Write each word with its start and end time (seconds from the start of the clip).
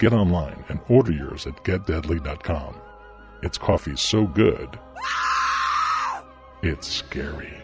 get 0.00 0.12
online 0.14 0.64
and 0.68 0.80
order 0.88 1.12
yours 1.12 1.46
at 1.46 1.62
getdeadly.com. 1.62 2.74
It's 3.42 3.58
coffee 3.58 3.96
so 3.96 4.26
good, 4.26 4.78
it's 6.62 6.88
scary. 6.88 7.62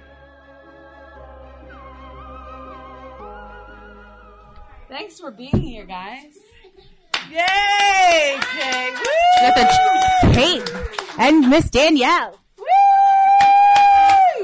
Thanks 4.88 5.18
for 5.18 5.32
being 5.32 5.60
here, 5.60 5.84
guys. 5.84 6.34
Yay, 7.30 8.38
Kate! 8.40 8.94
Got 9.40 9.54
the 9.56 10.30
Kate 10.32 10.72
and 11.18 11.50
Miss 11.50 11.68
Danielle. 11.70 12.38
Woo! 12.58 12.64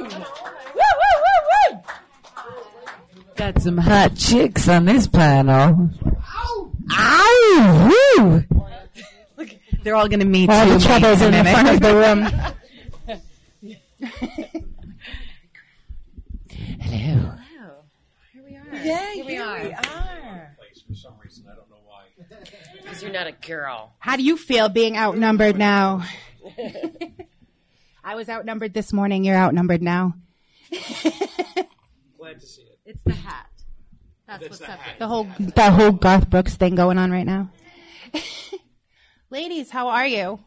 Woo, 0.02 0.08
woo, 0.08 0.82
woo, 1.22 1.40
woo! 1.70 1.80
Got 3.36 3.62
some 3.62 3.78
hot 3.78 4.16
chicks 4.16 4.68
on 4.68 4.86
this 4.86 5.06
panel. 5.06 5.90
Ow! 6.04 6.71
Woo! 6.98 8.44
They're 9.82 9.96
all 9.96 10.08
going 10.08 10.20
to 10.20 10.26
meet 10.26 10.48
All 10.48 10.64
you 10.66 10.78
the 10.78 10.84
troubles 10.84 11.20
in 11.22 11.32
the 11.32 11.44
front 11.44 11.68
of 11.68 11.80
the 11.80 11.94
room. 11.94 12.22
Hello. 16.80 17.32
Hello. 17.58 17.84
Here 18.32 18.42
we 18.46 18.56
are. 18.56 18.84
Yeah, 18.84 19.12
here 19.12 19.24
we 19.24 19.36
are. 19.38 19.62
We 19.62 19.72
are. 19.72 20.56
place 20.58 20.82
for 20.86 20.94
some 20.94 21.14
reason. 21.22 21.44
I 21.50 21.54
don't 21.56 21.68
know 21.68 21.80
why. 21.84 22.04
Because 22.80 23.02
you're 23.02 23.12
not 23.12 23.26
a 23.26 23.32
girl. 23.32 23.92
How 23.98 24.16
do 24.16 24.22
you 24.22 24.36
feel 24.36 24.68
being 24.68 24.96
outnumbered 24.96 25.56
now? 25.58 26.04
I 28.04 28.14
was 28.14 28.28
outnumbered 28.28 28.74
this 28.74 28.92
morning. 28.92 29.24
You're 29.24 29.36
outnumbered 29.36 29.82
now. 29.82 30.14
Glad 30.70 32.40
to 32.40 32.46
see 32.46 32.62
it. 32.62 32.78
It's 32.84 33.02
the 33.02 33.14
hat. 33.14 33.51
That's, 34.40 34.58
That's 34.58 34.60
what's 34.60 34.60
the 34.60 34.72
up. 34.72 34.78
The 34.98 35.06
whole 35.08 35.26
that 35.56 35.72
whole 35.74 35.92
Garth 35.92 36.30
Brooks 36.30 36.54
thing 36.56 36.74
going 36.74 36.96
on 36.98 37.10
right 37.10 37.26
now. 37.26 37.50
Ladies, 39.30 39.68
how 39.70 39.88
are 39.88 40.06
you? 40.06 40.40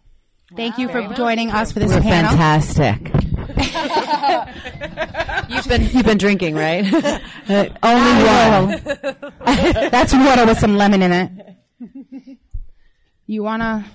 Thank 0.55 0.77
you 0.79 0.87
for 0.89 1.07
joining 1.13 1.51
us 1.51 1.71
for 1.71 1.79
this 1.79 1.93
We're 1.93 2.01
panel. 2.01 2.31
fantastic. 2.31 3.11
You've 5.49 5.67
been 5.67 5.83
you've 5.91 6.05
been 6.05 6.17
drinking, 6.17 6.55
right? 6.55 6.85
Uh, 7.47 7.67
only 7.83 8.23
one. 8.23 8.81
That's 9.91 10.11
water 10.15 10.47
with 10.47 10.57
some 10.57 10.77
lemon 10.77 11.03
in 11.03 11.11
it. 11.11 11.29
You 13.27 13.43
wanna 13.43 13.85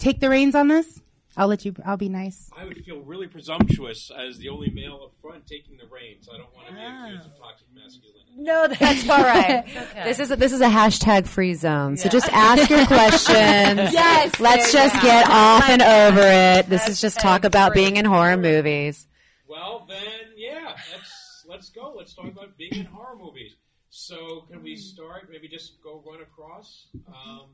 take 0.00 0.18
the 0.18 0.28
reins 0.28 0.56
on 0.56 0.66
this? 0.66 1.00
I'll 1.36 1.48
let 1.48 1.64
you. 1.64 1.74
I'll 1.84 1.96
be 1.98 2.08
nice. 2.08 2.50
I 2.56 2.64
would 2.64 2.82
feel 2.84 3.00
really 3.00 3.26
presumptuous 3.26 4.10
as 4.16 4.38
the 4.38 4.48
only 4.48 4.70
male 4.70 5.00
up 5.04 5.12
front 5.20 5.46
taking 5.46 5.76
the 5.76 5.84
reins. 5.86 6.28
I 6.32 6.38
don't 6.38 6.54
want 6.54 6.68
to 6.68 6.74
be 6.74 6.80
accused 6.80 7.26
of 7.26 7.38
toxic 7.38 7.66
masculinity. 7.74 8.24
no, 8.38 8.68
that's 8.68 9.08
all 9.08 9.22
right. 9.22 9.64
This 10.06 10.18
is 10.20 10.30
a, 10.30 10.36
this 10.36 10.52
is 10.52 10.60
a 10.60 10.68
hashtag 10.68 11.26
free 11.26 11.54
zone. 11.54 11.96
So 11.96 12.08
just 12.08 12.28
ask 12.32 12.70
your 12.70 12.86
questions. 12.86 13.92
Yes, 13.92 14.38
Let's 14.40 14.72
there 14.72 14.84
just 14.88 14.94
go. 14.96 15.02
get 15.02 15.26
off 15.28 15.68
and 15.68 15.82
over 15.82 16.20
it. 16.22 16.68
This 16.70 16.88
is 16.88 17.00
just 17.00 17.18
talk 17.20 17.44
about 17.44 17.74
being 17.74 17.96
in 17.96 18.04
horror 18.04 18.36
movies. 18.36 19.06
Well, 19.48 19.84
then, 19.88 19.98
yeah, 20.36 20.74
let's 20.92 21.44
let's 21.48 21.68
go. 21.70 21.94
Let's 21.96 22.14
talk 22.14 22.26
about 22.26 22.56
being 22.56 22.74
in 22.74 22.86
horror 22.86 23.16
movies. 23.18 23.56
So, 23.90 24.44
can 24.50 24.62
we 24.62 24.76
start? 24.76 25.28
Maybe 25.30 25.48
just 25.48 25.80
go 25.82 26.02
run 26.06 26.20
across. 26.22 26.88
Um, 27.08 27.48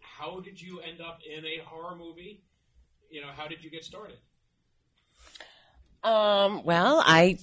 how 0.00 0.40
did 0.40 0.60
you 0.60 0.80
end 0.80 1.00
up 1.00 1.18
in 1.28 1.44
a 1.44 1.58
horror 1.64 1.96
movie? 1.96 2.42
You 3.12 3.20
know, 3.20 3.28
how 3.36 3.46
did 3.46 3.62
you 3.62 3.68
get 3.68 3.84
started? 3.84 4.16
Um, 6.02 6.64
well, 6.64 7.02
I 7.04 7.38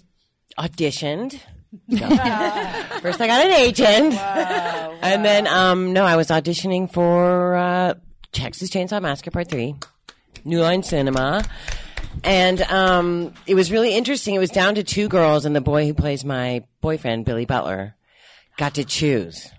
auditioned. 0.58 1.40
First, 3.02 3.22
I 3.22 3.28
got 3.28 3.46
an 3.46 3.52
agent, 3.52 4.16
and 4.16 5.24
then 5.24 5.46
um, 5.46 5.94
no, 5.94 6.06
I 6.06 6.16
was 6.16 6.30
auditioning 6.30 6.92
for 6.92 7.56
uh, 7.56 7.94
Texas 8.32 8.72
Chainsaw 8.72 9.00
Massacre 9.00 9.30
Part 9.30 9.48
Three, 9.48 9.76
New 10.44 10.60
Line 10.60 10.82
Cinema, 10.82 11.46
and 12.24 12.64
um, 12.64 13.36
it 13.46 13.54
was 13.54 13.72
really 13.72 13.94
interesting. 13.94 14.34
It 14.34 14.40
was 14.40 14.50
down 14.50 14.74
to 14.74 14.84
two 14.84 15.08
girls, 15.08 15.46
and 15.46 15.56
the 15.56 15.62
boy 15.62 15.86
who 15.86 15.94
plays 15.94 16.26
my 16.26 16.64
boyfriend, 16.82 17.26
Billy 17.26 17.46
Butler, 17.46 17.96
got 18.58 18.74
to 18.74 18.84
choose. 18.84 19.52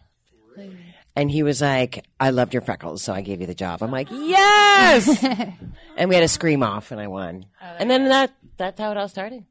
And 1.16 1.30
he 1.30 1.42
was 1.42 1.60
like, 1.60 2.06
"I 2.18 2.30
loved 2.30 2.54
your 2.54 2.62
freckles, 2.62 3.02
so 3.02 3.12
I 3.12 3.20
gave 3.20 3.40
you 3.40 3.46
the 3.46 3.54
job." 3.54 3.82
I'm 3.82 3.90
like, 3.90 4.08
"Yes!" 4.10 5.22
and 5.96 6.08
we 6.08 6.14
had 6.14 6.24
a 6.24 6.28
scream 6.28 6.62
off, 6.62 6.92
and 6.92 7.00
I 7.00 7.08
won. 7.08 7.46
Oh, 7.60 7.76
and 7.78 7.90
then 7.90 8.08
that 8.08 8.32
that's 8.56 8.80
how 8.80 8.90
it 8.92 8.96
all 8.96 9.08
started. 9.08 9.44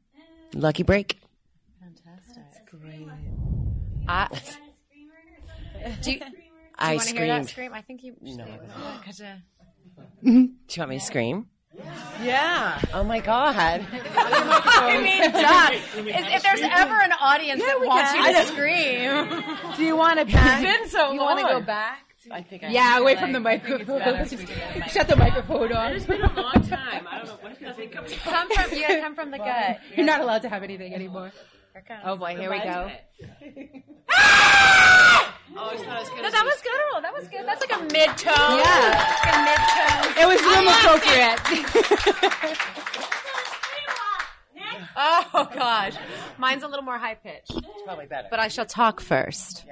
Lucky 0.54 0.82
break. 0.82 1.20
I, 4.08 4.26
do 6.02 6.12
you, 6.12 6.20
I 6.76 6.96
want 6.96 7.08
to 7.08 7.14
hear 7.14 7.26
that 7.26 7.46
screamed. 7.46 7.48
scream? 7.48 7.74
I 7.74 7.82
think 7.82 8.02
you. 8.02 8.16
No. 8.20 8.44
Do 10.22 10.30
you 10.30 10.54
want 10.78 10.90
me 10.90 10.98
to 10.98 11.04
scream? 11.04 11.46
Yeah. 12.22 12.80
Oh 12.92 13.02
my 13.02 13.20
god! 13.20 13.86
I 14.16 15.00
mean, 15.02 15.22
duh. 15.32 16.10
If, 16.18 16.36
if 16.36 16.42
there's 16.42 16.60
ever 16.60 17.00
an 17.00 17.12
audience 17.12 17.62
that 17.62 17.80
wants 17.80 18.12
you 18.14 18.22
to 18.24 18.46
scream, 18.46 19.76
Do 19.76 19.84
you 19.84 19.96
want 19.96 20.18
to 20.18 20.26
back? 20.26 20.62
Been 20.62 20.88
so 20.88 21.12
you 21.12 21.20
want 21.20 21.38
to 21.40 21.46
go 21.46 21.60
back? 21.60 22.06
I 22.30 22.42
think 22.42 22.64
I 22.64 22.68
Yeah, 22.68 22.98
away 22.98 23.16
from 23.16 23.32
the 23.32 23.40
microphone. 23.40 24.00
Shut 24.88 25.08
the 25.08 25.16
microphone 25.16 25.72
off. 25.72 25.92
It's 25.92 26.04
been 26.04 26.20
a 26.20 26.32
long 26.34 26.52
time. 26.52 27.08
I 27.10 27.18
don't 27.18 27.26
know 27.26 27.38
what 27.40 27.58
does 27.58 27.78
it 27.78 27.90
come 27.92 28.04
Come 28.04 28.50
from 28.50 28.78
you. 28.78 28.86
Come 28.86 29.14
from 29.14 29.30
the 29.30 29.38
gut. 29.38 29.80
You're 29.96 30.06
not 30.06 30.20
allowed 30.20 30.42
to 30.42 30.48
have 30.50 30.62
anything 30.62 30.94
anymore. 30.94 31.32
Oh 32.04 32.16
boy, 32.16 32.36
here 32.36 32.50
we 32.50 32.58
go. 32.60 32.90
Oh, 35.62 35.70
it's 35.74 35.82
not 35.84 36.00
as 36.00 36.08
good 36.10 36.22
No, 36.22 36.30
that 36.30 36.44
was 36.44 36.60
good. 36.62 37.02
That 37.02 37.12
was 37.12 37.26
good. 37.28 37.44
That's 37.44 37.60
like 37.60 37.72
a 37.72 37.82
mid 37.92 38.16
tone. 38.16 38.58
Yeah. 38.58 39.16
Like 39.24 39.34
a 39.34 39.38
mid 39.44 39.60
tone. 39.76 40.12
It 40.16 40.26
was 40.28 40.40
room 40.46 40.68
appropriate. 40.68 42.66
Oh 45.02 45.48
gosh, 45.54 45.94
mine's 46.36 46.62
a 46.62 46.68
little 46.68 46.84
more 46.84 46.98
high 46.98 47.14
pitched. 47.14 47.52
It's 47.56 47.82
probably 47.86 48.06
better. 48.06 48.28
But 48.30 48.38
I 48.40 48.48
shall 48.48 48.66
talk 48.66 49.00
first. 49.00 49.64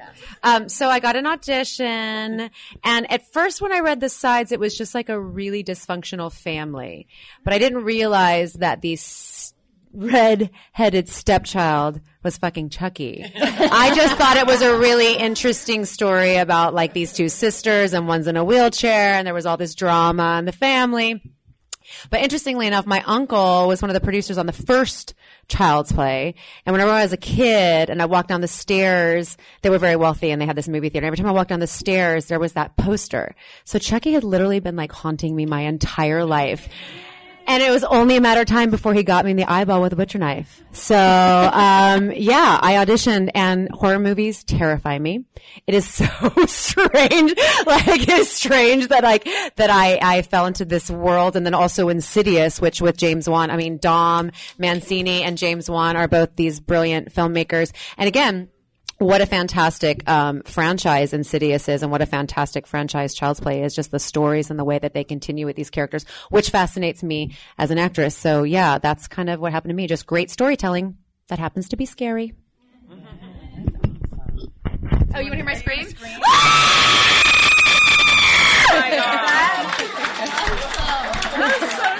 Um, 0.43 0.69
so 0.71 0.89
I 0.89 1.01
got 1.01 1.17
an 1.17 1.27
audition, 1.27 2.51
and 2.85 3.13
at 3.13 3.31
first, 3.33 3.61
when 3.61 3.73
I 3.73 3.81
read 3.81 4.01
the 4.01 4.09
sides, 4.09 4.53
it 4.53 4.61
was 4.61 4.77
just 4.79 4.95
like 4.95 5.09
a 5.11 5.21
really 5.21 5.63
dysfunctional 5.63 6.33
family. 6.33 7.09
But 7.45 7.53
I 7.53 7.59
didn't 7.59 7.85
realize 7.85 8.55
that 8.55 8.81
the 8.81 8.95
s- 8.95 9.48
red-headed 9.93 11.09
stepchild 11.09 12.01
was 12.23 12.39
fucking 12.39 12.71
Chucky. 12.71 13.25
I 13.35 13.93
just 13.95 14.17
thought 14.17 14.37
it 14.37 14.47
was 14.47 14.63
a 14.63 14.79
really 14.79 15.17
interesting 15.17 15.85
story 15.85 16.37
about 16.37 16.75
like 16.75 16.93
these 16.93 17.13
two 17.13 17.29
sisters, 17.29 17.93
and 17.93 18.09
one's 18.09 18.27
in 18.27 18.37
a 18.37 18.45
wheelchair, 18.45 19.15
and 19.15 19.27
there 19.27 19.35
was 19.35 19.47
all 19.47 19.57
this 19.57 19.75
drama 19.75 20.37
in 20.39 20.45
the 20.45 20.53
family. 20.53 21.23
But 22.11 22.21
interestingly 22.21 22.67
enough, 22.67 22.87
my 22.87 23.03
uncle 23.07 23.67
was 23.67 23.81
one 23.81 23.91
of 23.91 23.95
the 23.95 24.01
producers 24.01 24.37
on 24.39 24.47
the 24.47 24.53
first 24.53 25.15
Child's 25.49 25.91
Play. 25.91 26.35
And 26.67 26.73
whenever 26.75 26.91
I 26.91 27.03
was 27.03 27.15
a 27.15 27.17
kid 27.17 27.89
and 27.89 28.03
I 28.03 28.07
walked 28.07 28.29
down 28.29 28.43
the 28.43 28.49
stairs, 28.49 29.39
they 29.63 29.71
were 29.71 29.79
very 29.79 29.97
wealthy 29.97 30.31
and 30.31 30.41
they 30.41 30.47
had 30.47 30.57
this 30.57 30.69
movie 30.69 30.91
theater. 30.91 31.07
Every 31.07 31.17
time 31.17 31.27
I 31.27 31.33
walked 31.33 31.49
down 31.49 31.61
the 31.61 31.67
stairs, 31.67 32.27
there 32.27 32.39
was 32.39 32.53
that 32.53 32.77
poster. 32.77 33.35
So 33.65 33.79
Chucky 33.79 34.13
had 34.13 34.25
literally 34.25 34.61
been 34.61 34.77
like 34.77 34.93
haunting 34.93 35.35
me 35.35 35.47
my 35.47 35.63
entire 35.63 36.27
life. 36.27 36.69
And 37.49 37.63
it 37.63 37.71
was 37.71 37.83
only 37.85 38.17
a 38.17 38.21
matter 38.21 38.43
of 38.43 38.47
time 38.47 38.71
before 38.71 38.93
he 38.93 39.03
got 39.03 39.25
me 39.25 39.31
in 39.31 39.39
the 39.39 39.51
eyeball 39.51 39.81
with 39.81 39.95
a 39.95 39.97
butcher 39.97 40.19
knife. 40.19 40.63
So, 40.73 40.95
um, 40.95 42.13
yeah, 42.13 42.59
I 42.61 42.75
auditioned 42.75 43.31
and 43.35 43.71
horror 43.71 43.99
movies 43.99 44.45
terrify 44.45 44.99
me. 44.99 45.25
It 45.67 45.73
is 45.73 45.89
so 45.89 46.07
strange. 46.47 47.35
Like, 47.67 48.07
it's 48.07 48.31
strange 48.31 48.89
that 48.89 49.03
like, 49.03 49.25
that 49.57 49.71
I, 49.71 49.99
I 50.03 50.23
fell 50.23 50.45
into 50.45 50.67
this 50.67 50.91
world 50.91 51.37
and 51.37 51.47
then 51.47 51.55
also 51.55 51.89
Insidious, 51.89 52.61
which 52.61 52.83
with 52.83 52.99
James 52.99 53.27
Wan, 53.27 53.51
I 53.51 53.57
mean, 53.57 53.79
Don 53.79 54.33
Mancini 54.59 55.23
and 55.23 55.39
James 55.39 55.71
Wan 55.71 55.97
are 55.97 56.07
both 56.07 56.37
these 56.37 56.61
brilliant 56.61 57.15
filmmakers. 57.15 57.73
And 57.97 58.09
again, 58.09 58.51
what 58.99 59.21
a 59.21 59.27
fantastic 59.27 60.09
um, 60.09 60.43
franchise 60.43 61.13
Insidious 61.13 61.69
is, 61.69 61.83
and 61.83 61.91
what 61.91 62.03
a 62.03 62.07
fantastic 62.07 62.67
franchise 62.67 63.15
Child's 63.15 63.41
Play 63.41 63.63
is. 63.63 63.75
Just 63.75 63.91
the 63.91 63.99
stories 63.99 64.51
and 64.51 64.59
the 64.59 64.65
way 64.65 64.79
that 64.79 64.93
they 64.95 65.05
continue 65.05 65.47
with 65.47 65.57
these 65.57 65.71
characters, 65.71 66.05
which 66.31 66.51
fascinates 66.51 67.03
me 67.03 67.37
as 67.57 67.71
an 67.71 67.79
actress. 67.79 68.17
So 68.17 68.43
yeah, 68.43 68.79
that's 68.79 69.09
kind 69.09 69.31
of 69.31 69.41
what 69.41 69.53
happened 69.53 69.71
to 69.71 69.75
me. 69.77 69.87
Just 69.87 70.07
great 70.07 70.31
storytelling 70.31 70.97
that 71.29 71.39
happens 71.39 71.69
to 71.71 71.77
be 71.77 71.87
scary. 71.87 72.35
Oh, 75.15 75.21
you 75.21 75.31
want 75.31 75.33
to 75.33 75.37
hear 75.37 75.45
my 75.45 75.55
scream? 75.55 75.87
recognizing 78.71 79.19
my 81.39 81.95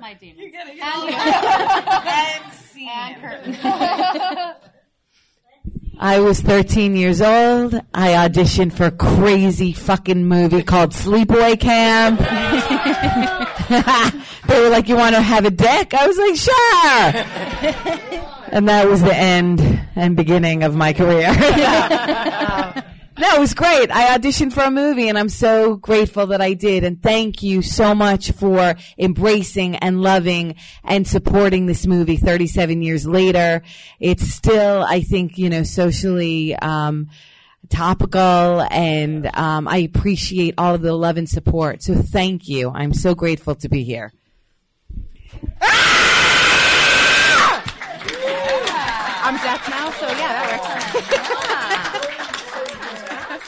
my 0.00 0.14
demons. 0.14 0.50
getting 0.52 0.74
it 0.78 0.82
and, 0.82 0.84
all. 0.94 1.08
And 2.08 2.52
scene. 2.52 2.88
and 2.88 3.20
curtain. 3.20 3.54
I 5.98 6.18
was 6.18 6.40
13 6.40 6.96
years 6.96 7.20
old. 7.20 7.74
I 7.94 8.08
auditioned 8.28 8.72
for 8.72 8.86
a 8.86 8.90
crazy 8.90 9.72
fucking 9.72 10.26
movie 10.26 10.62
called 10.64 10.90
Sleepaway 10.90 11.60
Camp. 11.60 12.18
they 14.48 14.60
were 14.60 14.70
like, 14.70 14.88
"You 14.88 14.96
want 14.96 15.14
to 15.14 15.20
have 15.20 15.44
a 15.44 15.50
dick?" 15.50 15.94
I 15.94 16.08
was 16.08 16.18
like, 16.18 16.34
"Sure." 16.36 17.12
and 18.52 18.68
that 18.68 18.88
was 18.88 19.02
the 19.02 19.14
end 19.14 19.60
and 19.94 20.16
beginning 20.16 20.64
of 20.64 20.74
my 20.74 20.92
career. 20.92 21.28
No, 23.18 23.34
it 23.36 23.40
was 23.40 23.52
great. 23.52 23.90
I 23.90 24.16
auditioned 24.16 24.52
for 24.54 24.62
a 24.62 24.70
movie 24.70 25.08
and 25.08 25.18
I'm 25.18 25.28
so 25.28 25.76
grateful 25.76 26.28
that 26.28 26.40
I 26.40 26.54
did. 26.54 26.82
And 26.82 27.02
thank 27.02 27.42
you 27.42 27.60
so 27.60 27.94
much 27.94 28.32
for 28.32 28.74
embracing 28.98 29.76
and 29.76 30.00
loving 30.00 30.54
and 30.82 31.06
supporting 31.06 31.66
this 31.66 31.86
movie 31.86 32.16
37 32.16 32.80
years 32.80 33.06
later. 33.06 33.62
It's 34.00 34.26
still, 34.28 34.82
I 34.82 35.02
think, 35.02 35.36
you 35.36 35.50
know, 35.50 35.62
socially, 35.62 36.56
um, 36.56 37.10
topical 37.68 38.66
and, 38.70 39.30
um, 39.34 39.68
I 39.68 39.78
appreciate 39.78 40.54
all 40.56 40.74
of 40.74 40.80
the 40.80 40.94
love 40.94 41.18
and 41.18 41.28
support. 41.28 41.82
So 41.82 41.94
thank 41.94 42.48
you. 42.48 42.70
I'm 42.70 42.94
so 42.94 43.14
grateful 43.14 43.54
to 43.56 43.68
be 43.68 43.84
here. 43.84 44.12
I'm 49.24 49.36
deaf 49.36 49.68
now, 49.68 49.90
so 49.92 50.06
yeah, 50.08 50.32
that 50.32 50.48
works. 51.02 52.08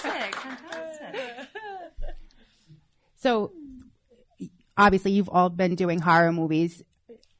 Fantastic, 0.04 0.34
fantastic. 0.34 1.36
So, 3.24 3.52
obviously, 4.76 5.12
you've 5.12 5.30
all 5.30 5.48
been 5.48 5.76
doing 5.76 5.98
horror 5.98 6.30
movies. 6.30 6.82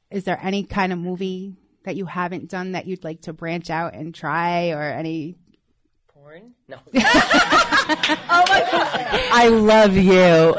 Is 0.09 0.23
there 0.23 0.39
any 0.41 0.63
kind 0.63 0.91
of 0.91 0.97
movie 0.97 1.53
that 1.83 1.95
you 1.95 2.07
haven't 2.07 2.49
done 2.49 2.71
that 2.71 2.87
you'd 2.87 3.03
like 3.03 3.21
to 3.21 3.33
branch 3.33 3.69
out 3.69 3.93
and 3.93 4.11
try, 4.15 4.71
or 4.71 4.81
any? 4.81 5.35
Porn? 6.07 6.55
No. 6.67 6.77
Oh 7.87 8.43
my 8.49 8.67
god. 8.71 9.21
I 9.31 9.47
love 9.49 9.95
you. 9.95 10.55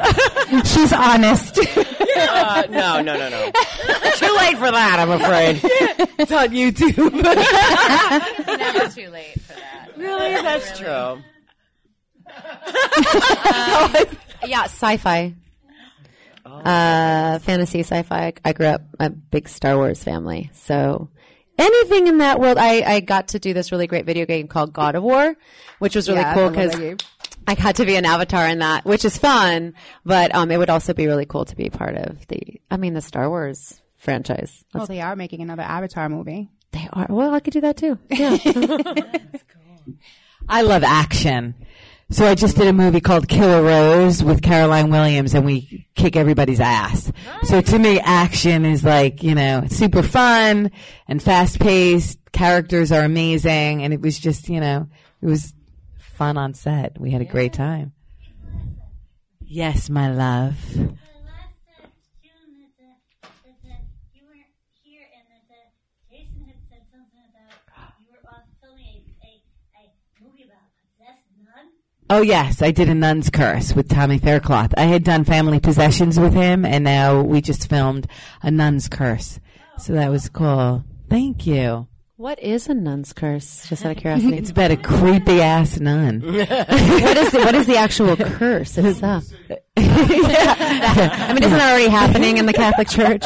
She's 0.64 0.93
honest. 0.93 1.58
Uh, 1.58 2.62
no, 2.70 3.02
no, 3.02 3.17
no, 3.17 3.29
no. 3.29 3.50
Too 4.14 4.37
late 4.37 4.56
for 4.58 4.70
that, 4.70 4.99
I'm 5.00 5.11
afraid. 5.11 5.61
it's 6.20 6.31
on 6.31 6.50
YouTube. 6.50 7.11
It's 8.38 8.46
never 8.46 8.88
too 8.94 9.11
late 9.11 9.40
for 9.40 9.55
that. 9.55 9.88
Really? 9.96 10.34
That's 10.34 10.79
true. 10.79 11.20
Yeah, 14.48 14.64
sci-fi. 14.64 15.34
Uh, 16.44 17.38
fantasy 17.40 17.81
sci-fi. 17.81 18.32
I 18.44 18.52
grew 18.52 18.66
up 18.66 18.82
a 19.00 19.10
big 19.10 19.48
Star 19.48 19.76
Wars 19.76 20.02
family, 20.02 20.50
so 20.54 21.10
anything 21.58 22.06
in 22.06 22.19
that 22.19 22.40
world. 22.40 22.56
I, 22.58 22.82
I 22.82 23.00
got 23.00 23.28
to 23.28 23.38
do 23.38 23.52
this 23.52 23.72
really 23.72 23.87
great 23.87 24.06
video 24.06 24.26
game 24.26 24.46
called 24.48 24.72
God 24.72 24.94
of 24.94 25.02
War, 25.02 25.34
which 25.81 25.94
was 25.96 26.08
really 26.08 26.20
Yeah, 26.20 26.34
cool 26.34 26.50
because. 26.50 26.96
I 27.48 27.54
got 27.54 27.76
to 27.76 27.84
be 27.87 27.94
an 27.94 28.04
avatar 28.04 28.44
in 28.48 28.58
that, 28.58 28.84
which 28.84 29.04
is 29.04 29.16
fun. 29.16 29.75
But 30.04 30.34
um, 30.34 30.50
it 30.50 30.56
would 30.56 30.69
also 30.69 30.93
be 30.94 31.06
really 31.06 31.26
cool 31.26 31.44
to 31.44 31.54
be 31.54 31.70
part 31.70 31.94
of 31.96 32.26
the. 32.26 32.60
I 32.72 32.76
mean, 32.76 32.94
the 32.94 33.00
Star 33.00 33.28
Wars 33.28 33.81
franchise. 33.98 34.64
Oh, 34.75 34.84
they 34.84 35.00
are 35.00 35.14
making 35.14 35.43
another 35.43 35.62
Avatar 35.62 36.08
movie. 36.08 36.50
They 36.72 36.88
are. 36.93 37.06
Well, 37.08 37.32
I 37.32 37.38
could 37.38 37.52
do 37.52 37.60
that 37.60 37.76
too. 37.76 37.98
Yeah. 38.10 38.37
I 40.48 40.62
love 40.62 40.82
action. 40.82 41.54
So 42.08 42.25
I 42.25 42.37
just 42.37 42.56
did 42.56 42.69
a 42.69 42.73
movie 42.73 43.00
called 43.00 43.26
Killer 43.26 43.62
Rose 43.62 44.23
with 44.23 44.41
Caroline 44.41 44.91
Williams 44.91 45.35
and 45.35 45.44
we 45.44 45.88
kick 45.97 46.14
everybody's 46.14 46.61
ass. 46.61 47.11
So 47.43 47.61
to 47.61 47.79
me, 47.81 47.99
action 47.99 48.64
is 48.64 48.85
like, 48.85 49.25
you 49.25 49.35
know, 49.35 49.64
super 49.69 50.05
fun 50.05 50.70
and 51.08 51.20
fast 51.20 51.58
paced. 51.58 52.19
Characters 52.31 52.93
are 52.93 53.03
amazing. 53.03 53.82
And 53.82 53.93
it 53.93 54.00
was 54.00 54.19
just, 54.20 54.49
you 54.49 54.61
know, 54.61 54.87
it 55.20 55.26
was 55.26 55.53
fun 55.99 56.37
on 56.37 56.55
set. 56.55 56.99
We 57.00 57.11
had 57.11 57.23
a 57.23 57.25
great 57.26 57.53
time. 57.53 57.93
Yes, 59.41 59.91
my 59.91 60.08
love. 60.12 60.55
The 60.75 60.82
last 60.82 61.58
uh, 61.82 61.87
June 62.23 62.70
that, 62.79 62.99
uh, 63.23 63.29
that, 63.44 63.70
uh, 63.73 63.82
you 64.14 64.23
weren't 64.26 64.55
here 64.82 65.06
and 65.11 65.26
that 65.26 65.43
uh, 65.50 65.70
Jason 66.11 66.47
had 66.47 66.58
said 66.70 66.82
something 66.91 67.23
about 67.31 67.50
you 67.99 68.06
were 68.11 68.23
off 68.31 68.47
filming 68.62 69.03
a, 69.23 69.43
a, 69.79 69.82
a 69.82 70.23
movie 70.23 70.44
about 70.44 70.67
a 70.67 70.73
possessed 70.87 71.26
nun. 71.43 71.67
Oh 72.08 72.23
yes, 72.23 72.62
I 72.62 72.70
did 72.70 72.88
a 72.88 72.94
nun's 72.94 73.31
curse 73.31 73.75
with 73.75 73.88
Tommy 73.88 74.19
Faircloth. 74.19 74.73
I 74.76 74.85
had 74.85 75.03
done 75.03 75.25
family 75.25 75.58
possessions 75.58 76.20
with 76.20 76.35
him 76.35 76.64
and 76.64 76.85
now 76.85 77.20
we 77.20 77.41
just 77.41 77.69
filmed 77.69 78.06
a 78.43 78.50
nun's 78.50 78.88
curse. 78.88 79.41
So 79.79 79.93
that 79.94 80.11
was 80.11 80.29
cool. 80.29 80.85
Thank 81.11 81.49
you. 81.49 81.88
What 82.17 82.39
is 82.43 82.69
a 82.69 82.75
nun's 82.75 83.13
curse? 83.13 83.67
Just 83.69 83.85
out 83.85 83.93
of 83.93 83.99
curiosity. 83.99 84.37
It's 84.39 84.51
about 84.51 84.71
a 84.71 84.77
creepy 84.77 85.41
ass 85.43 85.79
nun. 85.81 86.21
what 86.25 86.37
is 87.17 87.31
the, 87.31 87.39
what 87.41 87.55
is 87.55 87.67
the 87.67 87.77
actual 87.77 88.17
curse 88.17 88.79
itself? 88.79 89.25
I 89.79 91.33
mean, 91.33 91.43
isn't 91.43 91.59
that 91.59 91.71
already 91.73 91.89
happening 91.89 92.39
in 92.39 92.47
the 92.47 92.53
Catholic 92.53 92.89
Church? 92.89 93.23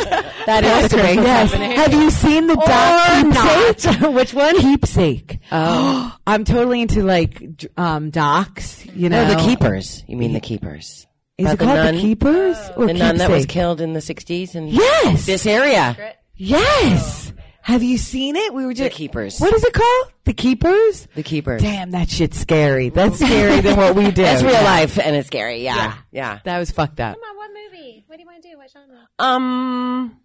That 0.47 0.65
is 0.65 0.91
the 0.91 0.97
curse 0.97 1.15
Yes. 1.17 1.51
happening. 1.53 1.71
Have 1.77 1.93
you 1.95 2.11
seen 2.11 2.47
the 2.49 2.57
doc 2.57 3.77
Keepsake? 3.77 4.15
Which 4.15 4.35
one? 4.35 4.57
Keepsake. 4.57 5.39
Oh, 5.53 6.17
I'm 6.27 6.45
totally 6.45 6.83
into 6.83 7.03
like 7.05 7.57
d- 7.57 7.69
um, 7.77 8.11
docs. 8.11 8.85
You 8.87 9.09
know, 9.09 9.25
No, 9.29 9.35
the 9.35 9.41
keepers. 9.41 10.03
You 10.09 10.17
mean 10.17 10.33
the 10.33 10.41
keepers? 10.41 11.07
Is 11.39 11.47
About 11.47 11.55
it 11.55 11.59
the 11.59 11.65
called 11.65 11.77
nun? 11.79 11.95
the 11.95 12.01
keepers 12.01 12.57
or 12.77 12.87
the 12.87 12.95
nun 12.95 13.17
that 13.19 13.31
was 13.31 13.47
killed 13.47 13.81
in 13.81 13.93
the 13.93 14.01
60s 14.01 14.55
in 14.55 14.69
Yes. 14.69 15.27
this 15.27 15.47
area. 15.47 15.97
Yes. 16.35 17.33
Have 17.63 17.83
you 17.83 17.99
seen 17.99 18.37
it? 18.37 18.55
We 18.55 18.65
were 18.65 18.73
just 18.75 18.91
The 18.91 18.97
keepers. 18.97 19.39
What 19.39 19.53
is 19.55 19.63
it 19.65 19.73
called? 19.73 20.13
The 20.25 20.33
keepers. 20.33 21.07
The 21.15 21.23
keepers. 21.23 21.61
Damn, 21.63 21.91
that 21.93 22.09
shit's 22.09 22.39
scary. 22.39 22.89
That's 22.89 23.21
scarier 23.21 23.63
than 23.63 23.77
what 23.77 23.95
we 23.95 24.05
did. 24.11 24.17
That's 24.17 24.43
real 24.43 24.53
Yeah. 24.53 24.63
life 24.65 24.99
and 24.99 25.15
it's 25.15 25.27
scary. 25.29 25.63
Yeah. 25.63 25.95
Yeah. 26.11 26.39
That 26.45 26.59
was 26.59 26.71
fucked 26.71 27.01
up. 27.01 27.17
Come 27.17 27.23
on, 27.31 27.37
what 27.37 27.51
movie? 27.51 28.05
What 28.07 28.17
do 28.17 28.23
you 28.23 28.27
want 28.27 28.43
to 28.43 28.51
do? 28.51 28.57
What 28.57 28.71
genre? 28.71 29.09
Um, 29.19 30.17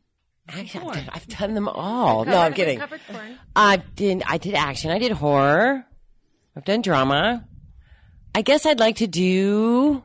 actually, 0.48 0.88
I've 0.88 0.94
done, 0.96 1.10
I've 1.14 1.28
done 1.28 1.54
them 1.56 1.68
all. 1.68 2.24
no, 2.26 2.38
I'm 2.38 2.54
kidding. 2.54 2.80
Covered 2.80 3.02
porn. 3.10 3.38
I 3.56 3.78
did. 3.78 4.24
I 4.26 4.38
did 4.38 4.54
action. 4.56 4.92
I 4.92 5.00
did 5.00 5.12
horror. 5.12 5.86
I've 6.56 6.66
done 6.66 6.82
drama. 6.82 7.46
I 8.34 8.42
guess 8.44 8.66
I'd 8.66 8.80
like 8.80 8.98
to 8.98 9.08
do 9.08 10.04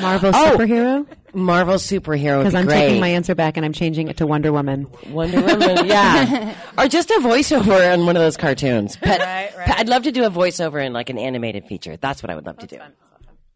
Marvel 0.00 0.30
Oh. 0.34 0.56
superhero? 0.56 1.06
Marvel 1.36 1.74
superhero. 1.74 2.38
Because 2.38 2.52
Because 2.52 2.54
I'm 2.54 2.66
great. 2.66 2.80
taking 2.80 3.00
my 3.00 3.08
answer 3.08 3.34
back 3.34 3.56
and 3.56 3.64
I'm 3.66 3.72
changing 3.72 4.08
it 4.08 4.16
to 4.18 4.26
Wonder 4.26 4.52
Woman. 4.52 4.86
Wonder 5.10 5.40
Woman, 5.42 5.86
yeah, 5.86 6.54
or 6.78 6.88
just 6.88 7.10
a 7.10 7.20
voiceover 7.20 7.92
in 7.94 8.06
one 8.06 8.16
of 8.16 8.22
those 8.22 8.36
cartoons. 8.36 8.96
Pet, 9.02 9.20
Pet- 9.20 9.78
I'd 9.78 9.88
love 9.88 10.04
to 10.04 10.12
do 10.12 10.24
a 10.24 10.30
voiceover 10.30 10.84
in 10.84 10.92
like 10.92 11.10
an 11.10 11.18
animated 11.18 11.66
feature. 11.66 11.96
That's 11.96 12.22
what 12.22 12.30
I 12.30 12.34
would 12.34 12.46
love 12.46 12.58
to 12.58 12.66
do. 12.66 12.78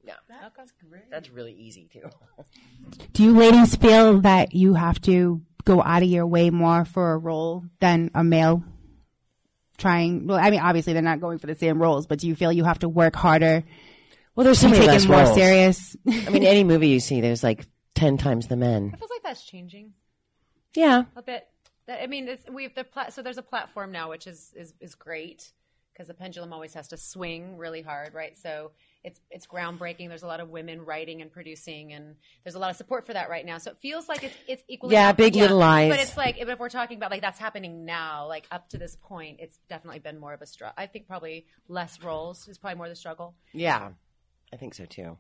Yeah, 0.05 0.15
that's 1.11 1.31
really 1.31 1.53
easy 1.55 1.89
too. 1.93 2.09
Do 3.13 3.23
you 3.23 3.37
ladies 3.37 3.77
feel 3.77 4.21
that 4.23 4.55
you 4.55 4.75
have 4.75 5.01
to 5.03 5.41
go 5.65 5.83
out 5.83 6.03
of 6.03 6.09
your 6.09 6.27
way 6.27 6.51
more 6.51 6.85
for 6.85 7.13
a 7.13 7.19
role 7.19 7.65
than 7.81 8.11
a 8.15 8.25
male 8.25 8.65
trying? 9.79 10.27
Well, 10.27 10.39
I 10.39 10.51
mean, 10.51 10.61
obviously 10.61 10.93
they're 10.93 11.03
not 11.03 11.21
going 11.21 11.39
for 11.39 11.47
the 11.47 11.55
same 11.55 11.81
roles, 11.81 12.07
but 12.07 12.19
do 12.19 12.29
you 12.29 12.35
feel 12.35 12.53
you 12.53 12.65
have 12.65 12.81
to 12.81 12.89
work 12.89 13.15
harder? 13.17 13.65
Well, 14.35 14.45
there's 14.45 14.59
so 14.61 14.69
many 14.69 14.81
taken 14.81 14.95
less 14.95 15.07
more 15.07 15.19
roles. 15.23 15.35
serious. 15.35 15.97
I 16.09 16.31
mean, 16.31 16.45
any 16.45 16.65
movie 16.65 16.89
you 16.89 17.01
see, 17.01 17.21
there's 17.21 17.43
like 17.43 17.67
ten 17.95 18.17
times 18.17 18.47
the 18.49 18.57
men. 18.57 18.91
It 18.95 18.99
feels 18.99 19.11
like 19.11 19.23
that's 19.23 19.45
changing 19.45 19.93
Yeah, 20.75 21.05
a 21.17 21.23
bit. 21.23 21.47
That- 21.87 22.03
I 22.03 22.07
mean, 22.07 22.29
it's, 22.29 22.45
we've 22.51 22.75
the 22.75 22.85
pla- 22.85 23.09
so 23.11 23.23
there's 23.23 23.39
a 23.39 23.43
platform 23.43 23.93
now, 23.93 24.09
which 24.11 24.27
is 24.27 24.53
is, 24.57 24.73
is 24.81 24.95
great 24.95 25.53
because 25.93 26.07
the 26.07 26.15
pendulum 26.15 26.53
always 26.53 26.73
has 26.75 26.89
to 26.89 26.97
swing 26.97 27.57
really 27.59 27.83
hard, 27.83 28.15
right? 28.15 28.39
So 28.39 28.71
it's 29.03 29.21
it's 29.31 29.47
groundbreaking. 29.47 30.09
There's 30.09 30.23
a 30.23 30.27
lot 30.29 30.41
of 30.41 30.49
women 30.49 30.85
writing 30.85 31.21
and 31.21 31.31
producing, 31.33 31.93
and 31.93 32.15
there's 32.45 32.55
a 32.55 32.59
lot 32.61 32.71
of 32.71 32.77
support 32.77 33.05
for 33.07 33.13
that 33.15 33.29
right 33.29 33.45
now. 33.45 33.59
So 33.59 33.73
it 33.73 33.79
feels 33.79 34.09
like 34.09 34.23
it's 34.23 34.37
it's 34.47 34.63
equally 34.69 34.95
Yeah, 34.95 35.09
out- 35.09 35.17
Big 35.17 35.35
Little 35.35 35.59
Lies. 35.59 35.91
But 35.91 36.01
it's 36.01 36.17
like 36.17 36.39
if, 36.39 36.49
if 36.49 36.59
we're 36.59 36.69
talking 36.71 36.97
about 36.97 37.11
like 37.11 37.21
that's 37.23 37.39
happening 37.41 37.85
now, 37.85 38.29
like 38.29 38.47
up 38.53 38.69
to 38.71 38.79
this 38.79 38.97
point, 38.97 39.39
it's 39.41 39.59
definitely 39.69 39.99
been 39.99 40.19
more 40.21 40.33
of 40.33 40.41
a 40.41 40.47
struggle. 40.47 40.75
I 40.79 40.87
think 40.87 41.09
probably 41.09 41.47
less 41.69 42.01
roles 42.03 42.47
is 42.49 42.57
probably 42.57 42.77
more 42.79 42.89
the 42.89 42.97
struggle. 42.97 43.35
yeah, 43.53 43.89
I 44.53 44.57
think 44.57 44.75
so 44.75 44.85
too. 44.85 45.17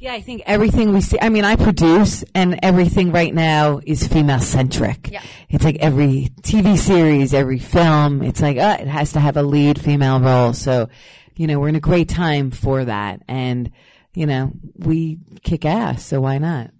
Yeah, 0.00 0.12
I 0.12 0.20
think 0.20 0.42
everything 0.46 0.92
we 0.92 1.00
see, 1.00 1.18
I 1.20 1.28
mean, 1.28 1.44
I 1.44 1.56
produce 1.56 2.22
and 2.32 2.60
everything 2.62 3.10
right 3.10 3.34
now 3.34 3.80
is 3.84 4.06
female 4.06 4.38
centric. 4.38 5.10
Yeah. 5.10 5.22
It's 5.48 5.64
like 5.64 5.78
every 5.80 6.30
TV 6.42 6.78
series, 6.78 7.34
every 7.34 7.58
film, 7.58 8.22
it's 8.22 8.40
like, 8.40 8.58
uh, 8.58 8.76
it 8.78 8.86
has 8.86 9.14
to 9.14 9.20
have 9.20 9.36
a 9.36 9.42
lead 9.42 9.80
female 9.80 10.20
role. 10.20 10.52
So, 10.52 10.88
you 11.36 11.48
know, 11.48 11.58
we're 11.58 11.68
in 11.68 11.74
a 11.74 11.80
great 11.80 12.08
time 12.08 12.52
for 12.52 12.84
that. 12.84 13.22
And, 13.26 13.72
you 14.14 14.26
know, 14.26 14.52
we 14.76 15.18
kick 15.42 15.64
ass. 15.64 16.04
So 16.04 16.20
why 16.20 16.38
not? 16.38 16.70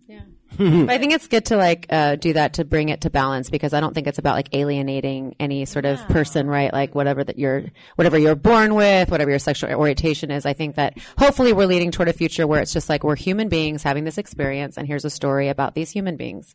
Yeah. 0.58 0.84
But 0.84 0.90
I 0.90 0.98
think 0.98 1.12
it's 1.12 1.26
good 1.28 1.46
to 1.46 1.56
like 1.56 1.86
uh, 1.90 2.16
do 2.16 2.32
that 2.32 2.54
to 2.54 2.64
bring 2.64 2.88
it 2.88 3.02
to 3.02 3.10
balance 3.10 3.50
because 3.50 3.72
I 3.72 3.80
don't 3.80 3.94
think 3.94 4.06
it's 4.06 4.18
about 4.18 4.34
like 4.34 4.48
alienating 4.52 5.36
any 5.38 5.64
sort 5.64 5.84
of 5.84 6.00
person, 6.08 6.48
right? 6.48 6.72
Like 6.72 6.94
whatever 6.94 7.22
that 7.22 7.38
you're, 7.38 7.64
whatever 7.96 8.18
you're 8.18 8.34
born 8.34 8.74
with, 8.74 9.10
whatever 9.10 9.30
your 9.30 9.38
sexual 9.38 9.70
orientation 9.74 10.30
is. 10.30 10.46
I 10.46 10.54
think 10.54 10.76
that 10.76 10.98
hopefully 11.18 11.52
we're 11.52 11.66
leading 11.66 11.90
toward 11.90 12.08
a 12.08 12.12
future 12.12 12.46
where 12.46 12.60
it's 12.60 12.72
just 12.72 12.88
like 12.88 13.04
we're 13.04 13.16
human 13.16 13.48
beings 13.48 13.82
having 13.82 14.04
this 14.04 14.18
experience, 14.18 14.76
and 14.76 14.86
here's 14.86 15.04
a 15.04 15.10
story 15.10 15.48
about 15.48 15.74
these 15.74 15.90
human 15.90 16.16
beings. 16.16 16.54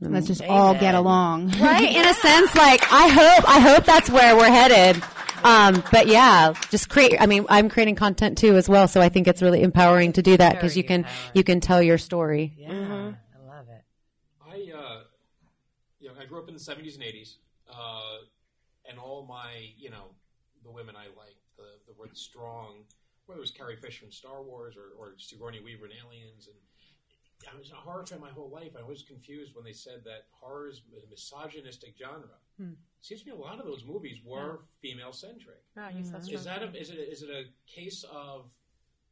Let's 0.00 0.26
just 0.28 0.42
all 0.44 0.74
get 0.74 0.94
along. 0.94 1.50
right? 1.58 1.88
In 1.96 2.04
a 2.06 2.14
sense 2.14 2.54
like 2.54 2.82
i 2.92 3.08
hope 3.08 3.48
i 3.48 3.58
hope 3.60 3.84
that's 3.84 4.08
where 4.10 4.36
we're 4.36 4.50
headed. 4.50 5.02
Um, 5.44 5.82
but 5.92 6.06
yeah 6.08 6.52
just 6.70 6.88
create 6.88 7.16
i 7.20 7.26
mean 7.26 7.46
i'm 7.48 7.68
creating 7.68 7.94
content 7.94 8.38
too 8.38 8.56
as 8.56 8.68
well 8.68 8.88
so 8.88 9.00
i 9.00 9.08
think 9.08 9.28
it's 9.28 9.40
really 9.40 9.62
empowering 9.62 10.12
to 10.14 10.22
do 10.22 10.36
that 10.36 10.54
because 10.54 10.76
you 10.76 10.82
can 10.82 11.06
you 11.32 11.44
can 11.44 11.60
tell 11.60 11.80
your 11.82 11.98
story. 11.98 12.54
Yeah, 12.58 12.68
I 12.70 13.46
love 13.46 13.68
it. 13.68 13.84
I, 14.44 14.54
uh, 14.76 15.00
you 16.00 16.08
know, 16.08 16.14
I 16.20 16.24
grew 16.26 16.38
up 16.42 16.48
in 16.48 16.54
the 16.54 16.60
'70s 16.60 16.94
and 16.94 17.04
'80s, 17.04 17.34
uh, 17.70 18.18
and 18.88 18.98
all 18.98 19.26
my, 19.28 19.50
you 19.76 19.90
know, 19.90 20.06
the 20.64 20.70
women 20.70 20.96
I 20.96 21.06
liked, 21.16 21.38
the 21.56 21.66
the 21.86 21.94
were 21.98 22.08
strong, 22.14 22.84
whether 23.26 23.38
it 23.38 23.42
was 23.42 23.50
Carrie 23.52 23.76
Fisher 23.76 24.04
in 24.06 24.10
Star 24.10 24.42
Wars 24.42 24.74
or, 24.76 24.98
or 24.98 25.14
Sigourney 25.18 25.60
Weaver 25.60 25.86
in 25.86 25.92
Aliens, 26.04 26.46
and 26.48 26.56
I 27.46 27.56
was 27.58 27.70
a 27.70 27.74
horror 27.76 28.04
fan 28.04 28.20
my 28.20 28.30
whole 28.30 28.50
life. 28.50 28.72
I 28.78 28.82
was 28.82 29.02
confused 29.02 29.54
when 29.54 29.64
they 29.64 29.72
said 29.72 30.02
that 30.04 30.26
horror 30.30 30.68
is 30.68 30.82
a 30.92 31.08
misogynistic 31.10 31.94
genre. 31.98 32.28
Seems 33.00 33.22
to 33.22 33.26
me 33.26 33.32
a 33.32 33.36
lot 33.36 33.60
of 33.60 33.66
those 33.66 33.84
movies 33.84 34.18
were 34.24 34.60
female 34.82 35.12
centric. 35.12 35.62
Is 35.98 36.44
that 36.44 36.62
a, 36.62 36.74
is 36.76 36.90
it 36.90 36.98
a, 36.98 37.10
is 37.10 37.22
it 37.22 37.30
a 37.30 37.44
case 37.72 38.04
of 38.12 38.46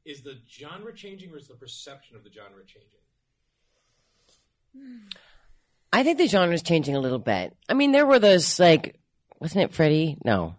is 0.04 0.22
the 0.22 0.38
genre 0.48 0.92
changing 0.92 1.30
or 1.32 1.36
is 1.36 1.46
the 1.48 1.54
perception 1.54 2.16
of 2.16 2.24
the 2.24 2.30
genre 2.32 2.62
changing? 2.66 3.00
I 5.92 6.02
think 6.02 6.18
the 6.18 6.26
genre 6.26 6.54
is 6.54 6.62
changing 6.62 6.96
a 6.96 7.00
little 7.00 7.18
bit. 7.18 7.56
I 7.68 7.74
mean, 7.74 7.92
there 7.92 8.06
were 8.06 8.18
those 8.18 8.58
like, 8.60 8.98
wasn't 9.40 9.64
it 9.64 9.72
Freddie? 9.72 10.18
No, 10.24 10.54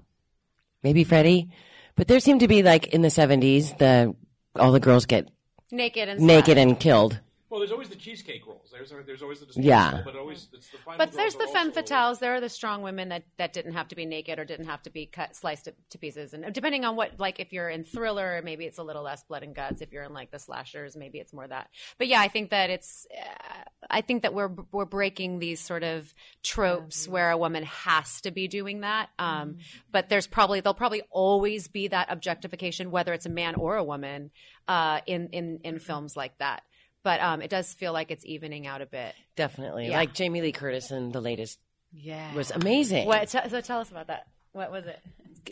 maybe 0.84 1.04
Freddie, 1.04 1.50
but 1.96 2.08
there 2.08 2.20
seemed 2.20 2.40
to 2.40 2.48
be 2.48 2.64
like 2.64 2.88
in 2.88 3.02
the 3.02 3.10
seventies, 3.10 3.74
the 3.74 4.16
all 4.56 4.72
the 4.72 4.80
girls 4.80 5.06
get 5.06 5.28
Naked 5.72 6.08
and 6.10 6.22
naked 6.22 6.46
stuff. 6.54 6.58
and 6.58 6.80
killed. 6.80 7.20
Well, 7.50 7.62
there's 7.62 7.72
always 7.72 7.88
the 7.88 7.96
cheesecake 7.96 8.46
rolls. 8.46 8.70
There's 8.72 8.92
there's 9.06 9.22
always 9.22 9.40
the 9.40 9.48
Yeah. 9.62 9.84
disposable, 9.84 10.12
but 10.12 10.20
always 10.20 10.50
it's 10.54 10.70
the 10.70 10.78
final 10.80 10.98
But 10.98 11.14
there's 11.14 11.36
the 11.36 11.48
femme 11.48 11.72
fatales. 11.72 12.20
There 12.20 12.36
are 12.36 12.42
the 12.42 12.50
strong 12.50 12.82
women 12.82 13.10
that, 13.10 13.24
that 13.38 13.54
didn't 13.54 13.74
have 13.74 13.88
to 13.88 13.96
be 13.96 14.06
naked 14.06 14.38
or 14.38 14.44
didn't 14.44 14.66
have 14.66 14.84
to 14.84 14.90
be 14.90 15.06
cut, 15.06 15.34
sliced 15.34 15.66
to, 15.66 15.74
to 15.92 15.98
pieces. 15.98 16.34
And 16.34 16.54
depending 16.54 16.84
on 16.84 16.98
what, 16.98 17.20
like 17.20 17.40
if 17.40 17.54
you're 17.54 17.70
in 17.70 17.86
thriller, 17.86 18.42
maybe 18.44 18.66
it's 18.66 18.80
a 18.80 18.84
little 18.84 19.04
less 19.04 19.24
blood 19.24 19.44
and 19.44 19.56
guts. 19.56 19.82
If 19.82 19.94
you're 19.94 20.04
in 20.04 20.14
like 20.14 20.30
the 20.30 20.40
slashers, 20.40 20.98
maybe 20.98 21.20
it's 21.20 21.32
more 21.32 21.48
that. 21.48 21.70
But 21.98 22.08
yeah, 22.08 22.20
I 22.20 22.28
think 22.28 22.50
that 22.50 22.70
it's, 22.70 23.08
uh, 23.18 23.64
I 23.90 24.02
think 24.02 24.24
that 24.24 24.34
we're, 24.34 24.52
we're 24.74 24.84
breaking 24.86 25.40
these 25.40 25.62
sort 25.62 25.84
of 25.84 26.14
tropes 26.44 27.08
where 27.08 27.32
a 27.32 27.38
woman 27.38 27.64
has 27.64 28.20
to 28.22 28.32
be 28.32 28.50
doing 28.50 28.82
that. 28.82 29.10
Um, 29.20 29.60
But 29.90 30.10
there's 30.10 30.28
probably, 30.28 30.60
there'll 30.60 30.74
probably 30.74 31.04
always 31.12 31.70
be 31.70 31.88
that 31.88 32.08
objectification, 32.12 32.92
whether 32.92 33.14
it's 33.14 33.26
a 33.26 33.30
man 33.30 33.56
or 33.56 33.78
a 33.78 33.84
woman, 33.84 34.32
uh, 34.68 35.00
in, 35.08 35.30
in, 35.30 35.62
in 35.64 35.80
films 35.80 36.18
like 36.18 36.38
that. 36.40 36.64
But 37.08 37.22
um, 37.22 37.42
it 37.42 37.50
does 37.50 37.74
feel 37.74 37.94
like 37.94 38.12
it's 38.12 38.26
evening 38.26 38.68
out 38.68 38.82
a 38.82 38.86
bit. 38.86 39.16
Definitely, 39.38 39.88
Yeah. 39.88 39.96
like 39.96 40.14
Jamie 40.14 40.42
Lee 40.42 40.52
Curtis 40.52 40.92
in 40.92 41.14
the 41.14 41.22
latest 41.22 41.58
Yeah. 41.94 42.34
was 42.36 42.52
amazing. 42.52 43.08
What? 43.08 43.30
T- 43.30 43.40
so 43.48 43.62
tell 43.62 43.80
us 43.80 43.90
about 43.90 44.08
that. 44.08 44.28
What 44.52 44.74
was 44.74 44.86
it? 44.88 45.00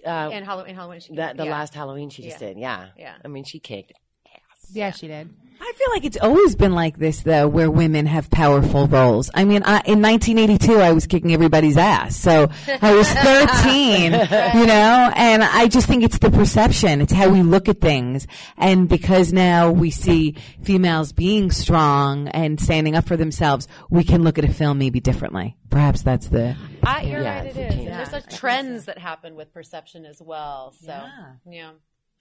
Uh, 0.06 0.32
in 0.34 0.44
Halloween, 0.44 0.76
Halloween. 0.76 1.00
She 1.00 1.16
that 1.16 1.38
the 1.38 1.46
yeah. 1.46 1.52
last 1.52 1.74
Halloween 1.74 2.10
she 2.10 2.24
just 2.24 2.42
Yeah. 2.42 2.48
did, 2.50 2.58
yeah, 2.58 2.88
Yeah. 2.98 3.16
I 3.24 3.30
mean, 3.30 3.46
she 3.46 3.60
kicked. 3.60 3.94
ass. 4.28 4.70
Yeah, 4.74 4.92
she 4.92 5.08
did. 5.08 5.30
I 5.60 5.74
feel 5.76 5.88
like 5.92 6.06
it's 6.06 6.18
always 6.22 6.56
been 6.56 6.74
like 6.74 6.98
this, 6.98 7.22
though, 7.22 7.48
where 7.48 7.72
women 7.72 8.06
have 8.06 8.30
powerful 8.30 8.88
roles. 8.88 9.30
I 9.34 9.46
mean, 9.46 9.64
I, 9.64 9.82
in 9.86 10.02
1982, 10.02 10.76
I 10.80 10.92
was 10.92 11.08
kicking 11.08 11.34
everybody's 11.34 11.78
ass. 11.78 12.16
So 12.16 12.50
I 12.82 12.94
was 12.96 13.10
13, 13.14 14.12
you 14.60 14.68
know, 14.68 15.12
and 15.16 15.44
I 15.44 15.68
just 15.68 15.88
think 15.88 16.04
it's 16.04 16.18
the 16.20 16.30
perception. 16.30 17.02
It's 17.02 17.14
how 17.14 17.30
we 17.30 17.42
look 17.42 17.68
at 17.70 17.82
things. 17.82 18.28
And 18.58 18.88
because 18.90 19.34
now 19.34 19.72
we 19.72 19.92
see 19.92 20.36
females 20.64 21.14
being 21.14 21.52
strong 21.52 22.28
and 22.30 22.60
standing 22.60 22.96
up 22.96 23.06
for 23.08 23.18
themselves, 23.18 23.68
we 23.90 24.04
can 24.04 24.24
look 24.24 24.38
at 24.38 24.46
a 24.46 24.54
film 24.54 24.78
maybe 24.78 25.00
differently. 25.00 25.58
Perhaps 25.70 26.04
that's 26.04 26.28
the. 26.28 26.56
I, 26.84 27.02
you're 27.04 27.22
Yeah, 27.22 27.38
right. 27.40 27.48
it's 27.48 27.58
It 27.58 27.62
a 27.62 27.74
And 27.74 27.88
there's 27.88 28.12
like 28.14 28.30
trends 28.30 28.86
that 28.86 28.98
happen 28.98 29.36
with 29.36 29.54
perception 29.54 30.06
as 30.06 30.22
well. 30.22 30.74
So 30.80 30.88
Yeah. 30.88 31.34
yeah, 31.50 31.70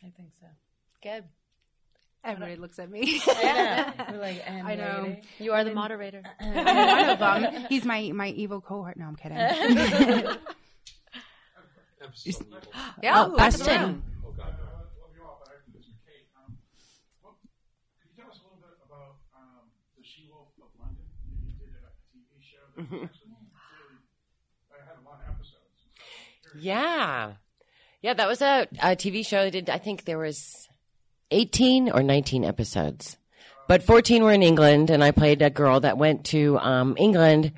I 0.03 0.11
think 0.17 0.31
so. 0.41 0.47
good. 1.03 1.25
Everybody 2.25 2.57
looks 2.57 2.79
at 2.79 2.91
me. 2.91 3.21
I 3.29 4.75
know. 4.77 5.17
You 5.39 5.53
are 5.53 5.63
the 5.63 5.75
moderator. 5.75 6.23
I'm 6.41 6.55
one 6.55 7.11
of 7.11 7.19
them. 7.53 7.67
He's 7.69 7.85
my 7.85 8.11
my 8.13 8.29
evil 8.29 8.61
cohort. 8.63 8.97
No, 8.97 9.07
I'm 9.07 9.17
kidding. 9.17 9.37
I'm. 9.37 10.39
Yeah. 13.03 13.25
Oh, 13.25 13.37
back 13.37 13.55
question. 13.55 14.03
Oh 14.25 14.33
God, 14.37 14.55
no. 14.57 14.65
you 15.15 15.23
all, 15.23 15.43
but 15.45 15.53
I 15.53 15.57
think 15.65 15.77
this 15.77 15.87
is 15.87 15.97
Kate. 16.07 16.29
Um, 16.37 16.57
what, 17.21 17.35
could 18.01 18.09
you 18.09 18.23
tell 18.23 18.31
us 18.31 18.41
a 18.41 18.45
little 18.45 18.61
bit 18.61 18.77
about 18.87 19.17
um, 19.37 19.69
the 19.97 20.05
She 20.05 20.29
Wolf 20.31 20.49
of 20.61 20.69
London? 20.81 21.05
You 21.45 21.53
did 21.57 21.73
a 21.77 21.93
TV 22.09 22.41
show 22.41 22.65
that 22.77 23.05
actually 23.05 23.33
had 24.85 24.97
a 25.01 25.05
lot 25.05 25.21
episodes. 25.29 25.77
So 25.77 25.89
I'm 25.93 26.61
curious. 26.61 26.65
Yeah, 26.65 27.33
yeah, 28.03 28.15
that 28.15 28.29
was 28.29 28.41
a, 28.43 28.67
a 28.83 28.97
TV 28.97 29.27
show. 29.27 29.45
That 29.45 29.51
did 29.51 29.71
I 29.71 29.79
think 29.79 30.05
there 30.05 30.19
was 30.19 30.69
eighteen 31.35 31.91
or 31.91 32.03
nineteen 32.03 32.45
episodes, 32.45 33.19
but 33.69 33.83
fourteen 33.83 34.23
were 34.23 34.33
in 34.33 34.43
England, 34.43 34.91
and 34.91 35.05
I 35.05 35.11
played 35.11 35.43
a 35.43 35.51
girl 35.51 35.81
that 35.81 35.99
went 35.99 36.25
to 36.27 36.59
um, 36.59 36.95
England 36.99 37.53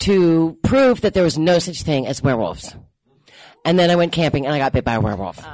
to 0.00 0.58
prove 0.62 1.00
that 1.02 1.14
there 1.14 1.24
was 1.24 1.38
no 1.38 1.58
such 1.58 1.82
thing 1.82 2.06
as 2.06 2.22
werewolves. 2.22 2.74
And 3.64 3.78
then 3.78 3.90
I 3.90 3.96
went 3.96 4.12
camping, 4.12 4.44
and 4.44 4.54
I 4.54 4.58
got 4.58 4.72
bit 4.72 4.84
by 4.84 4.94
a 4.94 5.00
werewolf. 5.00 5.38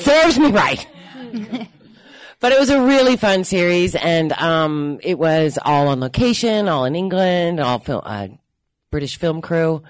Serves 0.00 0.38
me 0.38 0.50
right. 0.50 0.86
But 2.40 2.52
it 2.52 2.60
was 2.60 2.70
a 2.70 2.80
really 2.80 3.16
fun 3.16 3.42
series, 3.42 3.96
and 3.96 4.32
um, 4.34 5.00
it 5.02 5.18
was 5.18 5.58
all 5.64 5.88
on 5.88 5.98
location, 5.98 6.68
all 6.68 6.84
in 6.84 6.94
England, 6.94 7.58
all 7.58 7.80
fil- 7.80 8.02
uh, 8.04 8.28
British 8.92 9.18
film 9.18 9.40
crew, 9.42 9.82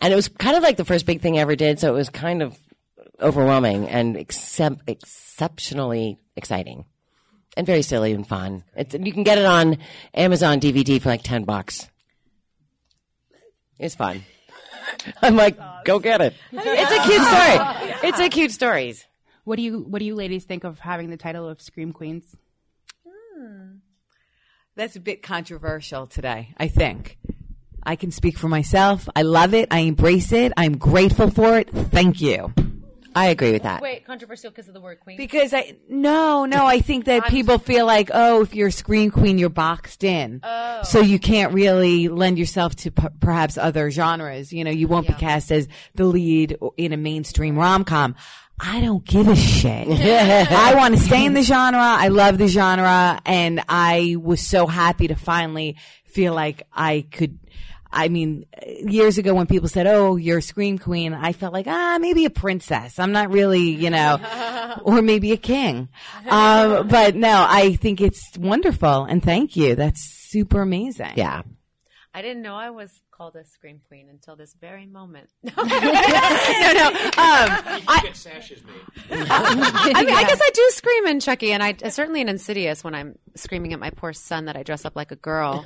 and 0.00 0.10
it 0.10 0.16
was 0.16 0.28
kind 0.28 0.56
of 0.56 0.62
like 0.62 0.78
the 0.78 0.86
first 0.86 1.04
big 1.04 1.20
thing 1.20 1.36
I 1.36 1.42
ever 1.42 1.56
did. 1.56 1.78
So 1.78 1.92
it 1.92 1.96
was 1.96 2.08
kind 2.08 2.42
of 2.42 2.56
overwhelming 3.20 3.88
and 3.88 4.16
excep- 4.16 4.82
exceptionally 4.86 6.18
exciting, 6.36 6.84
and 7.56 7.66
very 7.66 7.82
silly 7.82 8.12
and 8.12 8.26
fun. 8.26 8.64
It's, 8.76 8.94
you 8.94 9.12
can 9.12 9.22
get 9.22 9.38
it 9.38 9.44
on 9.44 9.78
Amazon 10.14 10.60
DVD 10.60 11.00
for 11.00 11.08
like 11.08 11.22
ten 11.22 11.44
bucks. 11.44 11.88
It's 13.78 13.94
fun. 13.94 14.22
I'm 15.22 15.36
like, 15.36 15.58
go 15.84 15.98
get 15.98 16.20
it. 16.20 16.34
It's 16.52 16.92
a 16.92 17.08
cute 17.08 17.22
story. 17.22 18.08
It's 18.08 18.20
a 18.20 18.28
cute 18.28 18.50
stories. 18.52 19.06
what 19.44 19.56
do 19.56 19.62
you 19.62 19.80
What 19.80 20.00
do 20.00 20.04
you 20.04 20.14
ladies 20.14 20.44
think 20.44 20.64
of 20.64 20.78
having 20.78 21.10
the 21.10 21.16
title 21.16 21.48
of 21.48 21.60
Scream 21.62 21.92
Queens? 21.92 22.36
Hmm. 23.06 23.76
That's 24.76 24.96
a 24.96 25.00
bit 25.00 25.22
controversial 25.22 26.06
today, 26.06 26.54
I 26.56 26.68
think. 26.68 27.18
I 27.82 27.96
can 27.96 28.10
speak 28.10 28.36
for 28.36 28.48
myself. 28.48 29.08
I 29.16 29.22
love 29.22 29.54
it. 29.54 29.68
I 29.70 29.80
embrace 29.80 30.32
it. 30.32 30.52
I'm 30.56 30.76
grateful 30.76 31.30
for 31.30 31.58
it. 31.58 31.70
Thank 31.70 32.20
you. 32.20 32.52
I 33.14 33.26
agree 33.28 33.52
with 33.52 33.62
that. 33.64 33.82
Wait, 33.82 34.04
controversial 34.06 34.50
because 34.50 34.68
of 34.68 34.74
the 34.74 34.80
word 34.80 35.00
queen. 35.00 35.16
Because 35.16 35.52
I 35.52 35.76
no 35.88 36.44
no 36.44 36.66
I 36.66 36.80
think 36.80 37.06
that 37.06 37.26
people 37.26 37.58
feel 37.58 37.86
like 37.86 38.10
oh 38.14 38.42
if 38.42 38.54
you're 38.54 38.68
a 38.68 38.72
screen 38.72 39.10
queen 39.10 39.38
you're 39.38 39.48
boxed 39.48 40.04
in 40.04 40.40
Oh. 40.42 40.82
so 40.84 41.00
you 41.00 41.18
can't 41.18 41.52
really 41.52 42.08
lend 42.08 42.38
yourself 42.38 42.76
to 42.76 42.90
p- 42.90 43.08
perhaps 43.20 43.58
other 43.58 43.90
genres 43.90 44.52
you 44.52 44.64
know 44.64 44.70
you 44.70 44.86
won't 44.88 45.06
be 45.06 45.12
cast 45.14 45.50
as 45.50 45.66
the 45.94 46.04
lead 46.04 46.56
in 46.76 46.92
a 46.92 46.96
mainstream 46.96 47.56
rom 47.58 47.84
com 47.84 48.14
I 48.62 48.80
don't 48.80 49.04
give 49.04 49.26
a 49.28 49.36
shit 49.36 49.88
I 50.50 50.74
want 50.76 50.94
to 50.94 51.00
stay 51.00 51.24
in 51.24 51.34
the 51.34 51.42
genre 51.42 51.78
I 51.80 52.08
love 52.08 52.38
the 52.38 52.48
genre 52.48 53.20
and 53.26 53.62
I 53.68 54.16
was 54.20 54.40
so 54.46 54.66
happy 54.66 55.08
to 55.08 55.14
finally 55.16 55.76
feel 56.04 56.34
like 56.34 56.62
I 56.72 57.06
could 57.10 57.38
I 57.92 58.08
mean, 58.08 58.46
years 58.66 59.18
ago 59.18 59.34
when 59.34 59.46
people 59.46 59.68
said, 59.68 59.86
"Oh, 59.86 60.16
you're 60.16 60.38
a 60.38 60.42
scream 60.42 60.78
queen," 60.78 61.12
I 61.12 61.32
felt 61.32 61.52
like, 61.52 61.66
ah, 61.66 61.98
maybe 62.00 62.24
a 62.24 62.30
princess. 62.30 62.98
I'm 62.98 63.12
not 63.12 63.30
really, 63.30 63.70
you 63.70 63.90
know, 63.90 64.18
or 64.82 65.02
maybe 65.02 65.32
a 65.32 65.36
king. 65.36 65.88
Um, 66.28 66.88
but 66.88 67.16
no, 67.16 67.46
I 67.48 67.74
think 67.76 68.00
it's 68.00 68.22
wonderful, 68.38 69.04
and 69.04 69.22
thank 69.22 69.56
you. 69.56 69.74
That's 69.74 70.00
super 70.28 70.62
amazing. 70.62 71.12
Yeah. 71.16 71.42
I 72.12 72.22
didn't 72.22 72.42
know 72.42 72.54
I 72.56 72.70
was 72.70 72.90
called 73.20 73.36
a 73.36 73.44
scream 73.44 73.78
queen 73.86 74.08
until 74.08 74.34
this 74.34 74.54
very 74.58 74.86
moment. 74.86 75.28
no, 75.44 75.52
no. 75.52 76.86
Um, 77.18 77.76
You 77.76 78.02
get 78.02 78.16
sashes 78.16 78.62
made. 78.64 78.72
I 79.10 80.04
mean, 80.04 80.14
I 80.14 80.24
guess 80.24 80.40
I 80.42 80.50
do 80.54 80.66
scream 80.70 81.06
in 81.06 81.20
Chucky, 81.20 81.52
and 81.52 81.62
I 81.62 81.74
certainly 81.90 82.22
in 82.22 82.30
Insidious 82.30 82.82
when 82.82 82.94
I'm 82.94 83.18
screaming 83.34 83.74
at 83.74 83.78
my 83.78 83.90
poor 83.90 84.14
son 84.14 84.46
that 84.46 84.56
I 84.56 84.62
dress 84.62 84.86
up 84.86 84.96
like 84.96 85.12
a 85.12 85.16
girl. 85.16 85.64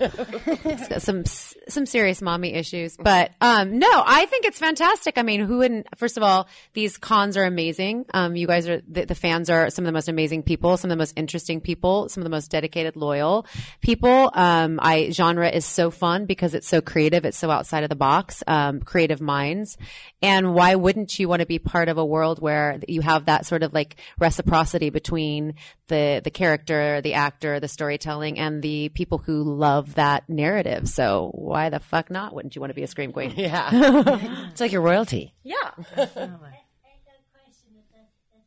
Some 0.99 1.25
some 1.27 1.87
serious 1.87 2.21
mommy 2.21 2.55
issues, 2.55 2.97
but 2.97 3.31
um, 3.41 3.79
no, 3.79 3.89
I 4.05 4.27
think 4.27 4.47
it's 4.47 4.59
fantastic. 4.59 5.17
I 5.17 5.23
mean, 5.23 5.41
who 5.41 5.59
wouldn't? 5.59 5.87
First 5.97 6.17
of 6.17 6.25
all, 6.25 6.49
these 6.73 6.99
cons 6.99 7.37
are 7.37 7.45
amazing. 7.45 8.07
Um, 8.13 8.35
you 8.35 8.49
guys 8.49 8.69
are 8.69 8.83
the, 8.89 9.05
the 9.05 9.15
fans 9.15 9.49
are 9.49 9.71
some 9.71 9.85
of 9.85 9.87
the 9.87 9.93
most 9.93 10.09
amazing 10.09 10.43
people, 10.43 10.77
some 10.77 10.91
of 10.91 10.97
the 10.97 11.01
most 11.01 11.13
interesting 11.17 11.61
people, 11.61 12.09
some 12.09 12.23
of 12.23 12.25
the 12.25 12.31
most 12.31 12.51
dedicated, 12.51 12.97
loyal 12.97 13.47
people. 13.81 14.33
Um, 14.35 14.81
I 14.83 15.11
genre 15.11 15.49
is 15.49 15.65
so 15.65 15.93
fun 15.93 16.27
because 16.27 16.55
it's 16.55 16.67
so 16.67 16.81
creative, 16.81 17.25
it's 17.25 17.39
so 17.39 17.44
outside 17.51 17.83
of 17.83 17.89
the 17.89 17.97
box, 17.97 18.43
um, 18.47 18.81
creative 18.81 19.21
minds, 19.21 19.77
and 20.23 20.55
why 20.55 20.75
wouldn't 20.75 21.19
you 21.19 21.29
want 21.29 21.41
to 21.41 21.47
be 21.47 21.59
part 21.59 21.89
of 21.89 21.99
a 21.99 22.05
world 22.05 22.41
where 22.41 22.81
you 22.89 23.01
have 23.01 23.27
that 23.27 23.47
sort 23.47 23.63
of 23.63 23.73
like 23.73 23.97
reciprocity 24.19 24.91
between 24.91 25.55
the 25.89 26.21
the 26.25 26.31
character, 26.31 27.01
the 27.01 27.15
actor, 27.15 27.61
the 27.61 27.69
storytelling, 27.69 28.39
and 28.39 28.63
the 28.63 28.89
people 28.91 29.19
who 29.19 29.43
love 29.43 29.95
that 29.95 30.29
narrative? 30.29 30.89
So 30.89 31.31
why 31.35 31.71
the 31.71 31.81
fuck 31.81 32.11
not? 32.11 32.35
Wouldn't 32.35 32.55
you 32.55 32.61
want 32.61 32.71
to 32.71 32.75
be 32.75 32.83
a 32.83 32.87
scream 32.87 33.13
queen? 33.13 33.33
Yeah. 33.37 33.69
it's 34.51 34.61
like 34.61 34.73
your 34.73 34.83
royalty. 34.83 35.35
Yeah. 35.43 35.55
I 35.77 36.01
have 36.01 36.17
a 36.17 36.39
question. 37.37 37.75
That, 37.75 37.87
that, 37.93 38.09
that, 38.33 38.45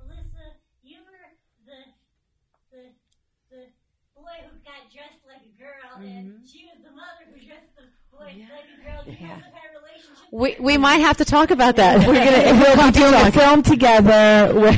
Melissa, 0.00 0.56
you 0.82 0.98
were 1.04 1.28
the, 1.66 1.80
the, 2.72 2.82
the 3.50 3.62
boy 4.16 4.38
who 4.48 4.56
got 4.64 4.88
dressed 4.92 5.22
like 5.28 5.44
a 5.44 5.54
girl, 5.60 6.00
and 6.00 6.40
she 6.46 6.64
was 6.64 6.80
the 6.82 6.90
mother 6.90 7.28
who 7.28 7.38
dressed 7.44 7.76
the 8.18 8.24
boy 8.24 8.32
like 8.52 8.64
a 8.70 8.82
girl. 8.84 9.02
You 9.06 9.12
guys 9.12 9.28
have 9.28 9.52
had 9.54 9.70
a 9.74 9.78
relationship. 9.80 10.26
We 10.30 10.56
we 10.60 10.76
might 10.78 10.96
have 10.98 11.16
to 11.18 11.24
talk 11.24 11.50
about 11.50 11.76
that. 11.76 12.06
We're 12.06 12.14
gonna 12.14 12.60
We'll 12.76 12.92
be 12.92 12.98
doing 12.98 13.14
a 13.14 13.32
film 13.32 13.62
together. 13.62 14.52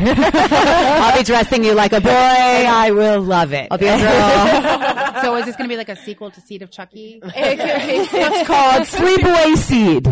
I'll 1.02 1.16
be 1.18 1.24
dressing 1.24 1.64
you 1.64 1.74
like 1.74 1.92
a 1.92 2.00
boy. 2.00 2.10
I 2.10 2.90
will 2.92 3.20
love 3.20 3.52
it. 3.52 3.68
I'll 3.70 3.78
be 3.78 3.86
a 3.86 3.98
girl. 3.98 5.22
so 5.22 5.36
is 5.36 5.46
this 5.46 5.56
going 5.56 5.68
to 5.68 5.72
be 5.72 5.76
like 5.76 5.88
a 5.88 5.96
sequel 5.96 6.30
to 6.30 6.40
Seed 6.40 6.62
of 6.62 6.70
Chucky? 6.70 7.20
It's 7.24 8.46
called 8.46 8.84
Sleepaway 8.86 9.56
Seed. 9.56 10.04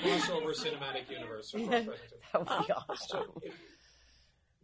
crossover 0.00 0.54
cinematic 0.54 1.10
universe. 1.10 1.52
That 1.52 2.38
would 2.38 2.66
be 2.66 2.72
awesome. 2.72 3.26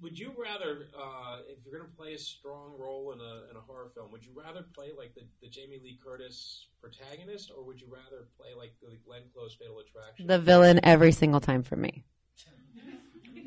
So, 0.01 0.07
if, 0.07 0.13
would 0.13 0.19
you 0.19 0.33
rather, 0.39 0.87
uh, 0.99 1.39
if 1.49 1.65
you're 1.65 1.79
going 1.79 1.91
to 1.91 1.97
play 1.97 2.15
a 2.15 2.19
strong 2.19 2.73
role 2.79 3.13
in 3.13 3.21
a, 3.21 3.51
in 3.51 3.57
a 3.57 3.61
horror 3.61 3.91
film, 3.95 4.11
would 4.13 4.25
you 4.25 4.33
rather 4.35 4.63
play 4.75 4.91
like 4.97 5.15
the, 5.15 5.23
the 5.43 5.49
Jamie 5.49 5.81
Lee 5.83 5.99
Curtis 6.05 6.67
protagonist, 6.81 7.51
or 7.57 7.65
would 7.65 7.81
you 7.81 7.87
rather 7.91 8.27
play 8.39 8.49
like 8.57 8.75
the 8.81 8.97
Glenn 9.07 9.23
Close 9.35 9.57
Fatal 9.59 9.79
Attraction? 9.79 10.27
the 10.27 10.39
villain 10.39 10.81
every 10.83 11.13
single 11.13 11.41
time 11.41 11.63
for 11.63 11.77
me. 11.77 12.05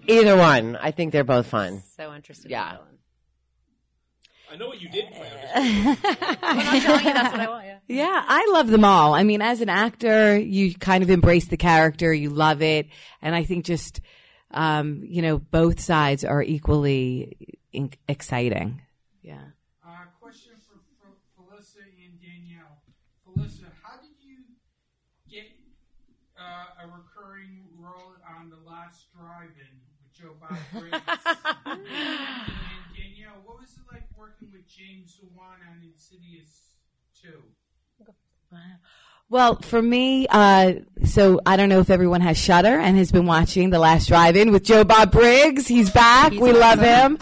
Either 0.07 0.35
one. 0.35 0.75
I 0.75 0.91
think 0.91 1.11
they're 1.11 1.23
both 1.23 1.47
fun. 1.47 1.83
So 1.95 2.13
interested. 2.13 2.49
Yeah. 2.49 2.69
in 2.69 2.75
the 2.75 2.77
villain. 2.77 2.97
I 4.51 4.55
know 4.55 4.67
what 4.67 4.81
you 4.81 4.89
did 4.89 5.11
play. 5.11 5.29
I'm 5.55 5.95
just 5.95 6.05
I'm 6.43 6.81
telling 6.81 7.05
you 7.05 7.13
that's 7.13 7.31
what 7.31 7.41
I 7.41 7.47
want. 7.49 7.65
Yeah. 7.65 7.77
Yeah, 7.87 8.23
I 8.27 8.49
love 8.51 8.67
them 8.67 8.83
all. 8.83 9.13
I 9.13 9.23
mean, 9.23 9.41
as 9.41 9.61
an 9.61 9.69
actor, 9.69 10.37
you 10.37 10.73
kind 10.73 11.03
of 11.03 11.11
embrace 11.11 11.47
the 11.47 11.57
character, 11.57 12.11
you 12.11 12.29
love 12.31 12.61
it, 12.61 12.87
and 13.21 13.35
I 13.35 13.43
think 13.43 13.65
just 13.65 13.99
um, 14.51 15.01
you 15.03 15.21
know 15.21 15.37
both 15.37 15.79
sides 15.79 16.23
are 16.23 16.43
equally 16.43 17.57
in- 17.71 17.91
exciting. 18.07 18.81
Yeah. 19.21 19.53
Uh, 19.85 20.05
question 20.21 20.53
for, 20.65 20.79
for 20.97 21.13
Felissa 21.35 21.83
and 21.83 22.19
Danielle. 22.19 22.81
Felissa, 23.27 23.67
how 23.83 23.97
did 24.01 24.17
you 24.23 24.37
get 25.29 25.45
uh, 26.39 26.83
a 26.83 26.87
recurring 26.87 27.65
role 27.77 28.15
on 28.37 28.49
The 28.49 28.57
Last 28.69 29.07
Drive-In 29.11 29.75
with 30.01 30.13
Joe 30.13 30.35
Bob 30.39 30.57
and 31.65 31.81
Danielle, 32.95 33.41
what 33.45 33.59
was 33.59 33.75
it 33.75 33.83
like 33.91 34.07
working 34.17 34.49
with 34.51 34.67
James 34.67 35.19
Wan 35.35 35.59
on 35.69 35.83
Insidious 35.83 36.75
2? 37.21 37.29
Well, 39.31 39.57
for 39.61 39.79
me, 39.79 40.25
uh, 40.27 40.73
so 41.05 41.39
I 41.45 41.55
don't 41.55 41.69
know 41.69 41.81
if 41.81 41.91
everyone 41.91 42.21
has 42.21 42.35
Shudder 42.35 42.79
and 42.79 42.97
has 42.97 43.11
been 43.11 43.27
watching 43.27 43.69
The 43.69 43.77
Last 43.77 44.07
Drive-In 44.07 44.51
with 44.51 44.63
Joe 44.63 44.83
Bob 44.83 45.11
Briggs. 45.11 45.67
He's 45.67 45.91
back. 45.91 46.31
we 46.31 46.51
love 46.51 46.79
him. 46.79 47.19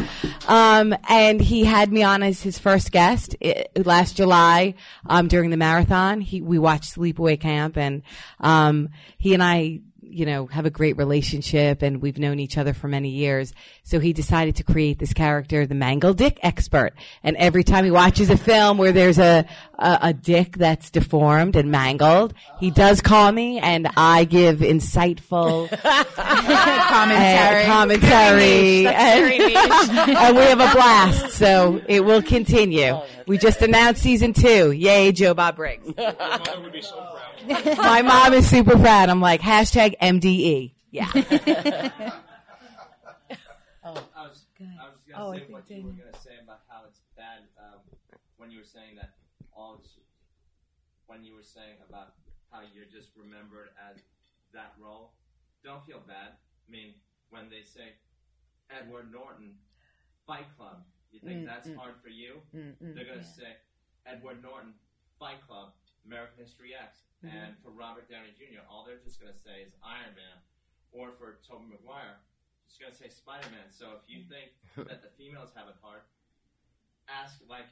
Um, 0.48 0.96
and 1.10 1.42
he 1.42 1.66
had 1.66 1.92
me 1.92 2.04
on 2.04 2.24
as 2.24 2.42
his 2.42 2.58
first 2.58 2.94
guest 2.94 3.36
i 3.44 3.66
last 3.76 4.16
July 4.16 4.76
um, 5.06 5.28
during 5.28 5.50
the 5.50 5.58
marathon. 5.58 6.22
He 6.22 6.42
we 6.42 6.58
watched 6.58 6.96
Sleepaway 6.96 7.42
Camp, 7.42 7.78
and 7.78 8.04
um, 8.40 8.88
he 9.18 9.34
and 9.34 9.44
I. 9.44 9.82
You 10.10 10.26
know, 10.26 10.48
have 10.48 10.66
a 10.66 10.70
great 10.70 10.96
relationship 10.96 11.82
and 11.82 12.02
we've 12.02 12.18
known 12.18 12.40
each 12.40 12.58
other 12.58 12.74
for 12.74 12.88
many 12.88 13.10
years. 13.10 13.54
So 13.84 14.00
he 14.00 14.14
decided 14.14 14.56
to 14.56 14.64
create 14.64 15.00
this 15.00 15.14
character, 15.14 15.68
the 15.68 15.76
Mangle 15.76 16.14
Dick 16.14 16.40
expert. 16.42 16.94
And 17.24 17.36
every 17.36 17.66
time 17.66 17.84
he 17.84 17.92
watches 17.92 18.30
a 18.30 18.38
film 18.38 18.78
where 18.78 18.94
there's 18.94 19.20
a, 19.20 19.46
a, 19.80 20.00
a 20.02 20.14
dick 20.14 20.58
that's 20.58 20.90
deformed 20.90 21.56
and 21.56 21.72
mangled, 21.72 22.34
he 22.60 22.72
does 22.72 23.00
call 23.02 23.32
me 23.32 23.60
and 23.60 23.88
I 23.96 24.24
give 24.26 24.60
insightful 24.60 25.70
Commentary. 26.88 27.66
commentary. 27.66 28.88
And, 28.88 29.42
and 30.18 30.36
we 30.38 30.44
have 30.44 30.60
a 30.60 30.72
blast. 30.74 31.32
So 31.32 31.82
it 31.88 32.04
will 32.04 32.22
continue. 32.22 32.98
We 33.28 33.38
just 33.38 33.62
announced 33.62 34.02
season 34.02 34.34
two. 34.34 34.72
Yay, 34.72 35.12
Joe 35.12 35.34
Bob 35.34 35.56
Briggs. 35.58 35.86
Your 35.98 36.14
mother 36.14 36.62
would 36.62 36.74
be 36.74 36.82
so 36.82 36.96
proud. 36.96 37.78
My 37.78 38.02
mom 38.02 38.34
is 38.34 38.50
super 38.50 38.78
proud. 38.78 39.10
I'm 39.10 39.22
like, 39.22 39.42
hashtag 39.42 39.96
MDE. 40.02 40.74
Yeah. 40.92 41.08
I 41.14 41.22
was, 43.92 44.04
I 44.16 44.28
was 44.28 44.46
gonna 44.60 44.72
Oh, 45.16 45.32
I 45.32 45.38
say 45.40 45.46
what 45.50 45.70
you 45.70 45.84
were 45.84 45.92
gonna 45.92 46.18
say 46.24 46.32
about 46.44 46.60
how 46.68 46.82
it's 46.88 47.00
bad 47.16 47.40
um, 47.60 47.80
when 48.38 48.52
you 48.52 48.60
were 48.60 48.66
saying 48.66 48.96
that 48.96 49.04
all 49.04 49.10
it's- 49.10 49.17
when 51.18 51.26
you 51.26 51.34
were 51.34 51.42
saying 51.42 51.82
about 51.90 52.14
how 52.54 52.62
you're 52.62 52.86
just 52.86 53.10
remembered 53.18 53.74
as 53.82 53.98
that 54.54 54.78
role. 54.78 55.18
Don't 55.66 55.82
feel 55.90 56.06
bad. 56.06 56.38
I 56.38 56.70
mean, 56.70 56.94
when 57.34 57.50
they 57.50 57.66
say 57.66 57.98
Edward 58.70 59.10
Norton, 59.10 59.58
Fight 60.30 60.46
Club, 60.54 60.86
you 61.10 61.18
think 61.20 61.42
Mm, 61.42 61.50
that's 61.50 61.66
mm. 61.74 61.76
hard 61.76 61.98
for 62.06 62.14
you? 62.14 62.38
Mm, 62.54 62.78
mm, 62.78 62.94
They're 62.94 63.10
gonna 63.10 63.26
yeah. 63.26 63.42
say 63.42 63.58
Edward 64.06 64.44
Norton, 64.46 64.78
Fight 65.18 65.42
Club, 65.50 65.74
American 66.06 66.38
History 66.46 66.76
X, 66.78 67.02
Mhm. 67.26 67.34
and 67.34 67.58
for 67.66 67.72
Robert 67.72 68.08
Downey 68.08 68.32
Jr., 68.38 68.62
all 68.70 68.86
they're 68.86 69.02
just 69.02 69.20
gonna 69.20 69.34
say 69.34 69.64
is 69.66 69.74
Iron 69.82 70.14
Man, 70.14 70.38
or 70.92 71.12
for 71.18 71.40
Tobey 71.42 71.66
Maguire, 71.66 72.22
just 72.68 72.80
gonna 72.80 72.94
say 72.94 73.10
Spider 73.10 73.50
Man. 73.50 73.72
So 73.72 73.98
if 73.98 74.06
you 74.08 74.22
think 74.30 74.54
that 74.88 75.02
the 75.02 75.10
females 75.18 75.52
have 75.56 75.68
it 75.68 75.76
hard, 75.82 76.04
ask 77.08 77.42
like, 77.50 77.66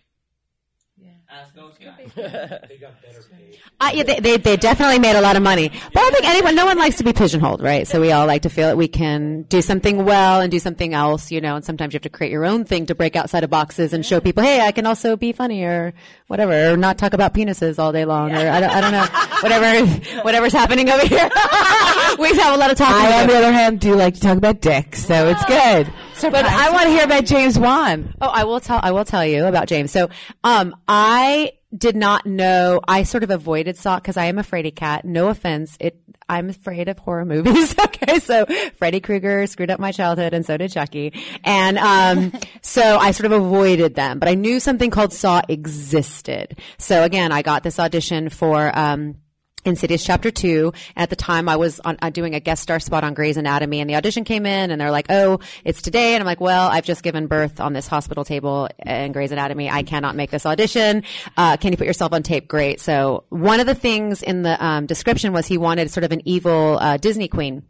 ask 1.36 1.54
those 1.54 1.74
guys. 1.78 2.12
they 2.16 2.78
got 2.78 3.02
better 3.02 3.24
paid. 3.32 3.60
Uh, 3.80 3.92
yeah, 3.94 4.04
they, 4.04 4.20
they 4.20 4.38
they 4.38 4.58
definitely 4.58 5.00
made 5.00 5.16
a 5.16 5.22
lot 5.22 5.36
of 5.36 5.44
money, 5.44 5.70
but 5.70 6.02
I 6.02 6.10
think 6.12 6.26
anyone, 6.26 6.56
no 6.56 6.66
one 6.66 6.78
likes 6.78 6.98
to 6.98 7.04
be 7.04 7.14
pigeonholed, 7.14 7.62
right? 7.62 7.88
So 7.88 8.00
we 8.00 8.12
all 8.12 8.26
like 8.26 8.44
to 8.44 8.50
feel 8.50 8.68
that 8.68 8.78
we 8.78 8.88
can 8.88 9.44
do 9.44 9.62
something 9.62 10.06
well 10.06 10.42
and 10.42 10.52
do 10.52 10.60
something 10.60 10.94
else, 10.94 11.32
you 11.32 11.42
know. 11.42 11.56
And 11.56 11.66
sometimes 11.66 11.94
you 11.94 11.98
have 11.98 12.04
to 12.04 12.10
create 12.10 12.32
your 12.32 12.46
own 12.46 12.66
thing 12.66 12.86
to 12.88 12.96
break 12.96 13.16
outside 13.16 13.44
of 13.44 13.50
boxes 13.50 13.94
and 13.94 14.06
show 14.06 14.20
people, 14.20 14.44
hey, 14.44 14.62
I 14.62 14.72
can 14.72 14.86
also 14.86 15.16
be 15.16 15.32
funny 15.32 15.64
or 15.64 15.94
whatever, 16.28 16.72
or 16.72 16.78
not 16.78 16.98
talk 16.98 17.14
about 17.14 17.34
penises 17.34 17.80
all 17.80 17.92
day 17.92 18.06
long, 18.06 18.32
or 18.32 18.50
I 18.50 18.60
don't, 18.60 18.70
I 18.72 18.82
don't 18.82 18.92
know, 18.92 19.06
whatever 19.42 19.86
whatever's 20.24 20.54
happening 20.54 20.90
over 20.90 21.06
here. 21.06 21.30
we 22.20 22.34
have 22.38 22.56
a 22.56 22.58
lot 22.58 22.72
of 22.72 22.78
talking. 22.78 22.96
I, 22.96 23.22
on 23.22 23.28
the 23.28 23.36
other 23.36 23.52
hand, 23.52 23.80
do 23.80 23.96
like 23.96 24.16
to 24.16 24.22
talk 24.22 24.38
about 24.38 24.62
dicks, 24.62 25.06
so 25.06 25.28
it's 25.28 25.44
good. 25.46 25.92
But 26.22 26.46
I 26.46 26.72
want 26.72 26.84
to 26.86 26.90
hear 26.90 27.04
about 27.04 27.26
James 27.26 27.58
Wan. 27.60 28.14
Oh, 28.22 28.30
I 28.30 28.44
will 28.46 28.60
tell. 28.60 28.80
I 28.82 28.92
will 28.92 29.06
tell 29.06 29.26
you 29.26 29.46
about 29.46 29.68
James. 29.68 29.92
So, 29.92 30.10
um, 30.44 30.76
I 30.88 31.54
did 31.76 31.96
not 31.96 32.26
know. 32.26 32.80
I 32.88 33.04
sort 33.04 33.24
of 33.24 33.30
avoided 33.30 33.78
Saw 33.78 33.98
because 33.98 34.18
I 34.18 34.26
am 34.26 34.38
a 34.38 34.44
Freddy 34.44 34.72
cat. 34.72 35.06
No 35.06 35.28
offense. 35.28 35.78
It. 35.80 36.00
I'm 36.28 36.50
afraid 36.50 36.88
of 36.88 36.98
horror 36.98 37.26
movies. 37.26 37.76
okay, 37.86 38.20
so 38.20 38.46
Freddy 38.78 39.00
Krueger 39.00 39.46
screwed 39.46 39.70
up 39.70 39.80
my 39.80 39.92
childhood, 39.92 40.34
and 40.34 40.44
so 40.46 40.58
did 40.58 40.72
Chucky. 40.72 41.14
And 41.44 41.78
um, 41.78 42.34
so 42.62 42.98
I 42.98 43.12
sort 43.12 43.26
of 43.26 43.34
avoided 43.34 43.96
them. 43.96 44.18
But 44.18 44.30
I 44.30 44.34
knew 44.34 44.60
something 44.60 44.90
called 44.90 45.14
Saw 45.14 45.42
existed. 45.48 46.58
So 46.78 47.04
again, 47.04 47.32
I 47.32 47.42
got 47.42 47.64
this 47.64 47.80
audition 47.80 48.30
for. 48.30 48.78
Um, 48.78 49.18
Insidious 49.66 50.04
Chapter 50.04 50.32
2. 50.32 50.72
At 50.96 51.10
the 51.10 51.16
time, 51.16 51.50
I 51.50 51.56
was 51.56 51.80
on, 51.82 51.98
uh, 52.02 52.10
doing 52.10 52.36
a 52.36 52.40
guest 52.40 52.62
star 52.64 52.80
spot 52.80 53.04
on 53.04 53.14
Grey's 53.14 53.38
Anatomy, 53.38 53.82
and 53.82 53.90
the 53.90 53.96
audition 53.96 54.24
came 54.24 54.46
in, 54.46 54.72
and 54.72 54.80
they're 54.80 54.92
like, 54.92 55.08
oh, 55.10 55.40
it's 55.64 55.82
today. 55.82 56.14
And 56.14 56.22
I'm 56.22 56.26
like, 56.26 56.40
well, 56.40 56.70
I've 56.70 56.86
just 56.86 57.04
given 57.04 57.28
birth 57.28 57.60
on 57.60 57.74
this 57.74 57.88
hospital 57.88 58.24
table 58.24 58.70
in 58.86 59.12
Grey's 59.12 59.32
Anatomy. 59.32 59.70
I 59.70 59.84
cannot 59.84 60.16
make 60.16 60.32
this 60.32 60.46
audition. 60.46 61.04
Uh, 61.38 61.58
can 61.58 61.72
you 61.72 61.78
put 61.78 61.88
yourself 61.88 62.14
on 62.14 62.24
tape? 62.24 62.48
Great. 62.48 62.80
So 62.80 63.24
one 63.30 63.60
of 63.60 63.66
the 63.66 63.76
things 63.76 64.22
in 64.22 64.44
the 64.44 64.64
um, 64.64 64.86
description 64.86 65.34
was 65.34 65.48
he 65.48 65.58
wanted 65.58 65.90
sort 65.92 66.04
of 66.04 66.12
an 66.12 66.22
evil 66.26 66.78
uh, 66.80 66.98
Disney 66.98 67.28
queen. 67.28 67.64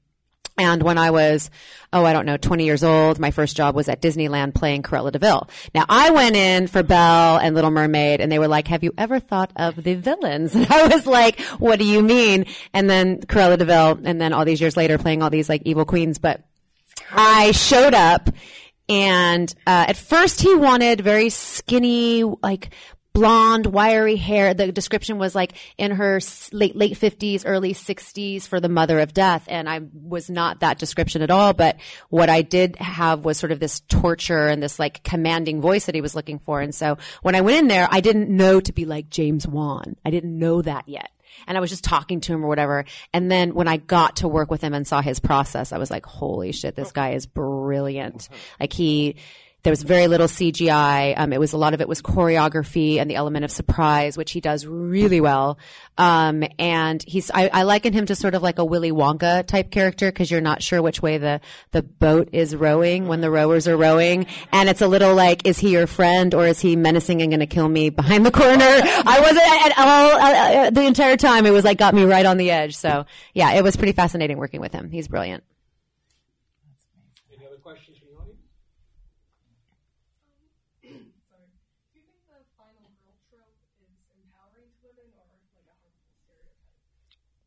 And 0.58 0.84
when 0.84 0.98
I 0.98 1.12
was, 1.12 1.50
oh, 1.92 2.06
I 2.06 2.14
don't 2.14 2.26
know, 2.26 2.38
20 2.38 2.64
years 2.64 2.84
old, 2.84 3.20
my 3.20 3.32
first 3.32 3.58
job 3.58 3.76
was 3.76 3.90
at 3.90 4.02
Disneyland 4.02 4.56
playing 4.56 4.84
Cruella 4.84 5.12
de 5.12 5.20
Vil. 5.20 5.50
Now 5.74 5.86
I 5.90 6.12
went 6.12 6.36
in 6.36 6.68
for 6.68 6.82
Belle 6.82 7.38
and 7.38 7.56
Little 7.56 7.72
Mermaid 7.72 8.22
and 8.22 8.32
they 8.32 8.40
were 8.40 8.48
like, 8.48 8.68
have 8.70 8.84
you 8.84 8.94
ever 8.98 9.20
thought 9.20 9.52
of 9.56 9.76
the 9.76 9.96
villains? 9.96 10.56
And 10.66 10.72
I 10.72 10.88
was 10.88 11.06
like, 11.06 11.42
what 11.60 11.80
do 11.80 11.86
you 11.86 12.02
mean? 12.02 12.46
And 12.74 12.90
then 12.90 13.20
Cruella 13.22 13.58
de 13.58 13.66
Vil 13.66 14.00
and 14.06 14.22
then 14.22 14.32
all 14.32 14.46
these 14.46 14.62
years 14.62 14.78
later 14.78 14.98
playing 14.98 15.22
all 15.22 15.30
these 15.30 15.50
like 15.50 15.62
evil 15.66 15.86
queens. 15.86 16.18
But 16.20 16.42
I 17.12 17.52
showed 17.52 17.94
up 17.94 18.30
And 18.88 19.52
uh, 19.66 19.86
at 19.90 19.98
first, 19.98 20.42
he 20.42 20.54
wanted 20.54 21.02
very 21.02 21.30
skinny, 21.30 22.24
like 22.24 22.70
blonde, 23.16 23.66
wiry 23.66 24.18
hair. 24.18 24.54
The 24.54 24.72
description 24.72 25.18
was 25.18 25.34
like 25.34 25.54
in 25.78 25.92
her 25.92 26.20
late 26.52 26.76
late 26.76 26.98
fifties, 26.98 27.46
early 27.46 27.74
sixties 27.74 28.46
for 28.46 28.60
the 28.60 28.70
mother 28.70 29.00
of 29.00 29.14
death, 29.14 29.46
and 29.48 29.68
I 29.68 29.82
was 29.94 30.30
not 30.30 30.60
that 30.60 30.78
description 30.78 31.22
at 31.24 31.32
all. 31.32 31.54
But 31.54 31.78
what 32.10 32.30
I 32.30 32.44
did 32.44 32.76
have 32.76 33.26
was 33.26 33.38
sort 33.38 33.52
of 33.52 33.60
this 33.60 33.80
torture 33.88 34.48
and 34.48 34.62
this 34.62 34.78
like 34.78 35.04
commanding 35.04 35.62
voice 35.62 35.86
that 35.86 35.96
he 35.96 36.02
was 36.02 36.14
looking 36.14 36.38
for. 36.38 36.62
And 36.62 36.76
so 36.76 36.98
when 37.24 37.34
I 37.34 37.42
went 37.42 37.58
in 37.58 37.68
there, 37.68 37.88
I 37.90 38.02
didn't 38.02 38.30
know 38.30 38.60
to 38.60 38.74
be 38.74 38.86
like 38.86 39.10
James 39.10 39.48
Wan. 39.48 39.96
I 40.06 40.12
didn't 40.12 40.38
know 40.38 40.62
that 40.62 40.88
yet. 40.88 41.10
And 41.48 41.58
I 41.58 41.62
was 41.62 41.70
just 41.70 41.84
talking 41.84 42.22
to 42.22 42.34
him 42.34 42.44
or 42.44 42.48
whatever. 42.48 42.86
And 43.14 43.32
then 43.32 43.54
when 43.54 43.68
I 43.68 43.78
got 43.78 44.18
to 44.18 44.28
work 44.28 44.52
with 44.52 44.62
him 44.62 44.74
and 44.74 44.88
saw 44.88 45.02
his 45.02 45.20
process, 45.20 45.72
I 45.72 45.78
was 45.78 45.92
like, 45.92 46.06
holy 46.06 46.52
shit, 46.52 46.76
this 46.76 46.92
guy 46.92 47.12
is 47.12 47.26
brilliant. 47.26 48.30
Like 48.60 48.74
he, 48.74 49.18
there 49.66 49.72
was 49.72 49.82
very 49.82 50.08
little 50.08 50.28
CGI. 50.28 51.16
Um, 51.18 51.34
it 51.34 51.40
was 51.40 51.52
a 51.52 51.58
lot 51.58 51.74
of 51.74 51.82
it 51.82 51.88
was 51.88 52.00
choreography 52.00 52.98
and 52.98 53.10
the 53.10 53.16
element 53.16 53.46
of 53.46 53.50
surprise, 53.50 54.16
which 54.16 54.32
he 54.32 54.40
does 54.40 54.68
really 54.68 55.20
well. 55.20 55.58
Um, 55.98 56.44
and 56.60 57.04
he's 57.08 57.32
I, 57.34 57.50
I 57.52 57.64
liken 57.64 57.92
him 57.92 58.06
to 58.06 58.16
sort 58.16 58.36
of 58.36 58.44
like 58.44 58.60
a 58.60 58.64
Willy 58.64 58.92
Wonka 58.92 59.44
type 59.48 59.72
character 59.72 60.12
because 60.12 60.30
you're 60.30 60.40
not 60.40 60.62
sure 60.62 60.84
which 60.84 61.02
way 61.02 61.18
the 61.18 61.42
the 61.72 61.82
boat 61.82 62.30
is 62.32 62.56
rowing 62.56 63.08
when 63.08 63.22
the 63.22 63.32
rowers 63.32 63.68
are 63.68 63.76
rowing, 63.76 64.28
and 64.52 64.70
it's 64.70 64.82
a 64.82 64.88
little 64.88 65.16
like, 65.16 65.48
is 65.48 65.58
he 65.58 65.72
your 65.72 65.88
friend 65.88 66.36
or 66.36 66.46
is 66.46 66.60
he 66.60 66.76
menacing 66.76 67.24
and 67.24 67.32
going 67.32 67.40
to 67.40 67.48
kill 67.48 67.68
me 67.68 67.90
behind 67.90 68.24
the 68.24 68.32
corner? 68.32 68.52
I 68.60 69.20
wasn't 69.20 69.66
at 69.66 69.74
all 69.80 70.12
uh, 70.12 70.68
uh, 70.68 70.70
the 70.70 70.86
entire 70.86 71.18
time. 71.18 71.48
It 71.48 71.52
was 71.52 71.66
like 71.66 71.80
got 71.80 71.96
me 71.96 72.04
right 72.04 72.28
on 72.28 72.38
the 72.38 72.52
edge. 72.52 72.76
So 72.76 73.08
yeah, 73.34 73.54
it 73.54 73.64
was 73.64 73.76
pretty 73.76 73.94
fascinating 73.94 74.38
working 74.38 74.62
with 74.62 74.74
him. 74.74 74.92
He's 74.92 75.08
brilliant. 75.08 75.44
Any 77.36 77.48
other 77.48 77.58
questions 77.58 77.98
from 77.98 78.10
the 78.14 78.22
audience? 78.22 78.42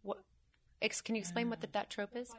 What? 0.02 0.18
Ex- 0.80 1.00
can 1.00 1.14
you 1.16 1.20
explain 1.20 1.50
what 1.50 1.60
the, 1.60 1.68
that 1.72 1.90
trope 1.90 2.14
is? 2.14 2.30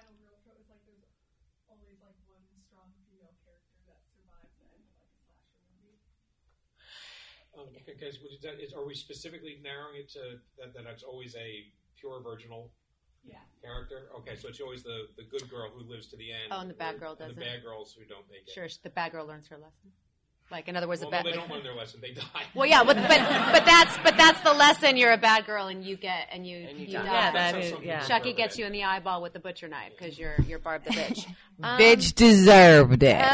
Um, 7.58 7.66
because 7.86 8.20
would 8.22 8.42
that, 8.44 8.64
is, 8.64 8.74
are 8.74 8.86
we 8.86 8.96
specifically 8.96 9.60
narrowing 9.62 9.98
it 9.98 10.10
to 10.14 10.40
that, 10.58 10.74
that 10.74 10.90
it's 10.90 11.04
always 11.04 11.36
a 11.36 11.66
pure 12.00 12.22
virginal 12.24 12.72
yeah. 13.26 13.36
character? 13.62 14.08
Okay, 14.20 14.38
so 14.38 14.48
it's 14.48 14.62
always 14.62 14.84
the, 14.84 15.08
the 15.18 15.24
good 15.24 15.50
girl 15.50 15.70
who 15.70 15.84
lives 15.84 16.08
to 16.08 16.16
the 16.16 16.32
end. 16.32 16.52
Oh, 16.52 16.62
and 16.62 16.70
the 16.70 16.76
bad 16.76 17.00
girl 17.00 17.16
doesn't. 17.16 17.36
The 17.36 17.42
bad 17.42 17.64
girls 17.64 17.94
who 17.98 18.06
don't 18.06 18.24
make 18.32 18.48
it. 18.48 18.54
Sure, 18.54 18.70
the 18.84 18.90
bad 18.90 19.12
girl 19.12 19.26
learns 19.26 19.48
her 19.48 19.58
lesson. 19.58 19.92
Like 20.52 20.68
in 20.68 20.76
other 20.76 20.88
words, 20.88 21.02
Well, 21.02 21.12
the 21.12 21.18
no, 21.18 21.24
bad. 21.24 21.32
they 21.34 21.38
don't 21.38 21.50
learn 21.52 21.64
their 21.64 21.76
lesson. 21.76 22.00
They 22.02 22.12
die. 22.12 22.24
Well, 22.56 22.66
yeah, 22.66 22.84
but, 22.84 22.96
but 22.96 23.08
but 23.52 23.66
that's 23.66 23.98
but 24.00 24.18
that's 24.18 24.40
the 24.42 24.52
lesson. 24.54 24.98
You're 24.98 25.12
a 25.12 25.18
bad 25.18 25.46
girl, 25.46 25.68
and 25.68 25.84
you 25.84 25.96
get 25.96 26.28
and 26.32 26.46
you 26.48 26.58
you, 26.76 26.88
die. 26.88 27.04
die. 27.04 27.06
Yeah, 27.06 27.32
that 27.32 27.56
is- 27.58 27.74
yeah. 27.84 28.00
Chucky 28.08 28.34
gets 28.34 28.58
you 28.58 28.66
in 28.66 28.72
the 28.72 28.84
eyeball 28.84 29.22
with 29.22 29.34
the 29.34 29.40
butcher 29.40 29.68
knife 29.68 29.92
because 29.98 30.18
you're 30.18 30.36
you're 30.48 30.58
Barb 30.60 30.84
the 30.86 30.92
bitch. 30.92 31.28
Um, 31.62 31.80
Bitch 31.80 32.16
deserved 32.16 33.04
it. 33.04 33.20
yeah, 33.20 33.28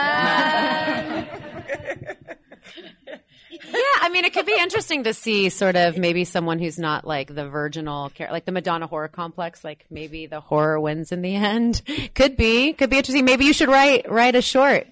I 4.01 4.09
mean, 4.11 4.25
it 4.25 4.33
could 4.33 4.45
be 4.45 4.57
interesting 4.59 5.03
to 5.05 5.13
see 5.13 5.49
sort 5.49 5.75
of 5.75 5.97
maybe 5.97 6.23
someone 6.25 6.59
who's 6.59 6.77
not 6.77 7.05
like 7.05 7.33
the 7.33 7.47
virginal 7.47 8.09
character, 8.09 8.33
like 8.33 8.45
the 8.45 8.51
Madonna 8.51 8.87
horror 8.87 9.07
complex. 9.07 9.63
Like 9.63 9.85
maybe 9.89 10.25
the 10.27 10.39
horror 10.41 10.79
wins 10.79 11.11
in 11.11 11.21
the 11.21 11.35
end. 11.35 11.81
Could 12.15 12.37
be, 12.37 12.73
could 12.73 12.89
be 12.89 12.97
interesting. 12.97 13.25
Maybe 13.25 13.45
you 13.45 13.53
should 13.53 13.69
write 13.69 14.09
write 14.09 14.35
a 14.35 14.41
short. 14.41 14.87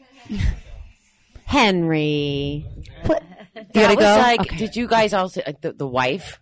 Henry, 1.46 2.66
Put- 3.04 3.22
you 3.56 3.62
That 3.74 3.74
gotta 3.74 3.96
was 3.96 4.06
go. 4.06 4.16
like, 4.18 4.42
Okay. 4.42 4.58
did 4.58 4.76
you 4.76 4.88
guys 4.88 5.14
also 5.14 5.42
uh, 5.46 5.54
the, 5.62 5.74
the 5.74 5.88
wife 5.88 6.40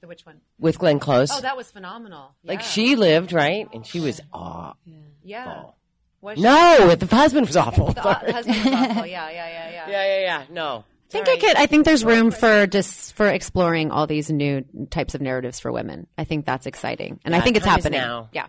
The 0.00 0.08
which 0.08 0.24
one? 0.26 0.40
with 0.58 0.78
Glenn 0.78 0.98
Close? 1.00 1.30
Oh, 1.32 1.40
that 1.40 1.56
was 1.56 1.70
phenomenal. 1.70 2.34
like 2.44 2.60
Yeah. 2.60 2.66
she 2.66 2.96
lived 2.96 3.32
right, 3.32 3.68
and 3.72 3.86
she 3.86 4.00
was 4.00 4.20
awful. 4.32 4.76
Yeah. 5.24 5.64
Was 6.20 6.36
she- 6.38 6.42
No, 6.42 6.94
the 6.94 7.06
husband 7.14 7.46
was 7.48 7.56
awful. 7.56 7.92
The 7.92 8.06
uh, 8.06 8.32
husband 8.32 8.56
was 8.64 8.66
awful. 8.74 9.06
Yeah, 9.06 9.28
yeah, 9.30 9.48
yeah, 9.48 9.70
yeah. 9.70 9.88
Yeah, 9.90 10.04
yeah, 10.06 10.20
yeah. 10.20 10.44
No. 10.50 10.84
I 11.08 11.12
think 11.12 11.28
I 11.28 11.36
could. 11.36 11.56
I 11.56 11.66
think 11.66 11.84
there's 11.84 12.04
room 12.06 12.30
for 12.30 12.66
just 12.66 13.12
for 13.14 13.26
exploring 13.28 13.90
all 13.90 14.06
these 14.06 14.30
new 14.30 14.64
types 14.88 15.14
of 15.14 15.20
narratives 15.20 15.60
for 15.60 15.70
women. 15.70 16.06
I 16.16 16.24
think 16.24 16.46
that's 16.46 16.64
exciting, 16.64 17.20
and 17.24 17.36
I 17.36 17.40
think 17.42 17.56
it's 17.58 17.66
time 17.66 17.80
is 17.80 17.84
happening 17.84 18.00
now. 18.00 18.30
Yeah. 18.32 18.46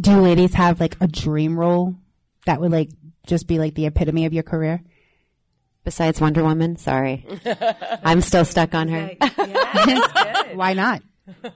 Do 0.00 0.12
you 0.12 0.20
ladies 0.20 0.54
have 0.54 0.78
like 0.78 0.96
a 1.00 1.08
dream 1.08 1.58
role 1.58 1.96
that 2.46 2.60
would 2.60 2.70
like 2.70 2.90
just 3.26 3.48
be 3.48 3.58
like 3.58 3.74
the 3.74 3.86
epitome 3.86 4.26
of 4.26 4.32
your 4.32 4.44
career? 4.44 4.80
Besides 5.88 6.20
Wonder 6.20 6.44
Woman, 6.44 6.76
sorry, 6.76 7.24
I'm 8.04 8.20
still 8.20 8.44
stuck 8.44 8.74
on 8.74 8.88
her. 8.88 9.12
Why 10.52 10.74
not? 10.74 11.02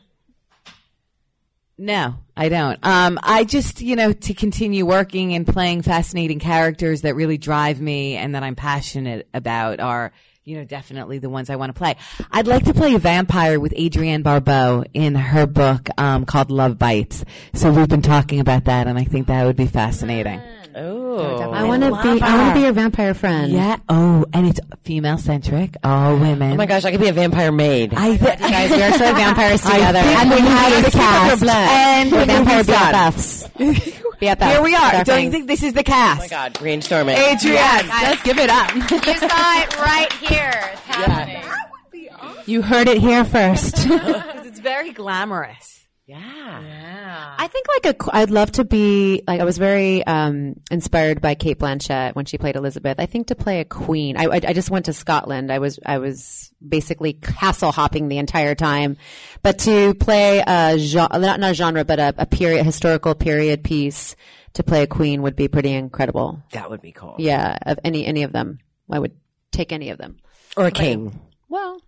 No, 1.79 2.14
I 2.37 2.49
don't. 2.49 2.79
Um, 2.83 3.18
I 3.23 3.42
just, 3.45 3.81
you 3.81 3.97
know, 3.97 4.12
to 4.12 4.35
continue 4.35 4.87
working 4.87 5.35
and 5.35 5.45
playing 5.45 5.83
fascinating 5.83 6.38
characters 6.38 7.01
that 7.01 7.16
really 7.16 7.38
drive 7.38 7.81
me 7.81 8.14
and 8.16 8.37
that 8.37 8.45
I'm 8.45 8.55
passionate 8.55 9.27
about 9.35 9.81
are, 9.81 10.12
you 10.45 10.59
know, 10.59 10.64
definitely 10.64 11.18
the 11.18 11.31
ones 11.31 11.51
I 11.51 11.57
want 11.57 11.75
to 11.75 11.79
play. 11.79 11.97
I'd 12.31 12.47
like 12.47 12.66
to 12.66 12.75
play 12.75 12.95
a 12.95 12.99
vampire 12.99 13.59
with 13.59 13.75
Adrienne 13.77 14.23
Barbeau 14.23 14.85
in 14.95 15.16
her 15.16 15.47
book 15.47 15.88
um, 15.99 16.25
called 16.25 16.53
Love 16.53 16.79
Bites. 16.79 17.25
So 17.55 17.73
we've 17.73 17.88
been 17.88 18.03
talking 18.03 18.38
about 18.38 18.66
that, 18.66 18.87
and 18.87 18.97
I 18.97 19.05
think 19.05 19.27
that 19.27 19.45
would 19.45 19.57
be 19.57 19.66
fascinating. 19.66 20.40
Oh, 20.74 21.50
I 21.52 21.64
want 21.64 21.82
to 21.82 21.90
be. 21.90 22.22
I 22.22 22.37
want 22.37 22.48
to 22.50 22.54
be 22.54 22.61
your 22.64 22.72
vampire 22.72 23.14
friend. 23.14 23.52
Yeah. 23.52 23.76
Oh, 23.88 24.24
and 24.32 24.46
it's 24.46 24.61
female 24.85 25.18
centric. 25.18 25.76
All 25.85 26.12
oh 26.12 26.18
women. 26.18 26.52
Oh 26.52 26.56
my 26.56 26.66
gosh, 26.66 26.85
I 26.85 26.90
could 26.90 27.00
be 27.00 27.08
a 27.08 27.12
vampire 27.12 27.52
maid. 27.52 27.92
I 27.94 28.16
th- 28.16 28.38
guys, 28.38 28.70
we 28.70 28.82
are 28.82 28.92
so 28.92 28.98
vampires 29.14 29.64
I 29.66 29.72
together. 29.74 30.00
think 30.02 30.18
And 30.20 30.30
we 30.30 30.37
we 30.37 30.42
have 30.42 30.72
have 30.72 30.85
the 30.85 30.90
the 30.90 30.96
cast. 30.98 31.44
And 31.44 32.12
We're 32.12 32.20
the 32.20 32.26
vampire 32.26 32.56
movie's. 32.56 33.48
BFFs. 33.56 34.02
BFFs. 34.20 34.50
Here 34.52 34.62
we 34.62 34.74
are. 34.74 35.04
Don't 35.04 35.24
you 35.24 35.30
think 35.30 35.46
this 35.46 35.62
is 35.62 35.72
the 35.74 35.82
cast? 35.85 36.20
oh 36.20 36.22
my 36.24 36.28
god, 36.28 36.54
brainstorming. 36.54 37.16
Adrienne, 37.16 37.88
let's 37.88 38.22
give 38.22 38.38
it 38.38 38.50
up. 38.50 38.70
You 38.74 39.18
saw 39.18 39.61
it 39.62 39.78
right 39.78 40.12
here. 40.14 40.70
It's 40.72 40.80
happening. 40.82 41.35
Yeah. 41.35 41.42
That 41.42 41.70
would 41.72 41.90
be 41.92 42.08
awesome. 42.11 42.42
You 42.46 42.62
heard 42.62 42.88
it 42.88 42.98
here 42.98 43.24
first. 43.24 43.74
it's 43.78 44.61
very 44.61 44.92
glamorous. 44.92 45.82
Yeah. 46.07 46.61
Yeah. 46.61 47.35
I 47.38 47.47
think 47.47 47.67
like 47.69 47.95
a. 47.95 48.17
I'd 48.17 48.31
love 48.31 48.53
to 48.53 48.65
be 48.65 49.23
like. 49.27 49.41
I 49.41 49.45
was 49.45 49.57
very 49.57 50.05
um, 50.05 50.55
inspired 50.71 51.21
by 51.21 51.37
Cate 51.37 51.59
Blanchett 51.59 52.17
when 52.17 52.25
she 52.25 52.38
played 52.38 52.57
Elizabeth. 52.57 52.99
I 52.99 53.07
think 53.07 53.29
to 53.29 53.37
play 53.37 53.61
a 53.61 53.65
queen. 53.65 54.17
I, 54.17 54.25
I, 54.25 54.41
I 54.49 54.53
just 54.53 54.71
went 54.71 54.87
to 54.87 54.93
Scotland. 54.93 55.53
I 55.53 55.61
was 55.61 55.79
I 55.87 55.99
was 55.99 56.53
basically 56.67 57.12
castle 57.12 57.71
hopping 57.71 58.09
the 58.09 58.19
entire 58.19 58.57
time, 58.57 58.97
but 59.43 59.61
to 59.61 59.95
play 59.95 60.43
a 60.45 60.77
genre, 60.77 61.19
not, 61.21 61.38
not 61.38 61.53
a 61.53 61.55
genre, 61.55 61.85
but 61.85 62.01
a, 62.01 62.15
a 62.19 62.27
period 62.27 62.65
historical 62.67 63.15
period 63.15 63.62
piece 63.62 64.17
to 64.55 64.65
play 64.65 64.83
a 64.83 64.88
queen 64.88 65.23
would 65.23 65.37
be 65.37 65.47
pretty 65.47 65.73
incredible. 65.73 66.43
That 66.51 66.69
would 66.69 66.83
be 66.83 66.93
cool. 66.93 67.15
Yeah, 67.19 67.57
of 67.62 67.79
any 67.85 68.05
any 68.07 68.25
of 68.25 68.33
them, 68.33 68.59
I 68.91 68.99
would 68.99 69.12
take 69.53 69.73
any 69.73 69.91
of 69.91 69.99
them. 69.99 70.19
Or 70.57 70.67
a 70.67 70.73
king. 70.73 71.21
Well, 71.49 71.81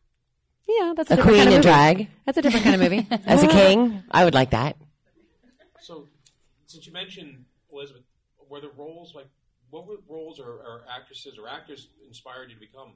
yeah, 0.69 0.95
that's 0.97 1.11
a, 1.11 1.15
A 1.15 1.23
queen 1.23 1.37
kind 1.37 1.49
of 1.49 1.55
in 1.57 1.61
drag. 1.61 2.09
That's 2.27 2.39
a 2.39 2.43
different 2.43 2.65
kind 2.65 2.75
of 2.77 2.81
movie. 2.81 3.07
As 3.27 3.43
a 3.43 3.49
king, 3.49 4.03
I 4.11 4.25
would 4.25 4.35
like 4.35 4.51
that. 4.51 4.77
So, 5.81 6.09
since 6.67 6.87
you 6.87 6.93
mentioned 6.93 7.45
Elizabeth, 7.73 8.03
were 8.49 8.61
the 8.61 8.71
roles 8.77 9.15
like 9.15 9.27
what 9.71 9.87
were 9.87 9.97
roles 10.09 10.39
or, 10.39 10.49
or 10.49 10.85
actresses 10.95 11.37
or 11.39 11.49
actors 11.49 11.89
inspired 12.07 12.49
you 12.51 12.55
to 12.55 12.61
become 12.61 12.93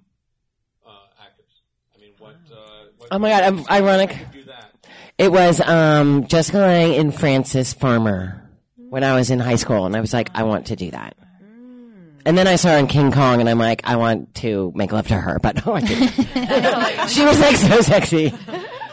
uh, 0.87 0.91
actors? 1.21 1.63
I 1.95 2.01
mean, 2.01 2.13
what? 2.19 2.37
Uh, 2.51 2.87
what 2.97 3.09
Oh 3.11 3.19
my 3.19 3.31
God, 3.31 3.43
I'm 3.43 3.67
ironic. 3.69 4.17
Do 4.33 4.45
that. 4.45 4.75
It 5.19 5.33
was 5.33 5.61
um, 5.61 6.27
Jessica 6.27 6.59
Lange 6.59 6.95
and 6.95 7.15
Frances 7.15 7.73
Farmer 7.73 8.49
when 8.77 9.05
I 9.05 9.17
was 9.17 9.31
in 9.31 9.41
high 9.41 9.57
school, 9.57 9.85
and 9.85 9.97
I 9.97 10.01
was 10.01 10.13
like, 10.13 10.31
I 10.35 10.45
want 10.45 10.67
to 10.67 10.77
do 10.77 10.91
that. 10.93 11.17
And 12.29 12.37
then 12.37 12.47
I 12.47 12.57
saw 12.57 12.73
her 12.73 12.77
in 12.77 12.89
King 12.89 13.11
Kong, 13.11 13.41
and 13.41 13.49
I'm 13.49 13.59
like, 13.59 13.81
I 13.89 13.97
want 13.97 14.35
to 14.35 14.71
make 14.75 14.93
love 14.93 15.09
to 15.09 15.15
her, 15.15 15.39
but 15.43 15.65
no, 15.67 15.73
I 15.73 15.81
didn't. 15.81 16.11
she 17.09 17.25
was 17.25 17.41
like 17.41 17.57
so 17.57 17.81
sexy, 17.81 18.35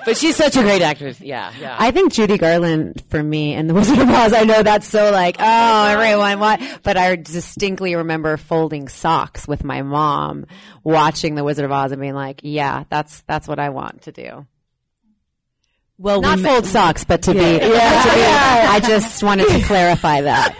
but 0.06 0.16
she's 0.16 0.38
such 0.38 0.56
a 0.56 0.62
great 0.62 0.82
actress. 0.82 1.20
Yeah, 1.20 1.52
yeah. 1.60 1.76
I 1.78 1.92
think 1.92 2.14
Judy 2.14 2.38
Garland 2.38 3.04
for 3.10 3.22
me 3.22 3.54
and 3.54 3.70
The 3.70 3.74
Wizard 3.74 4.00
of 4.00 4.10
Oz. 4.10 4.32
I 4.32 4.44
know 4.46 4.64
that's 4.64 4.88
so 4.88 5.12
like, 5.12 5.36
oh, 5.38 5.86
everyone, 5.86 6.40
what? 6.40 6.62
But 6.84 6.96
I 6.96 7.18
distinctly 7.18 7.96
remember 7.96 8.38
folding 8.38 8.88
socks 8.88 9.50
with 9.50 9.66
my 9.66 9.82
mom, 9.82 10.46
watching 10.86 11.36
The 11.36 11.44
Wizard 11.44 11.66
of 11.66 11.74
Oz, 11.74 11.92
and 11.92 12.00
being 12.00 12.16
like, 12.16 12.40
yeah, 12.42 12.86
that's 12.90 13.20
that's 13.24 13.50
what 13.50 13.60
I 13.60 13.68
want 13.68 14.04
to 14.04 14.14
do. 14.14 14.48
Well, 15.98 16.22
Not 16.22 16.38
we 16.38 16.44
fold 16.46 16.66
socks, 16.66 17.04
but 17.04 17.24
to 17.24 17.34
be. 17.34 17.40
Yeah. 17.40 17.60
to 17.60 17.68
be- 17.68 17.70
I 17.70 18.80
just 18.82 19.24
wanted 19.24 19.48
to 19.50 19.62
clarify 19.64 20.22
that. 20.22 20.56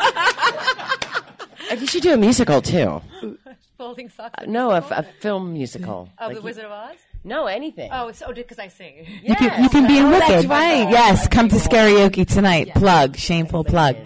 And 1.70 1.82
you 1.82 1.88
should 1.88 2.04
do 2.04 2.14
a 2.14 2.18
musical 2.18 2.62
too. 2.62 3.02
Folding 3.78 4.10
socks. 4.10 4.36
Uh, 4.38 4.46
no, 4.48 4.72
a, 4.72 4.78
f- 4.78 4.92
a 4.92 5.04
film 5.20 5.52
musical. 5.54 6.10
Oh, 6.20 6.26
Like 6.28 6.36
The 6.36 6.40
you- 6.42 6.46
Wizard 6.46 6.66
of 6.66 6.72
Oz. 6.72 6.96
No, 7.24 7.48
anything. 7.48 7.90
Oh, 7.92 8.12
so 8.12 8.32
because 8.34 8.60
I 8.60 8.68
sing. 8.68 9.06
You 9.24 9.36
can, 9.36 9.64
you 9.64 9.70
can 9.70 9.88
be 9.88 9.98
in 9.98 10.06
Oh, 10.06 10.12
Wicked. 10.12 10.30
that's 10.30 10.46
right. 10.46 10.90
Yes, 10.92 11.28
come 11.28 11.50
to 11.50 11.56
karaoke 11.56 12.26
tonight. 12.28 12.72
Plug, 12.76 13.18
shameful 13.18 13.64
plug. 13.64 13.98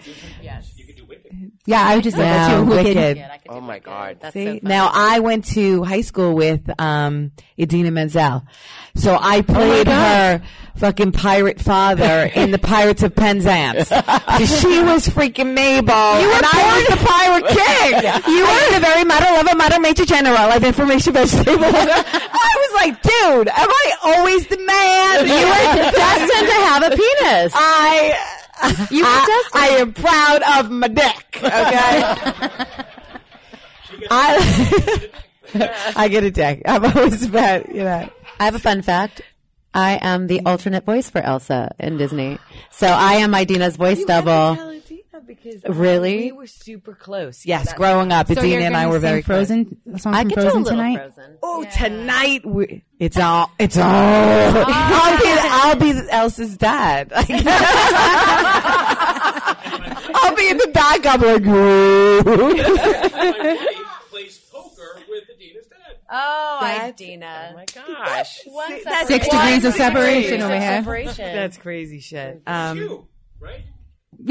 Yes. 0.42 0.72
You 0.76 0.86
could 0.86 0.96
do 0.96 1.04
Wicked. 1.04 1.52
Yeah, 1.70 1.86
I 1.86 1.94
would 1.94 2.04
just 2.04 2.16
say 2.16 2.24
Yeah, 2.24 2.48
that 2.48 2.56
too. 2.56 2.64
Wicked. 2.64 3.24
Oh 3.48 3.60
my 3.60 3.78
God. 3.78 4.18
That's 4.20 4.32
See? 4.34 4.58
so 4.58 4.68
now 4.68 4.90
I 4.92 5.20
went 5.20 5.44
to 5.54 5.82
high 5.84 6.00
school 6.00 6.34
with 6.34 6.68
um, 6.80 7.30
Idina 7.58 7.90
Menzel, 7.92 8.44
so 8.96 9.16
I 9.20 9.42
played 9.42 9.86
her 9.86 10.42
fucking 10.76 11.12
pirate 11.12 11.60
father 11.60 12.30
in 12.34 12.50
the 12.50 12.58
Pirates 12.58 13.02
of 13.02 13.14
Penzance. 13.14 13.88
she 14.60 14.82
was 14.82 15.06
freaking 15.08 15.54
Mabel, 15.54 16.20
You 16.20 16.26
were 16.28 16.34
and 16.34 16.46
I 16.46 16.60
was 16.74 16.98
the 16.98 17.04
pirate 17.06 17.46
king. 17.54 18.34
You 18.34 18.42
were 18.42 18.74
the 18.74 18.80
very 18.80 19.04
model 19.04 19.28
of 19.36 19.46
a 19.46 19.54
modern 19.56 19.82
major 19.82 20.04
general 20.06 20.36
of 20.36 20.64
information 20.64 21.12
vegetable. 21.12 21.64
I 21.64 22.52
was 22.62 22.72
like, 22.74 23.02
dude, 23.02 23.48
am 23.48 23.70
I 23.70 23.92
always 24.02 24.46
the 24.48 24.58
man? 24.58 25.26
You 25.26 25.46
were 25.46 25.90
destined 25.92 26.48
to 26.48 26.58
have 26.66 26.82
a 26.84 26.90
penis. 26.96 27.52
I. 27.54 28.38
You 28.90 29.02
were 29.02 29.08
I, 29.08 29.26
destined. 29.26 29.54
I 29.54 29.68
am 29.80 29.92
proud 29.92 30.42
of 30.58 30.70
my 30.70 30.88
dick. 30.88 31.36
Okay. 31.36 31.50
I 34.10 35.08
I 35.96 36.08
get 36.08 36.24
a 36.24 36.30
dick. 36.30 36.62
I'm 36.64 36.84
always 36.84 37.26
bad, 37.28 37.66
you 37.68 37.84
know. 37.84 38.08
I 38.38 38.44
have 38.44 38.54
a 38.54 38.58
fun 38.58 38.82
fact. 38.82 39.22
I 39.72 39.98
am 40.00 40.26
the 40.26 40.40
alternate 40.44 40.84
voice 40.84 41.10
for 41.10 41.20
Elsa 41.20 41.74
in 41.78 41.96
Disney. 41.96 42.38
So 42.70 42.86
I 42.86 43.14
am 43.14 43.34
Idina's 43.34 43.76
voice 43.76 44.04
double. 44.04 44.56
Because 45.26 45.62
Really? 45.64 46.16
we 46.26 46.32
were 46.32 46.46
super 46.46 46.94
close. 46.94 47.44
Yes, 47.46 47.72
growing 47.74 48.10
up, 48.12 48.26
So 48.26 48.32
Idina 48.32 48.48
you're 48.48 48.60
and 48.62 48.76
I 48.76 48.86
were 48.88 48.98
very. 48.98 49.22
Frozen, 49.22 49.76
a 49.94 49.98
song 49.98 50.14
I 50.14 50.22
from 50.22 50.30
could 50.30 50.34
do 50.36 50.40
a 50.40 50.44
Frozen 50.50 50.62
little 50.64 50.78
tonight. 50.78 50.96
Frozen. 51.14 51.38
Oh, 51.42 51.64
tonight 51.72 52.44
we, 52.46 52.84
it's 52.98 53.16
all 53.18 53.50
it's 53.58 53.76
all. 53.76 53.84
I'll 53.86 55.18
be 55.18 55.24
I'll 55.26 55.76
be 55.76 55.92
Elsa's 56.10 56.56
dad. 56.56 57.12
I'll 60.12 60.34
be 60.36 60.48
in 60.50 60.56
the 60.58 60.68
back. 60.68 61.06
I'm 61.06 61.20
like, 61.20 61.42
My 61.44 62.22
buddy 62.22 63.68
plays 64.10 64.38
poker 64.50 65.00
with 65.08 65.24
Adina's 65.34 65.66
dad. 65.66 65.96
Oh, 66.10 66.58
That's- 66.60 66.90
Idina. 67.00 67.50
Oh 67.52 67.54
my 67.54 67.64
gosh. 67.66 68.40
One 68.46 68.80
that's 68.84 69.08
Six 69.08 69.28
degrees 69.28 69.64
of 69.64 69.74
separation 69.74 70.40
Degrees 70.40 70.42
over 70.44 70.54
of 70.96 71.16
here. 71.16 71.32
that's 71.34 71.56
crazy 71.56 72.00
shit. 72.00 72.36
It's 72.36 72.42
Um, 72.46 72.76
you, 72.78 73.06
right? 73.38 73.62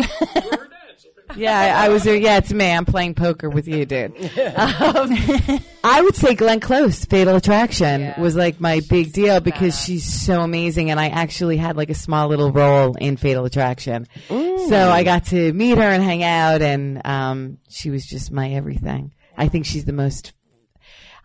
yeah, 1.36 1.78
I, 1.82 1.86
I 1.86 1.89
was. 1.89 2.04
There. 2.04 2.15
Yeah, 2.15 2.38
it's 2.38 2.52
me. 2.52 2.72
I'm 2.72 2.86
playing 2.86 3.15
poker 3.15 3.50
with 3.50 3.68
you, 3.68 3.86
dude. 3.86 4.13
Um, 4.39 5.10
I 5.84 6.02
would 6.02 6.15
say 6.15 6.36
Glenn 6.36 6.60
Close, 6.60 7.06
Fatal 7.06 7.36
Attraction, 7.36 8.02
Yeah. 8.02 8.20
was 8.20 8.36
like 8.36 8.60
my 8.60 8.82
big 8.89 9.13
deal 9.13 9.39
because 9.39 9.80
she's 9.80 10.04
so 10.04 10.42
amazing, 10.42 10.92
and 10.92 11.00
I 11.00 11.08
actually 11.08 11.58
had 11.58 11.78
like 11.78 11.89
a 11.89 11.96
small 11.96 12.28
little 12.28 12.52
role 12.52 12.96
in 12.96 13.15
Fatal 13.18 13.46
Attraction. 13.46 14.08
So 14.28 14.89
I 14.92 15.04
got 15.04 15.26
to 15.28 15.54
meet 15.54 15.78
her 15.78 15.84
and 15.84 16.04
hang 16.04 16.24
out, 16.24 16.62
and 16.62 17.06
um, 17.06 17.58
she 17.70 17.89
was 17.89 18.06
just 18.06 18.32
my 18.32 18.52
everything. 18.52 19.12
I 19.38 19.48
think 19.48 19.65
she's 19.65 19.86
the 19.86 19.94
most. 19.94 20.34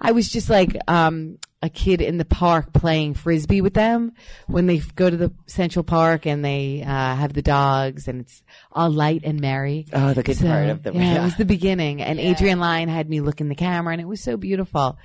I 0.01 0.13
was 0.13 0.29
just 0.29 0.49
like 0.51 0.77
um, 0.87 1.39
a 1.65 1.69
kid 1.71 2.01
in 2.03 2.19
the 2.19 2.25
park 2.25 2.73
playing 2.73 3.15
frisbee 3.15 3.61
with 3.63 3.73
them 3.75 4.13
when 4.47 4.67
they 4.67 4.79
go 4.97 5.09
to 5.09 5.17
the 5.17 5.33
Central 5.47 5.83
Park 5.83 6.27
and 6.27 6.45
they 6.45 6.83
uh, 6.83 6.87
have 7.17 7.33
the 7.33 7.41
dogs 7.43 8.07
and 8.07 8.21
it's 8.21 8.43
all 8.71 8.91
light 8.91 9.23
and 9.25 9.41
merry. 9.41 9.87
Oh, 9.93 10.13
the 10.13 10.23
good 10.23 10.37
So, 10.37 10.47
part 10.47 10.69
of 10.69 10.83
the 10.83 10.93
yeah, 10.93 11.21
it 11.21 11.23
was 11.25 11.37
the 11.37 11.45
beginning, 11.47 12.03
and 12.03 12.21
Adrian 12.21 12.59
Lyne 12.61 12.89
had 12.89 13.09
me 13.09 13.21
look 13.21 13.41
in 13.41 13.49
the 13.49 13.55
camera, 13.55 13.93
and 13.93 14.01
it 14.03 14.07
was 14.09 14.23
so 14.23 14.37
beautiful. 14.37 14.99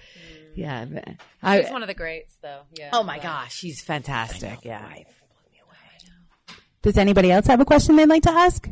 Yeah, 0.55 0.83
but 0.85 1.07
I, 1.41 1.61
She's 1.61 1.71
one 1.71 1.81
of 1.83 1.87
the 1.87 1.93
greats, 1.93 2.35
though. 2.41 2.61
Yeah. 2.73 2.89
oh 2.91 3.03
my 3.03 3.19
gosh, 3.19 3.53
she's 3.55 3.79
fantastic. 3.81 4.59
Yeah, 4.65 4.83
Does 6.81 6.97
anybody 6.97 7.31
else 7.31 7.47
have 7.47 7.61
a 7.61 7.65
question 7.65 7.95
they'd 7.95 8.09
like 8.09 8.23
to 8.23 8.31
ask? 8.31 8.67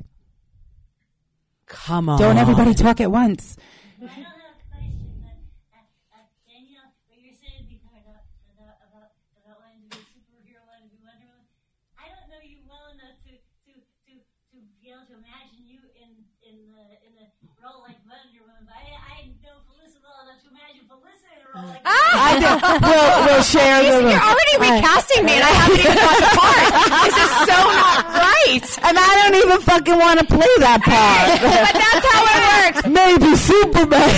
come 1.68 2.10
on, 2.10 2.20
Don't 2.20 2.38
everybody 2.38 2.74
talk 2.74 3.00
at 3.02 3.12
once. 3.12 3.58
I 4.00 4.08
don't 4.08 4.10
have 4.10 4.24
a 4.24 4.64
question, 4.72 5.20
but 5.20 5.36
uh, 5.76 5.84
uh, 6.16 6.24
Danielle, 6.48 6.88
what 7.12 7.20
you're 7.20 7.36
saying 7.36 7.68
before 7.68 8.00
about 8.00 8.24
about 8.56 8.80
about, 8.88 9.12
about 9.36 9.60
wanting 9.60 9.84
to 9.84 9.92
be 9.92 10.00
a 10.00 10.08
superhero, 10.16 10.64
wanting 10.72 10.88
to 10.88 10.96
be 10.96 11.04
Wonder 11.04 11.28
Woman, 11.28 11.44
I 12.00 12.08
don't 12.08 12.28
know 12.32 12.40
you 12.40 12.64
well 12.72 12.88
enough 12.96 13.20
to 13.28 13.36
to 13.36 13.72
to 13.76 14.12
to 14.16 14.56
be 14.80 14.88
able 14.96 15.04
to 15.12 15.16
imagine 15.20 15.68
you 15.68 15.84
in 16.00 16.10
in 16.48 16.56
the 16.72 16.88
in 17.04 17.12
the 17.20 17.28
role 17.60 17.84
like 17.84 18.00
Wonder 18.08 18.48
Woman. 18.48 18.64
But 18.64 18.80
I, 18.80 18.88
I 18.96 19.36
know 19.44 19.60
Felissa 19.68 20.00
well 20.00 20.24
enough 20.24 20.40
to 20.48 20.50
imagine 20.56 20.88
Felissa 20.88 21.28
in 21.36 21.40
a 21.44 21.48
role 21.52 21.68
like. 21.68 21.77
I. 21.88 22.38
We'll, 22.82 23.10
we'll 23.26 23.44
share 23.44 23.80
the. 23.84 24.10
You're 24.10 24.22
already 24.22 24.56
recasting 24.60 25.26
me, 25.26 25.34
and 25.34 25.44
I 25.44 25.54
haven't 25.56 25.80
even 25.80 25.96
got 25.96 26.18
the 26.20 26.32
part. 26.36 26.68
This 27.08 27.16
is 27.18 27.32
so 27.48 27.58
not 27.58 28.08
right. 28.18 28.68
and 28.84 28.96
I 29.00 29.10
don't 29.22 29.36
even 29.36 29.60
fucking 29.62 29.98
want 29.98 30.20
to 30.20 30.26
play 30.26 30.54
that 30.60 30.82
part. 30.84 31.28
But 31.68 31.74
that's 31.74 32.06
how 32.12 32.22
it 32.28 32.42
works. 32.54 32.82
Maybe 32.88 33.36
Superman. 33.36 34.10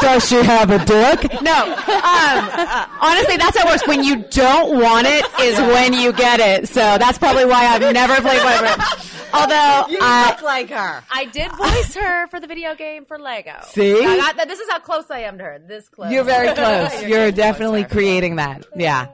Does 0.00 0.28
she 0.28 0.36
have 0.36 0.70
a 0.70 0.78
dick? 0.84 1.42
No. 1.42 1.74
Um, 1.76 2.38
honestly, 3.00 3.36
that's 3.36 3.56
how 3.58 3.66
it 3.66 3.70
works. 3.70 3.86
When 3.86 4.02
you 4.02 4.24
don't 4.30 4.78
want 4.80 5.06
it 5.06 5.24
is 5.40 5.58
when 5.58 5.92
you 5.92 6.12
get 6.12 6.40
it. 6.40 6.68
So 6.68 6.80
that's 6.80 7.18
probably 7.18 7.44
why 7.44 7.66
I've 7.66 7.92
never 7.92 8.16
played 8.20 9.15
Wonder 9.32 9.54
Woman. 9.54 9.88
Although 9.88 9.96
I, 10.00 10.36
uh, 10.38 10.44
like 10.44 10.70
her. 10.70 11.02
I 11.10 11.24
did 11.26 11.52
voice 11.52 11.94
her 11.94 12.26
for 12.28 12.40
the 12.40 12.46
video 12.46 12.74
game 12.74 13.04
for 13.04 13.18
Lego. 13.18 13.56
See? 13.64 14.04
I 14.04 14.16
got, 14.16 14.48
this 14.48 14.60
is 14.60 14.68
how 14.70 14.78
close 14.78 15.10
I 15.10 15.20
am 15.20 15.38
to 15.38 15.44
her. 15.44 15.58
This 15.58 15.88
close. 15.88 16.10
You're 16.12 16.24
very 16.24 16.54
close. 16.54 17.02
You're 17.04 17.32
definitely 17.32 17.84
creating 17.84 18.36
that. 18.36 18.66
Yeah. 18.76 19.08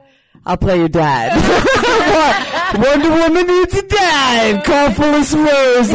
I'll 0.45 0.57
play 0.57 0.77
your 0.77 0.89
dad. 0.89 1.31
Wonder 2.77 3.09
Woman 3.11 3.47
needs 3.47 3.73
a 3.77 3.81
dad. 3.87 4.63
Call 4.65 4.91
Phyllis 4.91 5.33
Rose. 5.33 5.89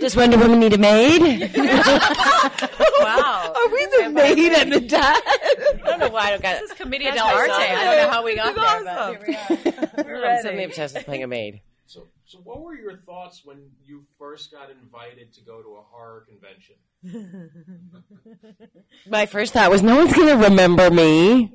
Does 0.00 0.14
Wonder 0.16 0.38
Woman 0.38 0.60
need 0.60 0.72
a 0.72 0.78
maid? 0.78 1.50
Wow. 3.00 3.52
Are 3.56 3.68
we 3.68 3.86
the 3.86 4.10
maid 4.10 4.52
and 4.52 4.72
the 4.72 4.80
dad? 4.80 5.20
I 5.24 5.78
don't 5.84 6.00
know 6.00 6.08
why 6.10 6.26
I 6.26 6.30
don't 6.30 6.42
got 6.42 6.60
This 6.60 6.70
is 6.70 6.76
Commedia 6.76 7.10
dell'arte. 7.12 7.50
I 7.50 7.84
don't 7.84 7.96
know 7.96 8.10
how 8.10 8.24
we 8.24 8.36
got 8.36 8.54
there, 8.54 8.84
but 8.84 10.04
here 10.06 10.16
we 10.16 10.22
are. 10.22 10.26
I'm 10.26 10.42
suddenly 10.42 10.64
obsessed 10.64 10.94
with 10.94 11.04
playing 11.04 11.24
a 11.24 11.26
maid. 11.26 11.60
So, 11.86 12.06
so 12.32 12.38
what 12.38 12.62
were 12.62 12.74
your 12.74 12.96
thoughts 12.96 13.44
when 13.44 13.58
you 13.84 14.06
first 14.18 14.50
got 14.50 14.70
invited 14.70 15.34
to 15.34 15.42
go 15.42 15.60
to 15.60 15.76
a 15.76 15.82
horror 15.82 16.26
convention? 16.26 17.50
My 19.06 19.26
first 19.26 19.52
thought 19.52 19.70
was, 19.70 19.82
no 19.82 19.96
one's 19.96 20.14
going 20.14 20.28
to 20.28 20.48
remember 20.48 20.90
me. 20.90 21.52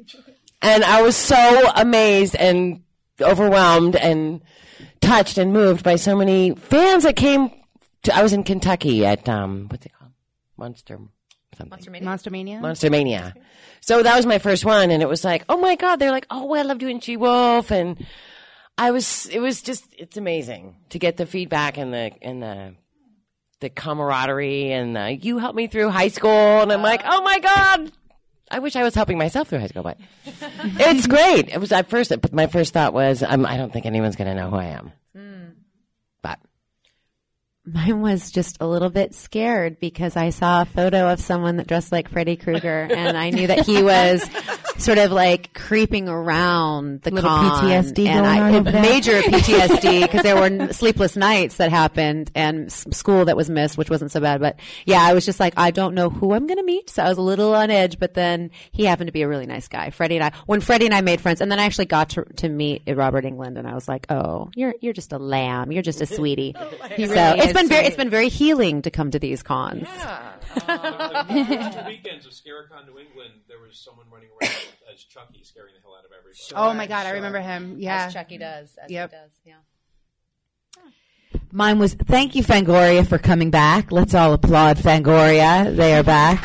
And 0.61 0.83
I 0.83 1.01
was 1.01 1.15
so 1.15 1.71
amazed 1.75 2.35
and 2.35 2.83
overwhelmed 3.19 3.95
and 3.95 4.41
touched 5.01 5.39
and 5.39 5.51
moved 5.51 5.83
by 5.83 5.95
so 5.95 6.15
many 6.15 6.53
fans 6.53 7.05
that 7.05 7.15
came 7.15 7.49
to, 8.03 8.15
I 8.15 8.21
was 8.21 8.33
in 8.33 8.43
Kentucky 8.43 9.03
at, 9.03 9.27
um, 9.27 9.69
what's 9.69 9.87
it 9.87 9.93
called? 9.97 10.11
Monster 10.57 10.99
something. 11.57 12.03
Monster 12.03 12.29
Mania. 12.29 12.59
Monster 12.59 12.91
Mania. 12.91 13.33
So 13.81 14.03
that 14.03 14.15
was 14.15 14.27
my 14.27 14.37
first 14.37 14.63
one, 14.63 14.91
and 14.91 15.01
it 15.01 15.09
was 15.09 15.23
like, 15.23 15.43
oh 15.49 15.57
my 15.57 15.75
god, 15.75 15.95
they're 15.95 16.11
like, 16.11 16.27
oh, 16.29 16.53
I 16.53 16.61
love 16.61 16.77
doing 16.77 16.99
She 16.99 17.17
Wolf, 17.17 17.71
and 17.71 18.05
I 18.77 18.91
was, 18.91 19.25
it 19.27 19.39
was 19.39 19.61
just, 19.61 19.85
it's 19.97 20.17
amazing 20.17 20.75
to 20.89 20.99
get 20.99 21.17
the 21.17 21.25
feedback 21.25 21.77
and 21.77 21.93
the 21.93 22.11
and 22.21 22.43
the 22.43 22.75
the 23.59 23.69
camaraderie, 23.69 24.71
and 24.71 24.95
the, 24.95 25.15
you 25.15 25.39
helped 25.39 25.55
me 25.55 25.65
through 25.67 25.89
high 25.89 26.09
school, 26.09 26.29
and 26.61 26.71
I'm 26.71 26.83
like, 26.83 27.01
oh 27.05 27.21
my 27.23 27.39
god. 27.39 27.91
I 28.49 28.59
wish 28.59 28.75
I 28.75 28.83
was 28.83 28.95
helping 28.95 29.17
myself 29.17 29.49
through 29.49 29.59
high 29.59 29.67
school, 29.67 29.83
but 29.83 29.97
it's 30.25 31.07
great. 31.07 31.49
It 31.49 31.59
was 31.59 31.71
at 31.71 31.89
first, 31.89 32.11
but 32.21 32.31
my 32.31 32.47
first 32.47 32.71
thought 32.73 32.93
was, 32.93 33.21
um, 33.21 33.45
I 33.45 33.57
don't 33.57 33.73
think 33.73 33.85
anyone's 33.85 34.15
going 34.15 34.29
to 34.29 34.35
know 34.35 34.49
who 34.49 34.55
I 34.55 34.65
am. 34.65 34.93
But 37.67 37.87
Mine 37.87 38.01
was 38.01 38.31
just 38.31 38.57
a 38.61 38.67
little 38.67 38.89
bit 38.89 39.13
scared 39.13 39.79
because 39.79 40.15
I 40.15 40.29
saw 40.29 40.61
a 40.61 40.65
photo 40.65 41.11
of 41.11 41.19
someone 41.19 41.57
that 41.57 41.67
dressed 41.67 41.91
like 41.91 42.09
Freddy 42.09 42.37
Krueger, 42.37 42.87
and 42.89 43.17
I 43.17 43.29
knew 43.29 43.47
that 43.47 43.65
he 43.65 43.83
was 43.83 44.27
sort 44.77 44.97
of 44.97 45.11
like 45.11 45.53
creeping 45.53 46.07
around 46.07 47.01
the 47.01 47.11
Little 47.11 47.29
con. 47.29 47.63
PTSD 47.65 48.07
and 48.07 48.25
going 48.25 48.25
I, 48.25 48.39
on 48.39 48.55
over 48.55 48.71
there. 48.71 48.81
major 48.81 49.21
PTSD 49.21 50.01
because 50.03 50.23
there 50.23 50.35
were 50.37 50.71
sleepless 50.71 51.17
nights 51.17 51.57
that 51.57 51.69
happened 51.69 52.31
and 52.35 52.67
s- 52.67 52.85
school 52.91 53.25
that 53.25 53.35
was 53.35 53.49
missed, 53.49 53.77
which 53.77 53.89
wasn't 53.89 54.11
so 54.11 54.21
bad. 54.21 54.39
But 54.39 54.59
yeah, 54.85 55.01
I 55.01 55.13
was 55.13 55.25
just 55.25 55.39
like, 55.39 55.53
I 55.57 55.71
don't 55.71 55.93
know 55.93 56.09
who 56.09 56.33
I'm 56.33 56.47
going 56.47 56.59
to 56.59 56.63
meet, 56.63 56.89
so 56.89 57.03
I 57.03 57.09
was 57.09 57.17
a 57.17 57.21
little 57.21 57.53
on 57.53 57.69
edge. 57.69 57.99
But 57.99 58.13
then 58.13 58.51
he 58.71 58.85
happened 58.85 59.07
to 59.07 59.13
be 59.13 59.23
a 59.23 59.27
really 59.27 59.45
nice 59.45 59.67
guy, 59.67 59.89
Freddie 59.89 60.15
and 60.15 60.23
I. 60.23 60.31
When 60.45 60.61
Freddie 60.61 60.85
and 60.85 60.95
I 60.95 61.01
made 61.01 61.19
friends, 61.19 61.41
and 61.41 61.51
then 61.51 61.59
I 61.59 61.65
actually 61.65 61.85
got 61.87 62.11
to 62.11 62.23
to 62.37 62.47
meet 62.47 62.83
Robert 62.87 63.25
Englund, 63.25 63.57
and 63.57 63.67
I 63.67 63.73
was 63.73 63.89
like, 63.89 64.05
oh, 64.09 64.51
you're 64.55 64.75
you're 64.79 64.93
just 64.93 65.11
a 65.11 65.19
lamb, 65.19 65.73
you're 65.73 65.83
just 65.83 66.01
a 66.01 66.05
sweetie. 66.05 66.53
so 66.59 66.65
really 66.97 67.39
it's 67.39 67.47
is 67.47 67.56
been 67.57 67.67
very 67.69 67.85
it's 67.85 67.95
been 67.95 68.09
very 68.09 68.29
healing 68.29 68.81
to 68.83 68.91
come 68.91 69.11
to 69.11 69.19
these 69.19 69.43
cons. 69.43 69.87
Yeah. 69.87 70.33
Uh, 70.67 71.23
the 71.27 71.33
two 71.81 71.85
weekends 71.87 72.25
of 72.25 72.31
Scarecon 72.31 72.87
New 72.87 72.97
England, 72.97 73.33
there 73.47 73.59
was 73.59 73.77
someone 73.77 74.07
running 74.11 74.29
around 74.41 74.51
as 74.91 75.03
Chucky, 75.03 75.43
scaring 75.43 75.73
the 75.75 75.81
hell 75.83 75.93
out 75.95 76.03
of 76.03 76.09
everybody. 76.17 76.39
Oh 76.55 76.73
my 76.73 76.87
god, 76.87 77.05
I 77.05 77.11
remember 77.11 77.39
him. 77.39 77.75
Yeah. 77.79 78.05
As 78.07 78.13
Chucky 78.13 78.39
does. 78.39 78.75
As 78.83 78.89
Yep. 78.89 79.11
he 79.11 79.15
does. 79.17 79.31
Yeah. 79.45 79.53
Mine 81.51 81.77
was 81.77 81.93
thank 81.93 82.33
you, 82.35 82.41
Fangoria, 82.43 83.05
for 83.07 83.19
coming 83.19 83.51
back. 83.51 83.91
Let's 83.91 84.15
all 84.15 84.33
applaud 84.33 84.77
Fangoria. 84.77 85.75
They 85.75 85.93
are 85.95 86.03
back. 86.03 86.41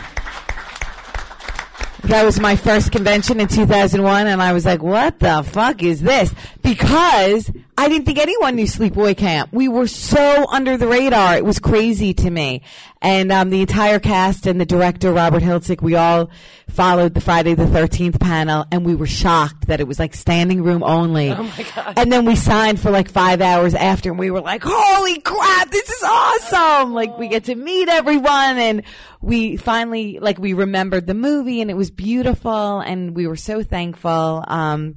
that 2.05 2.25
was 2.25 2.39
my 2.39 2.57
first 2.57 2.93
convention 2.93 3.41
in 3.41 3.49
2001, 3.49 4.27
and 4.27 4.43
I 4.43 4.53
was 4.53 4.67
like, 4.67 4.83
"What 4.83 5.19
the 5.21 5.43
fuck 5.43 5.83
is 5.83 6.01
this?" 6.03 6.35
Because 6.63 7.51
I 7.77 7.89
didn't 7.89 8.07
think 8.07 8.19
anyone 8.19 8.55
knew 8.55 8.67
Sleepaway 8.67 9.17
Camp. 9.17 9.53
We 9.53 9.67
were 9.67 9.87
so 9.87 10.47
under 10.49 10.77
the 10.77 10.87
radar; 10.87 11.37
it 11.37 11.45
was 11.45 11.59
crazy 11.59 12.15
to 12.15 12.31
me. 12.31 12.63
And 13.01 13.33
um, 13.33 13.51
the 13.51 13.61
entire 13.61 13.99
cast 13.99 14.47
and 14.47 14.61
the 14.61 14.65
director 14.65 15.13
Robert 15.13 15.43
Hiltzik, 15.43 15.83
we 15.83 15.97
all 15.97 16.31
followed 16.71 17.15
the 17.15 17.21
Friday 17.21 17.55
the 17.55 17.65
13th 17.65 18.21
panel, 18.21 18.65
and 18.71 18.87
we 18.87 18.95
were 18.95 19.09
shocked 19.09 19.67
that 19.67 19.81
it 19.81 19.89
was 19.89 19.99
like 19.99 20.15
standing 20.15 20.63
room 20.63 20.85
only. 20.85 21.31
Oh 21.31 21.43
my 21.43 21.67
god! 21.75 21.95
And 21.97 22.13
then 22.13 22.25
we 22.25 22.37
signed 22.37 22.79
for 22.79 22.93
like 22.93 23.11
five 23.11 23.41
hours 23.41 23.75
after, 23.75 24.11
and 24.11 24.19
we 24.19 24.31
were 24.31 24.41
like, 24.41 24.63
"Holy 24.65 25.19
crap, 25.21 25.71
this 25.71 25.91
is 25.91 26.03
awesome!" 26.05 26.95
Like 26.95 27.19
we 27.19 27.27
get 27.29 27.45
to 27.45 27.55
meet 27.57 27.89
everyone, 27.89 28.59
and 28.59 28.83
we 29.21 29.57
finally 29.57 30.21
like 30.21 30.39
we 30.39 30.53
remembered 30.53 31.09
the 31.09 31.15
movie, 31.15 31.61
and 31.61 31.71
it 31.71 31.77
was 31.77 31.91
beautiful, 31.91 32.79
and 32.81 33.17
we 33.17 33.27
were 33.27 33.37
so 33.37 33.63
thankful. 33.65 34.45
Um, 34.47 34.95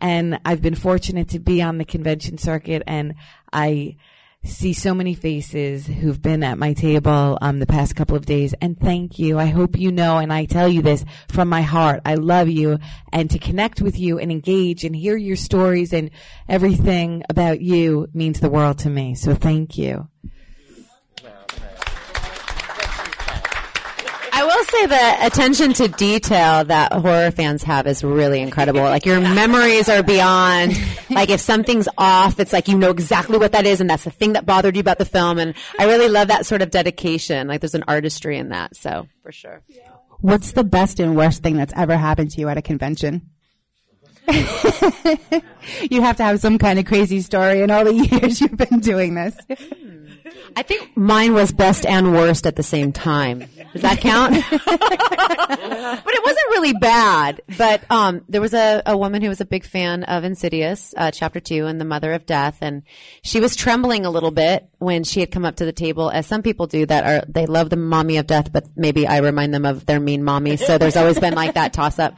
and 0.00 0.40
I've 0.44 0.62
been 0.62 0.74
fortunate 0.74 1.28
to 1.30 1.38
be 1.38 1.62
on 1.62 1.78
the 1.78 1.84
convention 1.84 2.38
circuit, 2.38 2.82
and 2.86 3.14
I 3.52 3.96
see 4.46 4.72
so 4.72 4.94
many 4.94 5.14
faces 5.14 5.86
who've 5.86 6.20
been 6.20 6.42
at 6.42 6.58
my 6.58 6.72
table 6.72 7.36
um, 7.40 7.58
the 7.58 7.66
past 7.66 7.96
couple 7.96 8.16
of 8.16 8.26
days. 8.26 8.54
And 8.60 8.78
thank 8.78 9.18
you. 9.18 9.38
I 9.38 9.46
hope 9.46 9.78
you 9.78 9.90
know 9.90 10.18
and 10.18 10.32
i 10.32 10.44
tell 10.44 10.68
you 10.68 10.82
this 10.82 11.04
from 11.28 11.48
my 11.48 11.62
heart 11.62 12.02
i 12.04 12.14
love 12.14 12.48
you. 12.48 12.78
And 13.12 13.30
to 13.30 13.38
connect 13.38 13.82
with 13.82 13.98
you 13.98 14.18
and 14.18 14.30
engage 14.30 14.84
and 14.84 14.94
hear 14.94 15.16
your 15.16 15.36
stories 15.36 15.92
and 15.92 16.10
everything 16.48 17.24
about 17.28 17.60
you 17.60 18.08
means 18.14 18.40
the 18.40 18.50
world 18.50 18.78
to 18.80 18.90
me. 18.90 19.14
So 19.14 19.34
thank 19.34 19.76
you 19.76 20.08
will 24.56 24.64
say 24.64 24.86
the 24.86 25.26
attention 25.26 25.72
to 25.74 25.88
detail 25.88 26.64
that 26.64 26.92
horror 26.92 27.30
fans 27.30 27.62
have 27.62 27.86
is 27.86 28.02
really 28.02 28.40
incredible. 28.40 28.80
Like 28.80 29.04
your 29.04 29.20
memories 29.20 29.88
are 29.88 30.02
beyond, 30.02 30.72
like 31.10 31.30
if 31.30 31.40
something's 31.40 31.88
off, 31.98 32.40
it's 32.40 32.52
like 32.52 32.68
you 32.68 32.78
know 32.78 32.90
exactly 32.90 33.38
what 33.38 33.52
that 33.52 33.66
is 33.66 33.80
and 33.80 33.90
that's 33.90 34.04
the 34.04 34.10
thing 34.10 34.32
that 34.32 34.46
bothered 34.46 34.76
you 34.76 34.80
about 34.80 34.98
the 34.98 35.04
film. 35.04 35.38
And 35.38 35.54
I 35.78 35.86
really 35.86 36.08
love 36.08 36.28
that 36.28 36.46
sort 36.46 36.62
of 36.62 36.70
dedication. 36.70 37.48
Like 37.48 37.60
there's 37.60 37.74
an 37.74 37.84
artistry 37.86 38.38
in 38.38 38.50
that. 38.50 38.76
So 38.76 39.06
for 39.22 39.32
sure. 39.32 39.62
What's 40.20 40.52
the 40.52 40.64
best 40.64 40.98
and 41.00 41.16
worst 41.16 41.42
thing 41.42 41.56
that's 41.56 41.74
ever 41.76 41.96
happened 41.96 42.30
to 42.32 42.40
you 42.40 42.48
at 42.48 42.56
a 42.56 42.62
convention? 42.62 43.30
you 45.90 46.02
have 46.02 46.16
to 46.16 46.24
have 46.24 46.40
some 46.40 46.58
kind 46.58 46.78
of 46.78 46.84
crazy 46.84 47.20
story 47.20 47.60
in 47.60 47.70
all 47.70 47.84
the 47.84 47.94
years 48.20 48.40
you've 48.40 48.56
been 48.56 48.80
doing 48.80 49.14
this. 49.14 49.36
I 50.56 50.62
think 50.62 50.96
mine 50.96 51.34
was 51.34 51.52
best 51.52 51.86
and 51.86 52.12
worst 52.12 52.46
at 52.46 52.56
the 52.56 52.62
same 52.62 52.92
time. 52.92 53.44
Does 53.76 53.82
that 53.82 54.00
count? 54.00 54.32
but 56.04 56.14
it 56.14 56.24
wasn't 56.24 56.46
really 56.50 56.72
bad. 56.72 57.42
But 57.58 57.82
um, 57.90 58.22
there 58.28 58.40
was 58.40 58.54
a, 58.54 58.82
a 58.86 58.96
woman 58.96 59.22
who 59.22 59.28
was 59.28 59.40
a 59.40 59.44
big 59.44 59.64
fan 59.64 60.04
of 60.04 60.24
Insidious, 60.24 60.94
uh, 60.96 61.10
Chapter 61.10 61.40
Two, 61.40 61.66
and 61.66 61.80
the 61.80 61.84
Mother 61.84 62.12
of 62.12 62.26
Death, 62.26 62.58
and 62.60 62.82
she 63.22 63.40
was 63.40 63.56
trembling 63.56 64.06
a 64.06 64.10
little 64.10 64.30
bit 64.30 64.68
when 64.78 65.04
she 65.04 65.20
had 65.20 65.30
come 65.30 65.44
up 65.44 65.56
to 65.56 65.64
the 65.64 65.72
table, 65.72 66.10
as 66.10 66.26
some 66.26 66.42
people 66.42 66.66
do 66.66 66.86
that 66.86 67.04
are 67.04 67.24
they 67.28 67.46
love 67.46 67.70
the 67.70 67.76
mommy 67.76 68.16
of 68.18 68.26
death, 68.26 68.52
but 68.52 68.66
maybe 68.76 69.06
I 69.06 69.18
remind 69.18 69.52
them 69.54 69.64
of 69.64 69.86
their 69.86 70.00
mean 70.00 70.24
mommy. 70.24 70.56
So 70.56 70.78
there's 70.78 70.96
always 70.96 71.18
been 71.18 71.34
like 71.34 71.54
that 71.54 71.72
toss 71.72 71.98
up. 71.98 72.14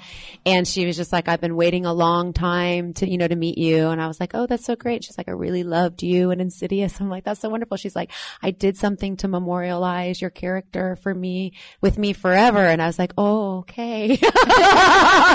And 0.46 0.66
she 0.66 0.86
was 0.86 0.96
just 0.96 1.12
like, 1.12 1.28
I've 1.28 1.40
been 1.40 1.56
waiting 1.56 1.86
a 1.86 1.92
long 1.92 2.32
time 2.32 2.94
to 2.94 3.08
you 3.08 3.18
know 3.18 3.28
to 3.28 3.36
meet 3.36 3.58
you, 3.58 3.88
and 3.88 4.00
I 4.00 4.06
was 4.06 4.20
like, 4.20 4.32
oh, 4.34 4.46
that's 4.46 4.64
so 4.64 4.76
great. 4.76 5.04
She's 5.04 5.18
like, 5.18 5.28
I 5.28 5.32
really 5.32 5.64
loved 5.64 6.02
you 6.02 6.30
and 6.30 6.40
Insidious. 6.40 7.00
I'm 7.00 7.10
like, 7.10 7.24
that's 7.24 7.40
so 7.40 7.48
wonderful. 7.48 7.76
She's 7.76 7.96
like, 7.96 8.10
I 8.42 8.50
did 8.50 8.76
something 8.76 9.16
to 9.18 9.28
memorialize 9.28 10.20
your 10.20 10.30
character 10.30 10.96
for 10.96 11.14
me 11.14 11.47
with 11.80 11.98
me 11.98 12.12
forever. 12.12 12.58
And 12.58 12.82
I 12.82 12.86
was 12.86 12.98
like, 12.98 13.12
oh, 13.18 13.58
okay. 13.58 14.10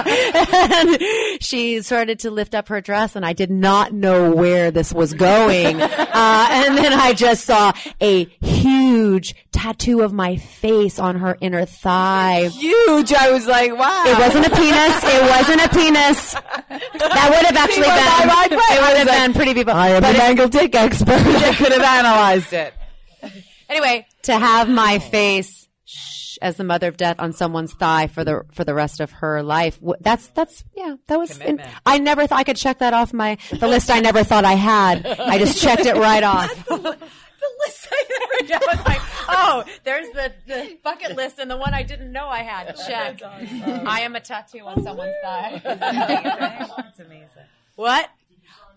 and 0.06 1.44
she 1.44 1.82
started 1.82 2.20
to 2.20 2.32
lift 2.32 2.56
up 2.56 2.68
her 2.70 2.82
dress 2.82 3.16
and 3.16 3.26
I 3.26 3.34
did 3.34 3.52
not 3.52 3.94
know 3.94 4.32
where 4.32 4.72
this 4.72 4.94
was 4.94 5.14
going. 5.14 5.82
Uh, 6.14 6.48
and 6.52 6.78
then 6.78 6.94
I 6.94 7.14
just 7.14 7.44
saw 7.44 7.74
a 8.00 8.26
huge 8.40 9.36
tattoo 9.52 10.02
of 10.02 10.14
my 10.14 10.36
face 10.36 11.00
on 11.00 11.16
her 11.18 11.38
inner 11.42 11.66
thigh. 11.66 12.50
Huge. 12.50 13.14
I 13.14 13.32
was 13.32 13.48
like, 13.48 13.76
wow. 13.76 14.04
It 14.06 14.20
wasn't 14.20 14.46
a 14.46 14.50
penis. 14.50 15.04
It 15.04 15.22
wasn't 15.30 15.62
a 15.62 15.70
penis. 15.70 16.34
That 16.34 17.30
would 17.34 17.46
have 17.46 17.56
actually 17.56 17.84
been, 17.84 17.96
died 17.96 18.28
right 18.28 18.52
it. 18.52 18.60
I 18.60 18.88
would 18.88 18.98
have 18.98 19.08
like, 19.08 19.26
been 19.26 19.34
pretty 19.34 19.54
people. 19.54 19.74
I 19.74 19.90
am 19.90 20.02
But 20.02 20.16
an 20.16 20.22
angle 20.22 20.48
dick 20.48 20.76
expert. 20.76 21.10
I 21.16 21.56
could 21.56 21.72
have 21.72 21.82
analyzed 21.82 22.54
it. 22.54 22.74
Anyway, 23.70 24.06
to 24.24 24.38
have 24.38 24.70
my 24.70 25.00
face 25.00 25.63
shh, 25.63 25.63
as 26.44 26.58
the 26.58 26.64
mother 26.64 26.90
of 26.90 26.98
death 26.98 27.16
on 27.20 27.34
someone's 27.34 27.74
thigh 27.74 28.08
for 28.08 28.24
the 28.24 28.44
for 28.52 28.64
the 28.64 28.74
rest 28.74 29.00
of 29.00 29.12
her 29.12 29.42
life. 29.42 29.80
That's 30.02 30.28
that's 30.30 30.64
yeah, 30.76 30.96
that 31.08 31.18
was. 31.18 31.38
Commitment. 31.38 31.70
I 31.86 31.98
never 31.98 32.28
thought 32.28 32.40
I 32.40 32.44
could 32.44 32.58
check 32.58 32.80
that 32.80 32.94
off 32.94 33.14
my 33.14 33.38
the 33.52 33.68
list. 33.68 33.90
I 33.90 34.02
never 34.02 34.24
thought 34.24 34.46
I 34.46 34.54
had. 34.54 35.06
I 35.08 35.40
just 35.40 35.62
checked 35.62 35.86
it 35.86 35.96
right 35.96 36.24
off. 36.24 36.50
the 36.68 36.78
list 37.66 37.88
I 37.92 38.04
never. 38.10 38.54
I 38.54 38.76
was 38.76 38.86
like, 38.86 39.02
oh, 39.30 39.64
there's 39.84 40.10
the 40.10 40.34
the 40.46 40.78
bucket 40.84 41.16
list 41.16 41.40
and 41.40 41.50
the 41.50 41.58
one 41.58 41.74
I 41.74 41.84
didn't 41.84 42.12
know 42.12 42.28
I 42.28 42.44
had. 42.44 42.76
Check. 42.76 43.22
I 43.24 44.02
am 44.02 44.16
a 44.16 44.20
tattoo 44.20 44.66
on 44.66 44.84
someone's 44.84 45.16
thigh. 45.24 45.62
That's 45.64 47.00
amazing. 47.00 47.28
What? 47.76 48.10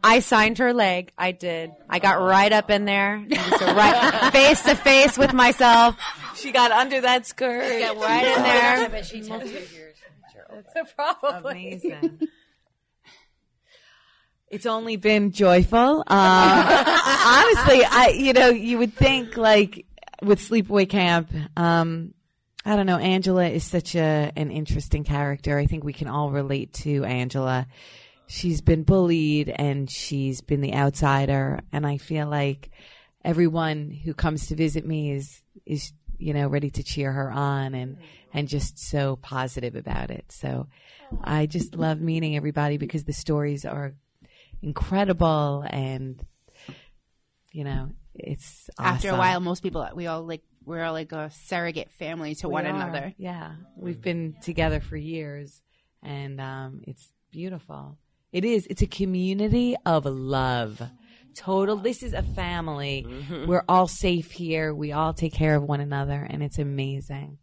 I 0.02 0.20
signed 0.20 0.58
her 0.58 0.72
leg. 0.72 1.12
I 1.18 1.32
did. 1.32 1.72
I 1.88 1.98
got 1.98 2.20
right 2.20 2.52
up 2.52 2.70
in 2.70 2.84
there, 2.84 3.24
right 3.60 4.30
face 4.32 4.62
to 4.62 4.76
face 4.76 5.18
with 5.18 5.32
myself. 5.32 5.96
She 6.46 6.52
got 6.52 6.70
under 6.70 7.00
that 7.00 7.26
skirt. 7.26 7.80
Got 7.80 7.96
right 7.96 8.24
in 8.24 8.42
there. 8.44 8.88
but 8.88 9.04
she 9.04 9.20
tattooed 9.20 9.66
yours. 9.74 9.96
Probably. 10.94 11.72
Amazing. 11.72 12.20
It's 14.48 14.64
only 14.64 14.94
been 14.94 15.32
joyful. 15.32 16.04
Uh, 16.06 16.06
honestly, 16.06 17.84
I 17.84 18.14
you 18.16 18.32
know 18.32 18.50
you 18.50 18.78
would 18.78 18.94
think 18.94 19.36
like 19.36 19.86
with 20.22 20.38
Sleepaway 20.38 20.88
Camp. 20.88 21.32
Um, 21.56 22.14
I 22.64 22.76
don't 22.76 22.86
know. 22.86 22.96
Angela 22.96 23.48
is 23.48 23.64
such 23.64 23.96
a 23.96 24.30
an 24.36 24.52
interesting 24.52 25.02
character. 25.02 25.58
I 25.58 25.66
think 25.66 25.82
we 25.82 25.92
can 25.92 26.06
all 26.06 26.30
relate 26.30 26.72
to 26.74 27.02
Angela. 27.02 27.66
She's 28.28 28.60
been 28.60 28.84
bullied 28.84 29.48
and 29.48 29.90
she's 29.90 30.42
been 30.42 30.60
the 30.60 30.74
outsider, 30.74 31.58
and 31.72 31.84
I 31.84 31.98
feel 31.98 32.28
like 32.28 32.70
everyone 33.24 33.90
who 33.90 34.14
comes 34.14 34.46
to 34.46 34.54
visit 34.54 34.86
me 34.86 35.10
is 35.10 35.42
is 35.66 35.92
you 36.18 36.34
know 36.34 36.48
ready 36.48 36.70
to 36.70 36.82
cheer 36.82 37.12
her 37.12 37.30
on 37.30 37.74
and 37.74 37.98
and 38.32 38.48
just 38.48 38.78
so 38.78 39.16
positive 39.16 39.76
about 39.76 40.10
it. 40.10 40.26
So 40.30 40.68
I 41.22 41.46
just 41.46 41.74
love 41.74 42.00
meeting 42.00 42.36
everybody 42.36 42.76
because 42.76 43.04
the 43.04 43.12
stories 43.12 43.64
are 43.64 43.94
incredible 44.62 45.64
and 45.68 46.24
you 47.52 47.64
know 47.64 47.90
it's 48.18 48.70
After 48.78 49.10
a 49.10 49.16
while, 49.16 49.40
most 49.40 49.62
people, 49.62 49.88
we 49.94 50.06
all 50.06 50.22
like, 50.22 50.42
we're 50.64 50.82
all 50.82 50.92
like 50.92 51.12
a 51.12 51.30
surrogate 51.30 51.90
family 51.92 52.34
to 52.36 52.48
We 52.48 52.52
one 52.52 52.66
are, 52.66 52.74
another. 52.74 53.14
Yeah, 53.18 53.52
we've 53.76 54.00
been 54.00 54.36
together 54.42 54.80
for 54.80 54.96
years, 54.96 55.60
and 56.02 56.40
um, 56.40 56.80
it's 56.86 57.12
beautiful. 57.30 57.98
It 58.32 58.44
is. 58.44 58.66
It's 58.68 58.82
a 58.82 58.86
community 58.86 59.76
of 59.84 60.04
love. 60.06 60.82
Total. 61.36 61.76
This 61.76 62.02
is 62.02 62.12
a 62.12 62.22
family. 62.22 63.04
Mm-hmm. 63.08 63.46
We're 63.46 63.64
all 63.68 63.86
safe 63.86 64.30
here. 64.32 64.74
We 64.74 64.92
all 64.92 65.12
take 65.14 65.32
care 65.34 65.54
of 65.54 65.62
one 65.62 65.80
another, 65.80 66.26
and 66.28 66.42
it's 66.42 66.58
amazing. 66.58 67.38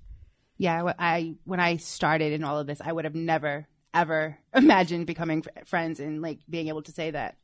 Yeah, 0.58 0.84
I- 0.84 0.96
I 1.00 1.36
when 1.46 1.60
I 1.60 1.78
started 1.78 2.34
in 2.34 2.44
all 2.44 2.60
of 2.60 2.68
this, 2.68 2.82
I 2.84 2.92
would 2.92 3.06
have 3.06 3.16
never 3.16 3.68
ever 3.94 4.38
imagined 4.56 5.06
becoming 5.08 5.44
friends 5.66 6.00
and 6.00 6.22
like 6.22 6.40
being 6.50 6.68
able 6.68 6.82
to 6.82 6.92
say 6.92 7.12
that 7.12 7.38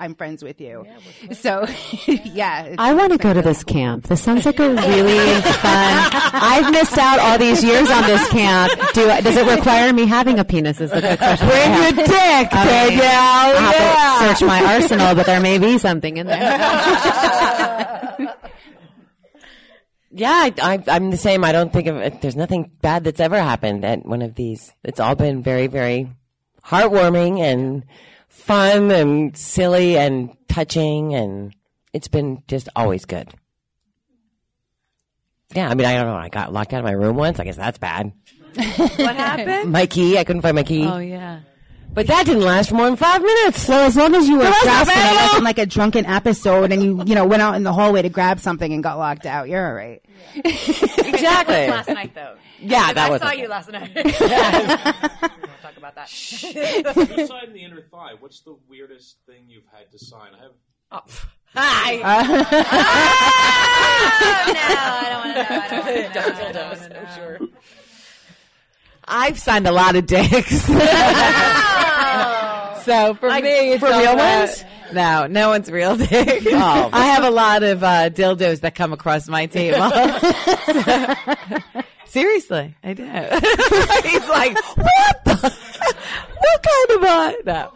I'm 0.00 0.16
friends 0.16 0.42
with 0.42 0.60
you. 0.60 0.86
so, 1.32 1.66
yeah, 2.06 2.74
I 2.78 2.94
want 2.94 3.12
to 3.12 3.18
go 3.18 3.32
to 3.32 3.42
this 3.42 3.62
camp. 3.62 4.08
This 4.08 4.22
sounds 4.22 4.44
like 4.44 4.58
a 4.58 4.68
really 4.74 5.40
fun. 5.42 6.10
I've 6.32 6.72
missed 6.72 6.98
out 6.98 7.18
all 7.20 7.38
these 7.38 7.62
years 7.62 7.90
on 7.90 8.02
this 8.04 8.28
camp. 8.30 8.72
Do 8.92 9.06
does 9.22 9.36
it 9.36 9.46
require 9.46 9.92
me 9.92 10.06
having 10.06 10.38
a 10.38 10.44
penis? 10.44 10.80
Is 10.80 10.90
the 10.90 11.00
good 11.00 11.18
question. 11.18 11.48
Bring 11.48 11.72
your 11.74 11.92
dick, 11.92 12.50
Danielle. 12.50 13.56
I'll 13.56 13.72
have 13.72 14.34
to 14.34 14.38
search 14.38 14.46
my 14.46 14.64
arsenal, 14.74 15.14
but 15.14 15.26
there 15.26 15.40
may 15.40 15.58
be 15.58 15.78
something 15.78 16.16
in 16.16 16.26
there. 16.26 16.58
Yeah, 20.16 20.30
I, 20.30 20.54
I, 20.62 20.84
I'm 20.86 21.10
the 21.10 21.16
same. 21.16 21.44
I 21.44 21.50
don't 21.50 21.72
think 21.72 21.88
of 21.88 21.96
it. 21.96 22.20
There's 22.22 22.36
nothing 22.36 22.70
bad 22.80 23.02
that's 23.02 23.18
ever 23.18 23.40
happened 23.40 23.84
at 23.84 24.06
one 24.06 24.22
of 24.22 24.36
these. 24.36 24.72
It's 24.84 25.00
all 25.00 25.16
been 25.16 25.42
very, 25.42 25.66
very 25.66 26.08
heartwarming 26.64 27.40
and 27.40 27.84
fun 28.34 28.90
and 28.90 29.36
silly 29.36 29.96
and 29.96 30.36
touching, 30.48 31.14
and 31.14 31.54
it's 31.92 32.08
been 32.08 32.42
just 32.48 32.68
always 32.76 33.04
good. 33.04 33.32
Yeah, 35.54 35.68
I 35.68 35.74
mean, 35.74 35.86
I 35.86 35.94
don't 35.94 36.06
know. 36.06 36.16
I 36.16 36.28
got 36.28 36.52
locked 36.52 36.72
out 36.72 36.80
of 36.80 36.84
my 36.84 36.92
room 36.92 37.16
once. 37.16 37.38
I 37.38 37.44
guess 37.44 37.56
that's 37.56 37.78
bad. 37.78 38.12
What 38.56 39.16
happened? 39.16 39.72
My 39.72 39.86
key. 39.86 40.18
I 40.18 40.24
couldn't 40.24 40.42
find 40.42 40.54
my 40.54 40.62
key. 40.62 40.86
Oh 40.86 40.98
yeah. 40.98 41.40
But 41.92 42.08
that 42.08 42.26
didn't 42.26 42.42
last 42.42 42.70
for 42.70 42.74
more 42.74 42.86
than 42.86 42.96
five 42.96 43.22
minutes. 43.22 43.62
So 43.62 43.72
as 43.72 43.94
long 43.94 44.16
as 44.16 44.28
you 44.28 44.36
were 44.36 44.42
That 44.42 44.60
grasping 44.64 44.96
it 44.96 45.04
at 45.04 45.26
like 45.28 45.38
in 45.38 45.44
like 45.44 45.58
a 45.58 45.66
drunken 45.66 46.06
episode 46.06 46.72
and 46.72 46.82
you, 46.82 47.04
you 47.06 47.14
know, 47.14 47.24
went 47.24 47.40
out 47.40 47.54
in 47.54 47.62
the 47.62 47.72
hallway 47.72 48.02
to 48.02 48.08
grab 48.08 48.40
something 48.40 48.72
and 48.72 48.82
got 48.82 48.98
locked 48.98 49.26
out, 49.26 49.48
you're 49.48 49.64
all 49.64 49.74
right. 49.74 50.04
Exactly. 50.34 51.54
That 51.54 51.68
was 51.68 51.68
last 51.68 51.88
night, 51.90 52.14
though. 52.14 52.34
Yeah, 52.58 52.92
that 52.92 53.06
I 53.06 53.10
was 53.10 53.20
saw 53.22 53.28
okay. 53.28 53.42
you 53.42 53.48
last 53.48 53.70
night. 53.70 55.30
we 55.84 55.92
won't 55.92 56.84
talk 56.84 56.94
about 56.94 57.06
that. 57.14 57.18
Aside 57.18 57.44
in 57.48 57.52
the 57.52 57.62
inner 57.64 57.82
thigh, 57.82 58.12
what's 58.18 58.40
the 58.40 58.56
weirdest 58.68 59.16
thing 59.26 59.44
you've 59.48 59.66
had 59.72 59.90
to 59.92 59.98
sign? 59.98 60.32
I 60.34 60.38
have. 60.42 60.52
Oh. 60.92 61.02
Hi. 61.56 61.94
oh, 61.96 62.00
no, 64.52 64.60
I 64.66 65.68
don't 65.70 65.84
want 65.84 65.94
to 65.94 66.02
do 66.02 66.08
that. 66.14 66.54
Dildos, 66.54 66.80
I'm 66.98 67.14
sure. 67.14 67.38
I've 69.06 69.38
signed 69.38 69.66
a 69.68 69.72
lot 69.72 69.94
of 69.94 70.06
dicks. 70.06 70.62
so 72.84 73.14
for 73.14 73.28
Like, 73.28 73.44
me, 73.44 73.72
it's 73.72 73.80
for 73.80 73.86
real 73.88 74.14
about- 74.14 74.48
ones? 74.48 74.64
No, 74.92 75.26
no 75.26 75.48
one's 75.48 75.70
real 75.70 75.96
dick. 75.96 76.42
Oh. 76.46 76.90
I 76.92 77.06
have 77.06 77.24
a 77.24 77.30
lot 77.30 77.62
of 77.62 77.82
uh, 77.84 78.10
dildos 78.10 78.60
that 78.60 78.74
come 78.74 78.92
across 78.92 79.28
my 79.28 79.46
table. 79.46 79.90
Seriously, 82.14 82.76
I 82.84 82.92
do. 82.92 83.02
He's 84.08 84.28
like, 84.28 84.54
what 84.76 85.24
the? 85.24 85.34
what 86.38 86.62
kind 86.62 86.90
of 86.90 87.02
a? 87.02 87.42
No. 87.44 87.72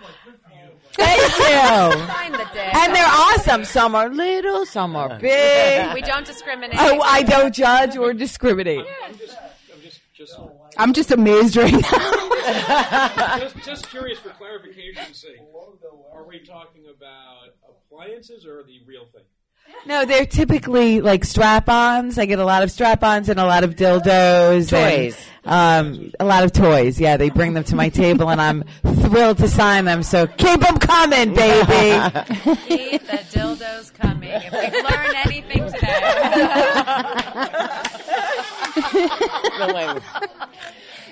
Thank 0.93 1.39
you. 1.39 2.07
Sign 2.07 2.31
the 2.31 2.47
dick. 2.53 2.73
And 2.77 2.95
they're 2.95 3.05
awesome. 3.05 3.65
Some 3.65 3.97
are 3.97 4.09
little, 4.09 4.65
some 4.65 4.95
are 4.95 5.19
big. 5.19 5.93
We 5.93 6.03
don't 6.03 6.25
discriminate. 6.25 6.79
Oh, 6.79 7.01
I 7.01 7.25
don't 7.25 7.53
judge 7.53 7.97
or 7.97 8.15
discriminate. 8.15 8.87
I'm 9.05 9.19
just, 9.19 9.37
I'm 9.75 9.81
just, 9.83 10.01
just, 10.15 10.39
I'm 10.77 10.93
just 10.93 11.11
amazed 11.11 11.57
right 11.57 11.73
now. 11.73 13.39
just, 13.41 13.57
just 13.65 13.91
curious 13.91 14.21
for 14.21 14.29
clarification's 14.29 15.19
sake. 15.19 15.41
Are 16.15 16.25
we 16.25 16.39
talking 16.45 16.85
about 16.97 17.57
appliances 17.69 18.47
or 18.47 18.63
the 18.63 18.79
real 18.87 19.07
thing? 19.13 19.25
No, 19.87 20.05
they're 20.05 20.27
typically 20.27 21.01
like 21.01 21.25
strap-ons. 21.25 22.19
I 22.19 22.27
get 22.27 22.39
a 22.39 22.45
lot 22.45 22.63
of 22.63 22.71
strap-ons 22.71 23.31
and 23.31 23.41
a 23.41 23.47
lot 23.47 23.65
of 23.65 23.75
dildos. 23.75 24.69
Toys. 24.69 25.17
And, 25.45 25.51
um, 25.51 26.13
a 26.21 26.27
lot 26.27 26.45
of 26.45 26.53
toys. 26.53 27.01
Yeah, 27.01 27.17
they 27.17 27.31
bring 27.31 27.55
them 27.55 27.65
to 27.65 27.75
my 27.75 27.89
table, 27.89 28.29
and 28.29 28.39
I'm 28.41 28.65
thrilled 28.83 29.39
to 29.39 29.49
sign 29.49 29.87
them. 29.87 30.03
So 30.03 30.27
keep 30.27 30.61
them 30.61 30.77
coming, 30.77 31.33
baby. 31.33 31.99
Keep 32.67 33.07
the 33.07 33.19
dildos 33.33 33.95
coming. 33.95 34.29
If 34.31 34.53
we've 34.53 34.85
learned 34.85 35.17
anything 35.25 35.73
today. 35.73 36.05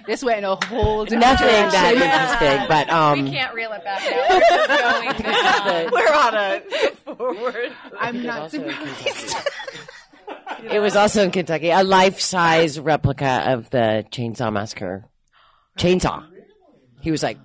This 0.06 0.22
went 0.24 0.38
in 0.38 0.44
a 0.44 0.56
whole 0.66 1.04
different 1.04 1.22
Nothing 1.22 1.46
direction. 1.48 1.70
that 1.70 2.38
interesting, 2.40 2.68
but 2.68 2.90
um, 2.90 3.24
we 3.24 3.30
can't 3.30 3.54
reel 3.54 3.72
it 3.72 3.82
back 3.84 4.02
now. 4.02 4.26
We're 4.30 4.66
going 4.66 5.22
down. 5.22 5.92
We're 5.92 6.14
on 6.14 6.34
a 6.34 6.60
forward. 7.16 7.72
I'm 7.98 8.22
not 8.24 8.40
also 8.42 8.62
in 8.62 8.70
surprised. 8.70 9.36
it 10.70 10.78
was 10.80 10.96
also 10.96 11.22
in 11.24 11.30
Kentucky, 11.30 11.70
a 11.70 11.82
life-size 11.82 12.78
replica 12.80 13.44
of 13.52 13.70
the 13.70 14.04
Chainsaw 14.10 14.52
Massacre. 14.52 15.04
Chainsaw. 15.78 16.24
He 17.00 17.10
was 17.10 17.22
like, 17.22 17.38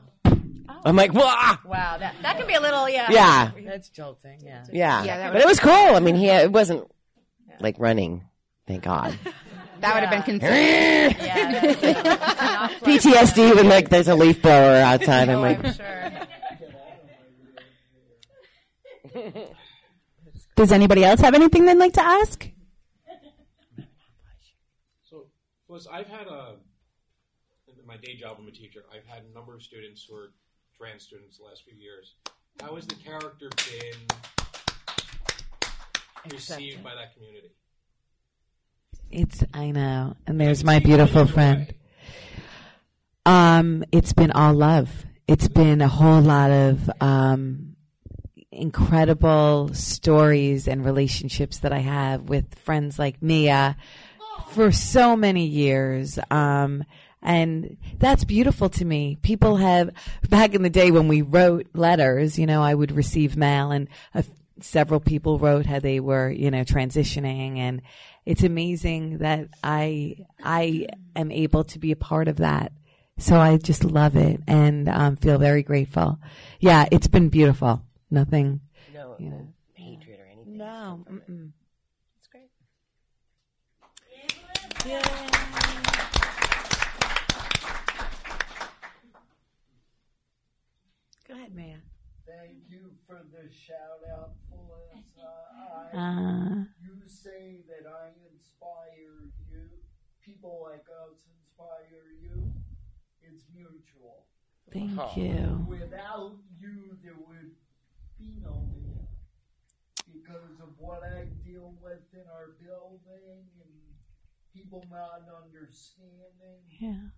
I'm 0.83 0.95
like, 0.95 1.13
wah! 1.13 1.57
Wow, 1.65 1.97
that, 1.99 2.15
that 2.23 2.37
can 2.37 2.47
be 2.47 2.53
a 2.55 2.61
little, 2.61 2.89
yeah. 2.89 3.07
Yeah, 3.11 3.51
That's 3.65 3.89
jolting. 3.89 4.39
Yeah. 4.43 4.63
yeah. 4.71 5.03
Yeah, 5.03 5.17
that 5.17 5.33
but 5.33 5.41
it 5.41 5.47
was 5.47 5.59
cool. 5.59 5.71
I 5.71 5.99
mean, 5.99 6.15
he 6.15 6.27
it 6.29 6.51
wasn't 6.51 6.89
like 7.59 7.75
running. 7.77 8.23
Thank 8.67 8.83
God. 8.83 9.17
That 9.81 9.93
would 9.95 10.03
have 10.03 10.11
been 10.11 10.23
considered. 10.23 11.15
Yeah, 11.19 11.61
that's, 11.61 11.81
not 11.81 12.71
fun. 12.73 12.89
PTSD 12.97 13.55
when 13.55 13.67
like 13.69 13.89
there's 13.89 14.07
a 14.07 14.15
leaf 14.15 14.41
blower 14.41 14.75
outside. 14.77 15.29
I'm 15.29 15.39
Oh, 15.39 15.41
like, 15.41 15.65
I'm 15.65 15.73
sure. 15.73 16.11
Does 20.55 20.71
anybody 20.71 21.03
else 21.03 21.19
have 21.21 21.33
anything 21.33 21.65
they'd 21.65 21.77
like 21.77 21.93
to 21.93 22.03
ask? 22.03 22.47
So, 25.01 25.25
Liz, 25.67 25.87
I've 25.91 26.07
had 26.07 26.27
a 26.27 26.55
in 27.79 27.87
my 27.87 27.97
day 27.97 28.15
job. 28.15 28.37
I'm 28.39 28.47
a 28.47 28.51
teacher. 28.51 28.83
I've 28.93 29.05
had 29.05 29.23
a 29.29 29.33
number 29.33 29.55
of 29.55 29.63
students 29.63 30.05
who 30.07 30.15
are 30.15 30.31
trans 30.77 31.03
students 31.03 31.37
the 31.39 31.45
last 31.45 31.63
few 31.63 31.75
years. 31.77 32.15
How 32.61 32.75
has 32.75 32.85
the 32.85 32.95
character 32.95 33.49
been 33.71 33.97
received 36.31 36.83
by 36.83 36.93
that 36.95 37.13
community? 37.15 37.51
It's 39.11 39.43
I 39.53 39.71
know, 39.71 40.15
and 40.25 40.39
there's 40.39 40.63
my 40.63 40.79
beautiful 40.79 41.25
friend. 41.25 41.73
Um, 43.25 43.83
it's 43.91 44.13
been 44.13 44.31
all 44.31 44.53
love. 44.53 44.89
It's 45.27 45.47
been 45.47 45.81
a 45.81 45.87
whole 45.87 46.21
lot 46.21 46.49
of 46.49 46.89
um, 47.01 47.75
incredible 48.51 49.69
stories 49.73 50.67
and 50.67 50.83
relationships 50.83 51.59
that 51.59 51.71
I 51.71 51.79
have 51.79 52.23
with 52.23 52.55
friends 52.59 52.97
like 52.97 53.21
Mia 53.21 53.77
for 54.49 54.71
so 54.71 55.15
many 55.15 55.45
years. 55.45 56.17
Um, 56.29 56.83
and 57.21 57.77
that's 57.97 58.23
beautiful 58.23 58.69
to 58.69 58.85
me. 58.85 59.17
People 59.21 59.57
have, 59.57 59.91
back 60.29 60.53
in 60.53 60.63
the 60.63 60.69
day 60.69 60.91
when 60.91 61.07
we 61.07 61.21
wrote 61.21 61.67
letters, 61.73 62.39
you 62.39 62.45
know, 62.45 62.63
I 62.63 62.73
would 62.73 62.91
receive 62.91 63.37
mail 63.37 63.71
and 63.71 63.87
uh, 64.15 64.23
several 64.59 64.99
people 64.99 65.37
wrote 65.37 65.65
how 65.65 65.79
they 65.79 65.99
were, 65.99 66.29
you 66.29 66.49
know, 66.49 66.63
transitioning 66.63 67.57
and 67.57 67.81
it's 68.25 68.43
amazing 68.43 69.17
that 69.19 69.47
I, 69.63 70.17
I 70.43 70.87
am 71.15 71.31
able 71.31 71.63
to 71.65 71.79
be 71.79 71.91
a 71.91 71.95
part 71.95 72.27
of 72.27 72.37
that. 72.37 72.71
So 73.17 73.37
I 73.39 73.57
just 73.57 73.83
love 73.83 74.15
it 74.15 74.41
and 74.47 74.87
um, 74.89 75.15
feel 75.15 75.37
very 75.37 75.63
grateful. 75.63 76.19
Yeah, 76.59 76.85
it's 76.91 77.07
been 77.07 77.29
beautiful. 77.29 77.83
Nothing. 78.09 78.61
no, 78.93 79.15
You 79.19 79.29
know. 79.29 79.47
hatred 79.75 80.19
or 80.19 80.25
anything. 80.25 80.57
No. 80.57 81.05
Mm-mm. 81.09 81.51
That's 82.15 82.27
great. 82.29 82.49
Go 91.27 91.33
ahead, 91.35 91.55
Maya. 91.55 91.77
Thank 92.27 92.57
you 92.69 92.91
for 93.07 93.21
the 93.31 93.49
shout 93.53 94.01
out, 94.11 94.33
Felissa. 94.49 95.29
I, 95.93 95.97
Uh, 95.97 96.55
you 96.83 97.01
say 97.07 97.61
that 97.67 97.89
I 97.89 98.09
inspire 98.31 99.29
you. 99.51 99.69
People 100.41 100.65
like 100.73 100.89
us 101.05 101.21
inspire 101.37 102.17
you. 102.17 102.51
It's 103.21 103.45
mutual. 103.53 104.25
thank 104.73 104.97
Oh. 104.97 105.13
you. 105.15 105.65
Without 105.69 106.33
you, 106.57 106.97
there 107.03 107.13
would 107.13 107.53
be 108.17 108.41
no 108.41 108.65
me. 108.73 109.05
Because 110.11 110.57
of 110.59 110.73
what 110.79 111.03
I 111.03 111.25
deal 111.45 111.75
with 111.79 112.01
in 112.13 112.25
our 112.33 112.57
building 112.57 113.45
and 113.61 113.69
people 114.51 114.83
not 114.89 115.21
understanding. 115.43 116.65
Yeah. 116.79 117.13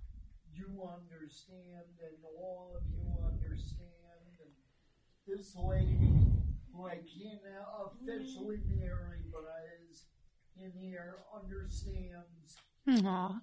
you 0.54 0.84
understand 0.84 1.88
and 2.04 2.18
all 2.38 2.76
of 2.76 2.84
you 2.92 3.08
understand 3.24 4.36
and 4.42 4.52
this 5.26 5.56
lady 5.56 6.12
who 6.74 6.88
I 6.88 7.00
can't 7.08 7.40
officially 7.88 8.58
mm-hmm. 8.58 8.80
marry 8.82 9.24
but 9.32 9.46
I 9.48 9.64
is 9.90 10.04
in 10.58 10.72
here 10.78 11.16
understands 11.34 12.58
Aw. 12.88 13.40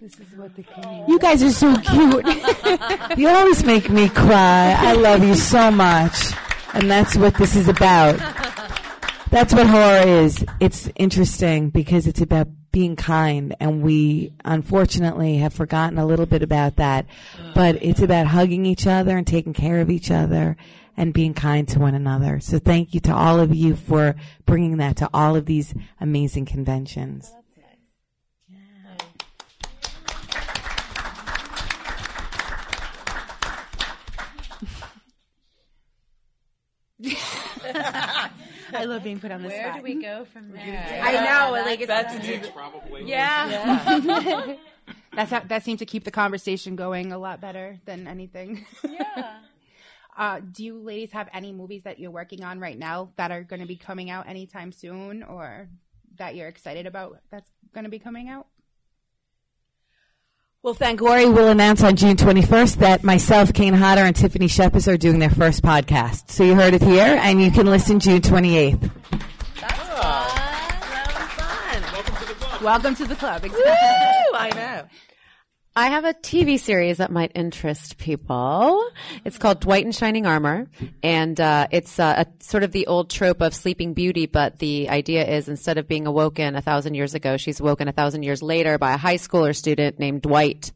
This 0.00 0.18
is 0.18 0.34
what 0.36 0.54
the 0.56 0.62
king. 0.62 1.04
You 1.08 1.18
guys 1.18 1.42
are 1.42 1.50
so 1.50 1.76
cute. 1.76 2.26
You 3.18 3.28
always 3.28 3.64
make 3.64 3.90
me 3.90 4.08
cry. 4.08 4.74
I 4.78 4.92
love 4.94 5.22
you 5.22 5.34
so 5.34 5.70
much. 5.70 6.14
And 6.72 6.90
that's 6.90 7.16
what 7.16 7.34
this 7.34 7.56
is 7.56 7.68
about. 7.68 8.16
That's 9.30 9.52
what 9.52 9.66
horror 9.66 10.06
is. 10.06 10.44
It's 10.60 10.88
interesting 10.96 11.70
because 11.70 12.06
it's 12.06 12.20
about 12.20 12.48
being 12.72 12.94
kind 12.96 13.54
and 13.58 13.82
we 13.82 14.32
unfortunately 14.44 15.36
have 15.38 15.52
forgotten 15.52 15.98
a 15.98 16.06
little 16.06 16.26
bit 16.26 16.42
about 16.42 16.76
that. 16.76 17.06
But 17.54 17.82
it's 17.82 18.00
about 18.00 18.26
hugging 18.28 18.64
each 18.64 18.86
other 18.86 19.16
and 19.18 19.26
taking 19.26 19.52
care 19.52 19.80
of 19.80 19.90
each 19.90 20.10
other 20.10 20.56
and 20.96 21.12
being 21.12 21.34
kind 21.34 21.68
to 21.68 21.78
one 21.78 21.94
another. 21.94 22.40
So 22.40 22.58
thank 22.58 22.94
you 22.94 23.00
to 23.00 23.14
all 23.14 23.40
of 23.40 23.54
you 23.54 23.74
for 23.76 24.14
bringing 24.46 24.78
that 24.78 24.96
to 24.98 25.10
all 25.12 25.36
of 25.36 25.46
these 25.46 25.74
amazing 26.00 26.46
conventions. 26.46 27.32
I 38.72 38.84
love 38.84 39.02
being 39.02 39.18
put 39.20 39.30
on 39.32 39.42
the 39.42 39.48
Where 39.48 39.62
spot. 39.64 39.76
do 39.78 39.82
we 39.82 39.94
go 40.02 40.24
from 40.32 40.52
there? 40.52 41.00
I 41.02 41.12
know, 41.12 41.52
like, 41.52 41.86
That's- 41.86 42.14
it's- 42.14 42.26
Kids, 42.26 42.48
probably. 42.50 43.04
yeah. 43.04 44.56
That's 45.14 45.30
how, 45.30 45.40
that 45.40 45.64
seemed 45.64 45.80
to 45.80 45.86
keep 45.86 46.04
the 46.04 46.10
conversation 46.10 46.76
going 46.76 47.12
a 47.12 47.18
lot 47.18 47.40
better 47.40 47.78
than 47.84 48.06
anything. 48.06 48.64
Yeah. 48.88 49.36
Uh, 50.18 50.40
do 50.40 50.64
you 50.64 50.76
ladies 50.76 51.12
have 51.12 51.28
any 51.32 51.50
movies 51.50 51.82
that 51.84 51.98
you're 51.98 52.10
working 52.10 52.44
on 52.44 52.60
right 52.60 52.78
now 52.78 53.10
that 53.16 53.30
are 53.30 53.42
going 53.42 53.60
to 53.60 53.66
be 53.66 53.76
coming 53.76 54.10
out 54.10 54.28
anytime 54.28 54.70
soon, 54.70 55.22
or 55.22 55.66
that 56.18 56.34
you're 56.34 56.48
excited 56.48 56.84
about 56.86 57.16
that's 57.30 57.48
going 57.72 57.84
to 57.84 57.90
be 57.90 57.98
coming 58.00 58.28
out? 58.28 58.46
Well, 60.62 60.74
Fangoria 60.74 61.34
will 61.34 61.48
announce 61.48 61.82
on 61.82 61.96
June 61.96 62.16
21st 62.16 62.76
that 62.80 63.02
myself, 63.02 63.50
Kane 63.54 63.72
Hodder, 63.72 64.02
and 64.02 64.14
Tiffany 64.14 64.46
Shepis 64.46 64.92
are 64.92 64.98
doing 64.98 65.18
their 65.18 65.30
first 65.30 65.62
podcast. 65.62 66.30
So 66.30 66.44
you 66.44 66.54
heard 66.54 66.74
it 66.74 66.82
here, 66.82 67.18
and 67.22 67.40
you 67.40 67.50
can 67.50 67.64
listen 67.64 67.98
June 67.98 68.20
28th. 68.20 68.90
That's 69.58 69.78
fun! 69.78 70.28
So 71.08 71.26
fun! 71.42 71.82
Welcome 71.94 72.14
to 72.14 72.24
the 72.26 72.34
club. 72.34 72.62
Welcome 72.62 72.94
to 72.96 73.06
the 73.06 73.16
club. 73.16 73.42
Woo! 73.44 73.50
I 73.56 74.50
know. 74.54 75.09
I 75.76 75.90
have 75.90 76.04
a 76.04 76.14
TV 76.14 76.58
series 76.58 76.96
that 76.96 77.12
might 77.12 77.30
interest 77.36 77.96
people. 77.96 78.84
It's 79.24 79.38
called 79.38 79.60
Dwight 79.60 79.86
in 79.86 79.92
Shining 79.92 80.26
Armor, 80.26 80.66
and 81.00 81.40
uh, 81.40 81.68
it's 81.70 82.00
uh, 82.00 82.24
a, 82.26 82.42
sort 82.42 82.64
of 82.64 82.72
the 82.72 82.88
old 82.88 83.08
trope 83.08 83.40
of 83.40 83.54
Sleeping 83.54 83.94
Beauty. 83.94 84.26
But 84.26 84.58
the 84.58 84.88
idea 84.88 85.24
is 85.24 85.48
instead 85.48 85.78
of 85.78 85.86
being 85.86 86.08
awoken 86.08 86.56
a 86.56 86.60
thousand 86.60 86.94
years 86.94 87.14
ago, 87.14 87.36
she's 87.36 87.60
woken 87.60 87.86
a 87.86 87.92
thousand 87.92 88.24
years 88.24 88.42
later 88.42 88.78
by 88.78 88.94
a 88.94 88.96
high 88.96 89.14
schooler 89.14 89.54
student 89.54 90.00
named 90.00 90.22
Dwight. 90.22 90.72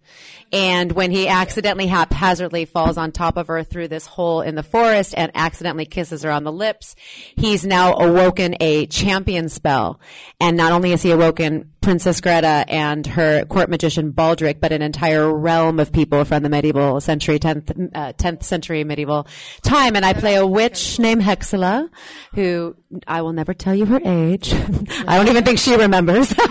And 0.52 0.92
when 0.92 1.10
he 1.10 1.26
accidentally, 1.26 1.88
haphazardly 1.88 2.64
falls 2.64 2.96
on 2.96 3.10
top 3.10 3.36
of 3.36 3.48
her 3.48 3.64
through 3.64 3.88
this 3.88 4.06
hole 4.06 4.42
in 4.42 4.54
the 4.54 4.62
forest 4.62 5.12
and 5.16 5.32
accidentally 5.34 5.86
kisses 5.86 6.22
her 6.22 6.30
on 6.30 6.44
the 6.44 6.52
lips, 6.52 6.94
he's 7.34 7.66
now 7.66 7.94
awoken 7.94 8.54
a 8.60 8.86
champion 8.86 9.48
spell. 9.48 9.98
And 10.38 10.56
not 10.56 10.70
only 10.70 10.92
is 10.92 11.02
he 11.02 11.10
awoken 11.10 11.72
Princess 11.80 12.20
Greta 12.20 12.64
and 12.68 13.06
her 13.06 13.44
court 13.46 13.68
magician 13.68 14.12
Baldric, 14.12 14.60
but 14.60 14.72
an 14.72 14.80
entire 14.84 15.32
realm 15.32 15.80
of 15.80 15.92
people 15.92 16.24
from 16.24 16.42
the 16.42 16.48
medieval 16.48 17.00
century, 17.00 17.38
10th, 17.38 17.90
uh, 17.94 18.12
10th 18.12 18.42
century 18.42 18.84
medieval 18.84 19.26
time. 19.62 19.96
And 19.96 20.04
I 20.04 20.12
play 20.12 20.36
a 20.36 20.46
witch 20.46 20.98
named 20.98 21.22
Hexala, 21.22 21.88
who 22.34 22.76
I 23.06 23.22
will 23.22 23.32
never 23.32 23.54
tell 23.54 23.74
you 23.74 23.86
her 23.86 24.00
age. 24.04 24.52
I 25.06 25.16
don't 25.16 25.28
even 25.28 25.44
think 25.44 25.58
she 25.58 25.76
remembers. 25.76 26.32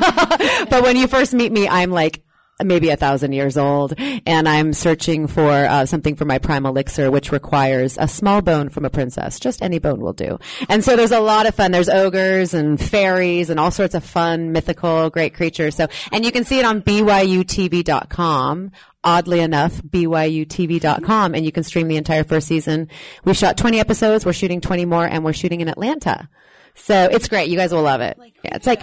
but 0.70 0.84
when 0.84 0.98
you 0.98 1.08
first 1.08 1.34
meet 1.34 1.52
me, 1.52 1.68
I'm 1.68 1.92
like, 1.92 2.24
maybe 2.64 2.90
a 2.90 2.96
thousand 2.96 3.34
years 3.34 3.58
old, 3.58 3.94
and 3.98 4.48
I'm 4.48 4.74
searching 4.74 5.28
for 5.28 5.52
uh, 5.52 5.86
something 5.86 6.16
for 6.16 6.26
my 6.26 6.40
prime 6.40 6.66
elixir, 6.66 7.12
which 7.12 7.32
requires 7.32 7.98
a 8.00 8.08
small 8.08 8.42
bone 8.42 8.70
from 8.70 8.86
a 8.86 8.90
princess. 8.90 9.40
Just 9.40 9.62
any 9.62 9.80
bone 9.80 10.00
will 10.00 10.14
do. 10.14 10.40
And 10.70 10.84
so 10.84 10.96
there's 10.96 11.12
a 11.12 11.20
lot 11.20 11.48
of 11.48 11.56
fun. 11.56 11.72
There's 11.72 11.90
ogres 11.90 12.54
and 12.54 12.80
fairies 12.80 13.50
and 13.50 13.60
all 13.60 13.72
sorts 13.72 13.96
of 13.96 14.04
fun, 14.04 14.52
mythical, 14.52 15.10
great 15.10 15.34
creatures. 15.34 15.76
So, 15.76 15.88
and 16.12 16.26
you 16.26 16.32
can 16.32 16.44
see 16.44 16.60
it 16.60 16.66
on 16.66 16.82
byutv.com. 16.82 18.72
Oddly 19.06 19.42
enough, 19.42 19.82
byutv.com, 19.82 21.36
and 21.36 21.46
you 21.46 21.52
can 21.52 21.64
stream 21.64 21.90
the 21.90 21.98
entire 21.98 22.24
first 22.24 22.48
season. 22.48 22.88
We 23.26 23.34
shot 23.34 23.58
20 23.58 23.78
episodes. 23.82 24.26
We're 24.26 24.32
shooting 24.32 24.62
20 24.62 24.86
more, 24.86 25.06
and 25.06 25.26
we're 25.26 25.34
shooting 25.34 25.60
in 25.60 25.68
Atlanta. 25.68 26.30
So 26.76 27.10
it's 27.12 27.28
great. 27.28 27.50
You 27.50 27.58
guys 27.58 27.74
will 27.74 27.82
love 27.82 28.00
it. 28.00 28.18
Yeah, 28.44 28.56
it's 28.56 28.66
like 28.66 28.82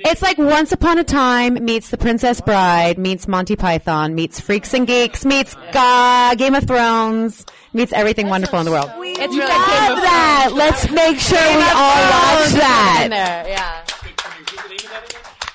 it's 0.00 0.22
like 0.22 0.38
Once 0.38 0.72
Upon 0.72 0.98
a 0.98 1.04
Time 1.04 1.64
meets 1.64 1.90
The 1.90 1.98
Princess 1.98 2.40
Bride 2.40 2.98
meets 2.98 3.26
Monty 3.28 3.56
Python 3.56 4.14
meets 4.14 4.40
Freaks 4.40 4.74
and 4.74 4.86
Geeks 4.86 5.24
meets 5.24 5.56
uh, 5.74 6.34
Game 6.36 6.54
of 6.54 6.66
Thrones 6.66 7.44
meets 7.72 7.92
everything 7.92 8.28
wonderful 8.28 8.58
in 8.60 8.64
the 8.64 8.70
world. 8.70 8.90
It's 8.98 9.34
really 9.34 9.40
love 9.40 10.00
that. 10.00 10.50
Let's 10.54 10.90
make 10.90 11.18
sure 11.18 11.38
we 11.38 11.44
all 11.44 12.00
watch 12.10 12.52
that. 12.52 13.06
there, 13.10 13.48
yeah. 13.48 13.84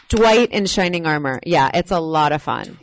Dwight 0.09 0.51
in 0.51 0.65
Shining 0.65 1.05
Armor. 1.05 1.39
Yeah, 1.45 1.70
it's 1.74 1.91
a 1.91 1.99
lot 1.99 2.32
of 2.32 2.41
fun. 2.41 2.78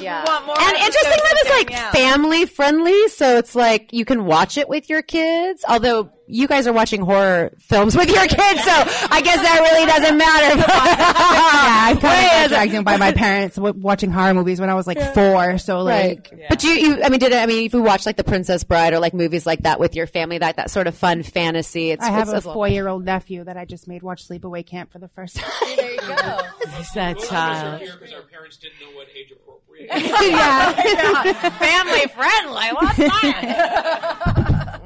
Yeah. 0.00 0.24
And 0.24 0.76
interesting 0.76 1.02
that 1.02 1.34
it's 1.36 1.50
like 1.50 1.92
family 1.92 2.46
friendly, 2.46 3.08
so 3.08 3.36
it's 3.36 3.54
like 3.54 3.92
you 3.92 4.04
can 4.04 4.24
watch 4.24 4.56
it 4.56 4.68
with 4.68 4.88
your 4.88 5.02
kids. 5.02 5.64
Although 5.68 6.10
you 6.28 6.46
guys 6.46 6.66
are 6.66 6.72
watching 6.72 7.00
horror 7.00 7.52
films 7.58 7.96
with 7.96 8.08
your 8.08 8.26
kids, 8.26 8.62
so 8.62 8.72
I 9.10 9.20
guess 9.22 9.40
that 9.40 9.60
really 9.60 9.86
doesn't 9.86 10.16
matter. 10.16 10.56
yeah, 10.58 11.88
I'm 11.88 11.98
kind 11.98 12.32
Wait, 12.32 12.44
of 12.44 12.48
distracted 12.50 12.84
by 12.84 12.96
my 12.96 13.12
parents 13.12 13.58
watching 13.58 14.10
horror 14.10 14.34
movies 14.34 14.60
when 14.60 14.70
I 14.70 14.74
was 14.74 14.86
like 14.86 15.00
four. 15.14 15.58
So 15.58 15.80
like, 15.82 16.28
Right. 16.32 16.48
But 16.48 16.62
you, 16.64 16.70
you, 16.70 17.02
I 17.02 17.08
mean, 17.08 17.20
did 17.20 17.32
I 17.32 17.46
mean, 17.46 17.66
if 17.66 17.72
you 17.72 17.82
watch 17.82 18.06
like 18.06 18.16
The 18.16 18.24
Princess 18.24 18.64
Bride 18.64 18.92
or 18.92 18.98
like 18.98 19.14
movies 19.14 19.46
like 19.46 19.62
that 19.62 19.80
with 19.80 19.94
your 19.94 20.06
family, 20.06 20.38
that, 20.38 20.56
that 20.56 20.70
sort 20.70 20.86
of 20.86 20.96
fun 20.96 21.22
fantasy, 21.22 21.90
it's, 21.90 22.04
I 22.04 22.10
have 22.10 22.28
it's 22.28 22.46
a 22.46 22.52
four-year-old 22.52 23.04
nephew 23.04 23.44
that 23.44 23.56
I 23.56 23.64
just 23.64 23.88
made 23.88 24.02
watch 24.02 24.26
Sleepaway 24.28 24.66
Camp 24.66 24.92
for 24.92 24.98
the 24.98 25.08
first 25.08 25.36
time. 25.36 25.76
There 25.76 25.92
you 25.92 25.98
go. 25.98 26.40
Is 26.80 26.92
that 26.92 27.18
child? 27.20 27.80
Because 27.80 28.12
our 28.12 28.22
parents 28.22 28.56
didn't 28.56 28.80
know 28.80 28.96
what 28.96 29.06
age 29.14 29.32
appropriate. 29.32 29.88
yeah. 30.30 31.50
Family 31.50 32.06
friendly. 32.08 32.68
What's 32.72 32.96
that? 32.96 34.80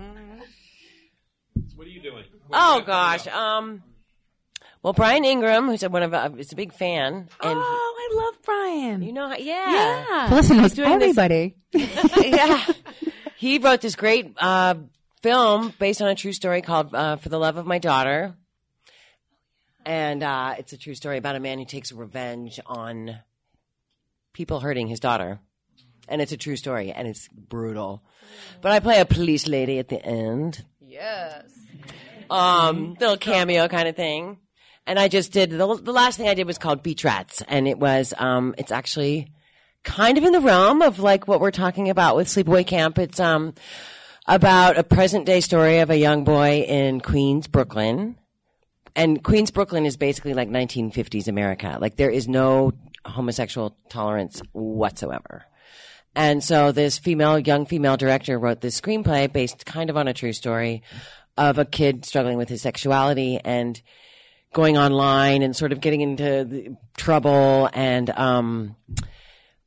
what 1.75 1.87
are 1.87 1.91
you 1.91 2.01
doing? 2.01 2.25
Oh 2.53 2.83
gosh. 2.87 3.27
Um. 3.29 3.83
Well, 4.83 4.93
Brian 4.93 5.25
Ingram, 5.25 5.69
who's 5.69 5.83
one 5.83 6.03
of 6.03 6.13
uh, 6.13 6.31
is 6.39 6.53
a 6.53 6.57
big 6.57 6.73
fan, 6.73 7.15
and 7.15 7.29
Oh, 7.41 8.09
I 8.11 8.15
love 8.17 8.35
Brian. 8.45 9.03
you 9.03 9.13
know, 9.13 9.29
how- 9.29 9.37
yeah, 9.37 10.05
Yeah. 10.09 10.29
Listen, 10.35 10.57
knows 10.57 10.73
doing 10.73 10.99
this- 10.99 11.17
everybody. 11.17 11.55
yeah. 11.73 12.67
He 13.37 13.59
wrote 13.59 13.81
this 13.81 13.95
great 13.95 14.35
uh, 14.39 14.75
film 15.23 15.73
based 15.79 16.03
on 16.03 16.09
a 16.09 16.15
true 16.17 16.33
story 16.33 16.63
called 16.63 16.95
uh, 16.95 17.17
"For 17.17 17.29
the 17.29 17.39
Love 17.39 17.57
of 17.59 17.67
My 17.67 17.79
Daughter," 17.79 18.35
and 19.87 20.23
uh, 20.23 20.55
it's 20.59 20.73
a 20.73 20.77
true 20.79 20.95
story 20.95 21.19
about 21.19 21.37
a 21.37 21.41
man 21.41 21.59
who 21.59 21.65
takes 21.65 21.93
revenge 21.93 22.61
on 22.67 23.19
people 24.33 24.61
hurting 24.61 24.87
his 24.89 25.01
daughter, 25.01 25.41
and 26.09 26.21
it's 26.23 26.33
a 26.33 26.37
true 26.37 26.57
story, 26.57 26.93
and 26.93 27.07
it's 27.09 27.29
brutal. 27.29 28.03
But 28.61 28.73
I 28.73 28.81
play 28.81 29.01
a 29.01 29.05
police 29.05 29.47
lady 29.47 29.79
at 29.79 29.89
the 29.89 30.05
end, 30.05 30.65
Yes. 30.81 31.51
Um, 32.33 32.95
little 33.01 33.17
cameo 33.17 33.69
kind 33.69 33.89
of 33.89 33.97
thing. 33.97 34.39
And 34.87 34.99
I 34.99 35.09
just 35.09 35.33
did 35.33 35.51
the, 35.51 35.81
the 35.81 35.93
last 35.93 36.17
thing 36.17 36.29
I 36.29 36.35
did 36.35 36.47
was 36.47 36.59
called 36.59 36.83
Beach 36.83 37.05
Rats, 37.05 37.43
and 37.47 37.69
it 37.69 37.79
was 37.79 38.13
um, 38.19 38.55
it's 38.59 38.73
actually 38.73 39.33
kind 39.85 40.19
of 40.19 40.25
in 40.25 40.33
the 40.33 40.41
realm 40.41 40.83
of 40.83 40.99
like 40.99 41.29
what 41.29 41.41
we're 41.41 41.53
talking 41.53 41.89
about 41.89 42.17
with 42.17 42.27
Sleepaway 42.27 42.67
Camp. 42.67 42.99
It's 42.99 43.21
um 43.21 43.55
about 44.27 44.79
a 44.79 44.85
present 44.85 45.27
day 45.27 45.41
story 45.41 45.79
of 45.79 45.91
a 45.91 45.97
young 45.97 46.25
boy 46.25 46.61
in 46.61 47.01
Queens, 47.01 47.47
Brooklyn. 47.47 48.17
And 48.95 49.23
Queens, 49.23 49.51
Brooklyn 49.51 49.87
is 49.87 49.97
basically 49.97 50.35
like 50.35 50.49
1950s 50.49 51.27
America. 51.27 51.79
Like 51.81 51.97
there 51.97 52.11
is 52.11 52.29
no 52.29 52.73
homosexual 53.05 53.77
tolerance 53.89 54.43
whatsoever. 54.53 55.45
And 56.15 56.45
so 56.45 56.73
this 56.73 56.99
female, 56.99 57.39
young 57.39 57.65
female 57.65 57.97
director 57.97 58.39
wrote 58.39 58.61
this 58.61 58.79
screenplay 58.79 59.33
based 59.33 59.65
kind 59.65 59.89
of 59.89 59.97
on 59.97 60.09
a 60.09 60.15
true 60.15 60.35
story 60.35 60.83
of 61.37 61.59
a 61.59 61.65
kid 61.65 62.05
struggling 62.05 62.37
with 62.37 62.49
his 62.49 62.63
sexuality 62.63 63.39
and 63.43 63.81
going 64.53 64.77
online 64.77 65.43
and 65.43 65.57
sort 65.57 65.73
of 65.73 65.81
getting 65.81 66.01
into 66.01 66.77
trouble. 66.97 67.71
And, 67.73 68.11
um, 68.11 68.77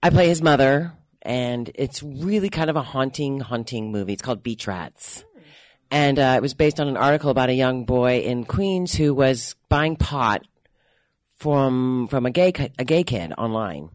I 0.03 0.09
play 0.09 0.27
his 0.27 0.41
mother 0.41 0.93
and 1.21 1.71
it's 1.73 2.03
really 2.03 2.49
kind 2.49 2.69
of 2.69 2.75
a 2.75 2.83
haunting, 2.83 3.39
haunting 3.39 3.91
movie. 3.91 4.13
It's 4.13 4.21
called 4.21 4.43
Beach 4.43 4.67
Rats. 4.67 5.23
And, 5.89 6.19
uh, 6.19 6.35
it 6.37 6.41
was 6.41 6.53
based 6.53 6.79
on 6.79 6.87
an 6.87 6.97
article 6.97 7.29
about 7.29 7.49
a 7.49 7.53
young 7.53 7.85
boy 7.85 8.19
in 8.19 8.45
Queens 8.45 8.93
who 8.93 9.13
was 9.13 9.55
buying 9.69 9.95
pot 9.95 10.45
from, 11.37 12.07
from 12.09 12.25
a 12.25 12.31
gay, 12.31 12.53
a 12.77 12.85
gay 12.85 13.03
kid 13.03 13.33
online 13.37 13.89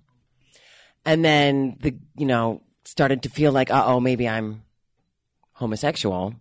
and 1.04 1.24
then 1.24 1.76
the 1.80 1.94
you 2.16 2.26
know 2.26 2.62
started 2.84 3.22
to 3.22 3.28
feel 3.28 3.52
like 3.52 3.70
uh 3.70 3.84
oh 3.86 4.00
maybe 4.00 4.28
I'm 4.28 4.62
homosexual, 5.52 6.34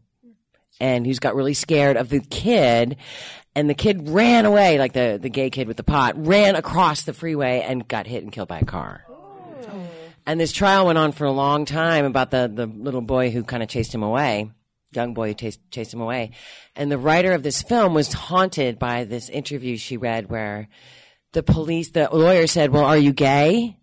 and 0.79 1.05
he's 1.05 1.19
got 1.19 1.35
really 1.35 1.53
scared 1.53 1.97
of 1.97 2.09
the 2.09 2.19
kid, 2.19 2.97
and 3.55 3.69
the 3.69 3.73
kid 3.73 4.09
ran 4.09 4.45
away 4.45 4.77
like 4.77 4.93
the 4.93 5.19
the 5.21 5.29
gay 5.29 5.49
kid 5.49 5.67
with 5.67 5.77
the 5.77 5.83
pot 5.83 6.13
ran 6.17 6.55
across 6.55 7.03
the 7.03 7.13
freeway 7.13 7.61
and 7.61 7.87
got 7.87 8.07
hit 8.07 8.23
and 8.23 8.31
killed 8.31 8.47
by 8.47 8.59
a 8.59 8.65
car. 8.65 9.05
And 10.25 10.39
this 10.39 10.51
trial 10.51 10.85
went 10.85 10.97
on 10.97 11.11
for 11.11 11.25
a 11.25 11.31
long 11.31 11.65
time 11.65 12.05
about 12.05 12.29
the 12.31 12.51
the 12.53 12.67
little 12.67 13.01
boy 13.01 13.31
who 13.31 13.43
kind 13.43 13.63
of 13.63 13.69
chased 13.69 13.93
him 13.93 14.03
away, 14.03 14.51
young 14.91 15.13
boy 15.13 15.29
who 15.29 15.33
chased 15.33 15.59
chased 15.71 15.93
him 15.93 16.01
away, 16.01 16.31
and 16.75 16.91
the 16.91 16.97
writer 16.97 17.33
of 17.33 17.43
this 17.43 17.63
film 17.63 17.93
was 17.93 18.13
haunted 18.13 18.77
by 18.77 19.05
this 19.05 19.29
interview 19.29 19.75
she 19.75 19.97
read 19.97 20.29
where 20.29 20.69
the 21.33 21.43
police 21.43 21.89
the 21.91 22.09
lawyer 22.11 22.45
said, 22.47 22.71
"Well, 22.71 22.85
are 22.85 22.97
you 22.97 23.13
gay?" 23.13 23.78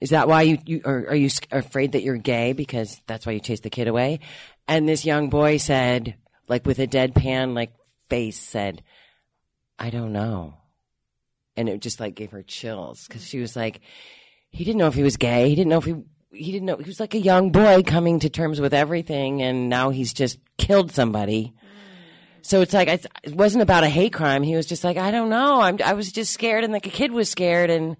Is 0.00 0.10
that 0.10 0.28
why 0.28 0.42
you, 0.42 0.58
you 0.64 0.80
are, 0.84 1.08
are 1.08 1.14
you 1.14 1.28
afraid 1.50 1.92
that 1.92 2.02
you're 2.02 2.16
gay 2.16 2.52
because 2.54 3.00
that's 3.06 3.26
why 3.26 3.32
you 3.32 3.40
chased 3.40 3.62
the 3.62 3.70
kid 3.70 3.86
away? 3.86 4.20
And 4.66 4.88
this 4.88 5.04
young 5.04 5.28
boy 5.28 5.58
said, 5.58 6.16
like 6.48 6.64
with 6.64 6.78
a 6.78 6.86
deadpan 6.86 7.54
like 7.54 7.72
face, 8.08 8.38
said, 8.38 8.82
"I 9.78 9.90
don't 9.90 10.12
know," 10.12 10.54
and 11.56 11.68
it 11.68 11.80
just 11.80 12.00
like 12.00 12.14
gave 12.14 12.30
her 12.30 12.42
chills 12.42 13.06
because 13.06 13.26
she 13.26 13.40
was 13.40 13.54
like, 13.54 13.80
he 14.50 14.64
didn't 14.64 14.78
know 14.78 14.88
if 14.88 14.94
he 14.94 15.02
was 15.02 15.16
gay. 15.16 15.48
He 15.48 15.54
didn't 15.54 15.70
know 15.70 15.78
if 15.78 15.84
he 15.84 15.94
he 16.32 16.52
didn't 16.52 16.66
know 16.66 16.76
he 16.76 16.84
was 16.84 17.00
like 17.00 17.14
a 17.14 17.18
young 17.18 17.50
boy 17.50 17.82
coming 17.82 18.20
to 18.20 18.30
terms 18.30 18.60
with 18.60 18.72
everything, 18.72 19.42
and 19.42 19.68
now 19.68 19.90
he's 19.90 20.12
just 20.12 20.38
killed 20.56 20.92
somebody. 20.92 21.54
So 22.42 22.62
it's 22.62 22.72
like 22.72 22.88
it 22.88 23.34
wasn't 23.34 23.62
about 23.62 23.84
a 23.84 23.88
hate 23.88 24.12
crime. 24.12 24.42
He 24.42 24.56
was 24.56 24.66
just 24.66 24.82
like, 24.82 24.96
I 24.96 25.10
don't 25.10 25.28
know. 25.28 25.60
I'm, 25.60 25.78
I 25.84 25.92
was 25.92 26.10
just 26.10 26.32
scared, 26.32 26.64
and 26.64 26.72
like 26.72 26.86
a 26.86 26.90
kid 26.90 27.12
was 27.12 27.28
scared, 27.28 27.70
and 27.70 27.96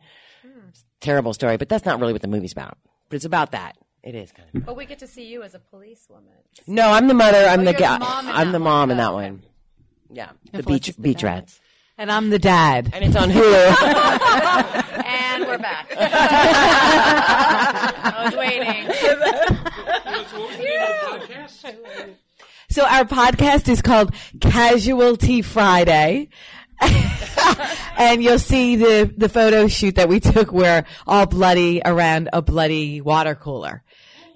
terrible 1.00 1.34
story. 1.34 1.56
But 1.56 1.68
that's 1.68 1.84
not 1.84 2.00
really 2.00 2.12
what 2.12 2.22
the 2.22 2.28
movie's 2.28 2.52
about. 2.52 2.78
But 3.08 3.16
it's 3.16 3.24
about 3.24 3.52
that. 3.52 3.76
It 4.02 4.14
is 4.14 4.32
kind 4.32 4.48
of. 4.54 4.64
But 4.64 4.76
we 4.76 4.86
get 4.86 4.98
to 5.00 5.06
see 5.06 5.26
you 5.26 5.42
as 5.42 5.54
a 5.54 5.58
policewoman. 5.58 6.32
No, 6.66 6.88
I'm 6.90 7.06
the 7.08 7.14
mother. 7.14 7.38
I'm 7.46 7.60
Oh, 7.60 7.64
the 7.64 7.72
you're 7.72 7.74
the 7.74 7.78
guy. 7.84 7.98
mom 7.98 8.28
I'm 8.28 8.46
that 8.46 8.52
the 8.52 8.58
one. 8.58 8.62
mom 8.62 8.90
in 8.90 8.98
Oh, 8.98 9.02
that 9.02 9.08
okay. 9.12 9.30
one. 9.30 9.42
Yeah, 10.12 10.30
the 10.52 10.62
beach 10.62 10.86
the 10.86 11.00
beach 11.02 11.20
dad. 11.20 11.26
rats, 11.26 11.60
And 11.98 12.10
I'm 12.10 12.30
the 12.30 12.38
dad. 12.38 12.90
and 12.92 13.04
it's 13.04 13.16
on 13.16 13.30
Hulu. 13.30 14.86
And 15.10 15.46
we're 15.46 15.58
back. 15.58 15.86
I 18.02 18.24
was 18.24 18.36
waiting. 18.36 18.88
So 22.70 22.86
our 22.86 23.04
podcast 23.04 23.68
is 23.68 23.82
called 23.82 24.14
Casualty 24.40 25.42
Friday. 25.42 26.28
and 27.98 28.22
you'll 28.22 28.38
see 28.38 28.76
the, 28.76 29.12
the 29.16 29.28
photo 29.28 29.68
shoot 29.68 29.96
that 29.96 30.08
we 30.08 30.20
took 30.20 30.52
where 30.52 30.86
all 31.06 31.26
bloody 31.26 31.82
around 31.84 32.28
a 32.32 32.42
bloody 32.42 33.00
water 33.00 33.34
cooler. 33.34 33.82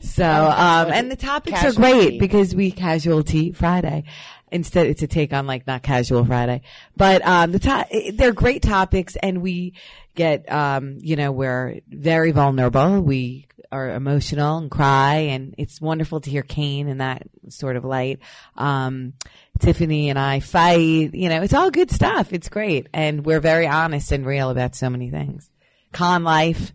So, 0.01 0.25
um, 0.25 0.93
and 0.93 1.11
the 1.11 1.17
topics 1.17 1.65
are 1.65 1.73
great 1.73 2.21
because 2.21 2.55
we 2.55 2.71
casualty 2.71 3.53
Friday. 3.53 4.05
Instead, 4.53 4.87
it's 4.87 5.03
a 5.03 5.07
take 5.07 5.33
on 5.33 5.47
like 5.47 5.67
not 5.67 5.83
casual 5.83 6.25
Friday, 6.25 6.61
but, 6.97 7.27
um, 7.27 7.53
the 7.53 7.59
to- 7.59 8.13
they're 8.15 8.33
great 8.33 8.63
topics 8.63 9.17
and 9.17 9.41
we 9.41 9.73
get, 10.15 10.51
um, 10.53 10.99
you 11.01 11.17
know, 11.17 11.33
we're 11.33 11.81
very 11.89 12.31
vulnerable. 12.33 13.01
We 13.01 13.49
are 13.75 13.91
emotional 13.91 14.59
and 14.59 14.71
cry 14.71 15.17
and 15.33 15.55
it's 15.59 15.81
wonderful 15.81 16.21
to 16.21 16.31
hear 16.31 16.43
Kane 16.43 16.89
in 16.89 16.99
that 16.99 17.23
sort 17.49 17.77
of 17.77 17.85
light. 17.85 18.21
Um, 18.57 19.15
Tiffany 19.59 20.11
and 20.11 20.19
I 20.19 20.41
fight, 20.41 21.13
you 21.15 21.29
know, 21.29 21.43
it's 21.43 21.55
all 21.55 21.71
good 21.71 21.91
stuff. 21.91 22.33
It's 22.33 22.49
great. 22.49 22.87
And 22.93 23.25
we're 23.27 23.41
very 23.41 23.67
honest 23.67 24.13
and 24.13 24.25
real 24.25 24.51
about 24.51 24.75
so 24.75 24.89
many 24.91 25.11
things. 25.11 25.51
Con 25.93 26.25
life, 26.25 26.73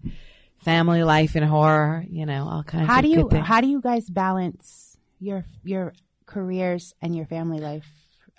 family 0.64 1.04
life 1.04 1.36
and 1.36 1.46
horror, 1.46 2.06
you 2.10 2.26
know, 2.26 2.48
all 2.50 2.64
kinds 2.64 2.88
How 2.88 2.98
of 3.00 3.04
do 3.04 3.10
you 3.10 3.24
good 3.24 3.32
things. 3.32 3.48
how 3.48 3.62
do 3.62 3.68
you 3.68 3.82
guys 3.82 4.10
balance 4.10 4.98
your 5.20 5.46
your 5.64 5.94
careers 6.26 6.94
and 7.02 7.16
your 7.16 7.26
family 7.26 7.60
life? 7.60 7.86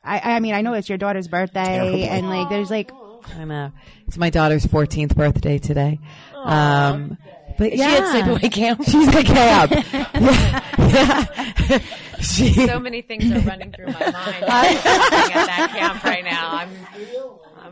I 0.04 0.36
I 0.36 0.40
mean 0.40 0.54
I 0.54 0.62
know 0.62 0.74
it's 0.74 0.88
your 0.88 0.98
daughter's 0.98 1.28
birthday 1.28 1.64
Terrible. 1.64 2.04
and 2.04 2.28
like 2.30 2.48
there's 2.48 2.70
like 2.70 2.90
I 3.38 3.44
know. 3.44 3.70
It's 4.06 4.16
my 4.16 4.30
daughter's 4.30 4.64
14th 4.64 5.14
birthday 5.14 5.58
today. 5.58 6.00
Um, 6.34 7.18
but 7.60 7.74
Is 7.74 7.78
yeah. 7.78 7.90
she 7.90 8.18
at 8.18 8.24
sleepaway 8.24 8.50
camp? 8.52 8.82
She's 8.86 9.08
at 9.08 9.26
camp. 9.26 9.70
yeah. 9.92 11.26
yeah. 11.68 11.78
She, 12.22 12.54
So 12.54 12.80
many 12.80 13.02
things 13.02 13.30
are 13.30 13.40
running 13.40 13.70
through 13.70 13.88
my 13.88 14.00
mind. 14.00 14.14
I'm 14.14 14.76
at 14.78 15.46
that 15.46 15.70
camp 15.76 16.02
right 16.02 16.24
now. 16.24 16.52
I'm. 16.52 16.70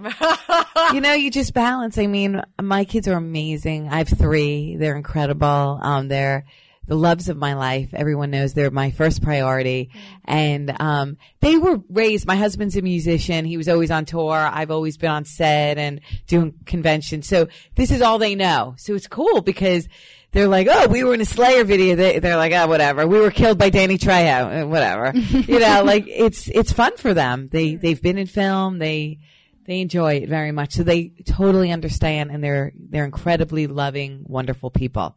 I'm 0.05 0.95
you 0.95 1.01
know, 1.01 1.15
you 1.15 1.31
just 1.31 1.55
balance. 1.55 1.97
I 1.97 2.07
mean, 2.07 2.43
my 2.61 2.85
kids 2.85 3.09
are 3.09 3.17
amazing. 3.17 3.89
I 3.89 3.97
have 3.97 4.09
three. 4.09 4.77
They're 4.77 4.95
incredible. 4.95 5.79
Um, 5.81 6.09
they're 6.09 6.45
the 6.89 6.97
loves 6.97 7.29
of 7.29 7.37
my 7.37 7.53
life. 7.55 7.91
Everyone 7.93 8.31
knows 8.31 8.55
they're 8.55 8.71
my 8.71 8.91
first 8.91 9.23
priority. 9.23 9.91
And, 10.25 10.75
um, 10.81 11.19
they 11.41 11.59
were 11.59 11.81
raised, 11.91 12.27
my 12.27 12.37
husband's 12.37 12.77
a 12.77 12.83
musician. 12.83 13.45
He 13.45 13.59
was 13.59 13.69
always 13.69 13.91
on 13.91 14.07
tour. 14.07 14.35
I've 14.35 14.71
always 14.71 14.97
been 14.97 15.11
on 15.11 15.25
set 15.27 15.79
and 15.79 16.01
doing 16.27 16.55
conventions. 16.65 17.29
So 17.29 17.49
this 17.77 17.91
is 17.91 18.01
all 18.01 18.19
they 18.19 18.35
know. 18.35 18.75
So 18.79 18.95
it's 18.95 19.07
cool 19.07 19.43
because 19.43 19.87
they're 20.33 20.49
like, 20.49 20.67
oh, 20.71 20.89
we 20.89 21.05
were 21.05 21.13
in 21.13 21.21
a 21.21 21.27
Slayer 21.27 21.65
video. 21.65 21.95
They, 21.95 22.19
they're 22.21 22.37
like, 22.37 22.53
oh, 22.53 22.67
whatever. 22.67 23.07
We 23.07 23.21
were 23.21 23.31
killed 23.31 23.59
by 23.59 23.69
Danny 23.69 23.99
Trejo. 23.99 24.63
Uh, 24.63 24.67
Whatever. 24.67 25.13
you 25.17 25.59
know, 25.59 25.85
like 25.85 26.05
it's, 26.09 26.49
it's 26.49 26.73
fun 26.73 26.97
for 26.97 27.13
them. 27.13 27.49
They, 27.53 27.75
they've 27.75 28.01
been 28.01 28.17
in 28.17 28.27
film. 28.27 28.79
They, 28.79 29.19
they 29.67 29.83
enjoy 29.83 30.15
it 30.15 30.31
very 30.31 30.53
much. 30.53 30.73
So 30.73 30.85
they 30.85 31.13
totally 31.27 31.71
understand 31.71 32.31
and 32.31 32.43
they're, 32.43 32.73
they're 32.75 33.05
incredibly 33.05 33.67
loving, 33.67 34.25
wonderful 34.27 34.71
people. 34.71 35.17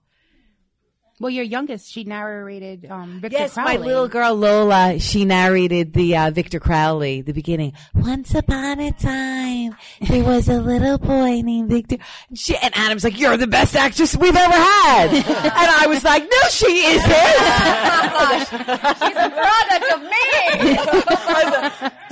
Well 1.21 1.29
your 1.29 1.43
youngest 1.45 1.89
she 1.91 2.03
narrated 2.03 2.85
um 2.89 3.19
Victor 3.21 3.37
Yes, 3.37 3.53
Crowley. 3.53 3.77
my 3.77 3.85
little 3.85 4.07
girl 4.09 4.35
Lola, 4.35 4.99
she 4.99 5.23
narrated 5.23 5.93
the 5.93 6.17
uh, 6.17 6.31
Victor 6.31 6.59
Crowley, 6.59 7.21
the 7.21 7.31
beginning. 7.33 7.73
Once 7.95 8.33
upon 8.35 8.79
a 8.79 8.91
time, 8.91 9.75
there 10.09 10.23
was 10.23 10.49
a 10.49 10.59
little 10.59 10.97
boy 10.97 11.41
named 11.41 11.69
Victor. 11.69 11.97
She, 12.33 12.57
and 12.57 12.75
Adam's 12.75 13.03
like, 13.03 13.19
"You're 13.19 13.37
the 13.37 13.47
best 13.47 13.75
actress 13.75 14.15
we've 14.17 14.35
ever 14.35 14.53
had," 14.53 15.09
and 15.13 15.23
I 15.25 15.85
was 15.87 16.03
like, 16.03 16.23
"No, 16.23 16.49
she 16.49 16.65
isn't." 16.65 17.11
She's 19.01 19.17
a 19.17 19.29
product 19.29 19.91
of 19.93 20.01
me. 20.01 20.27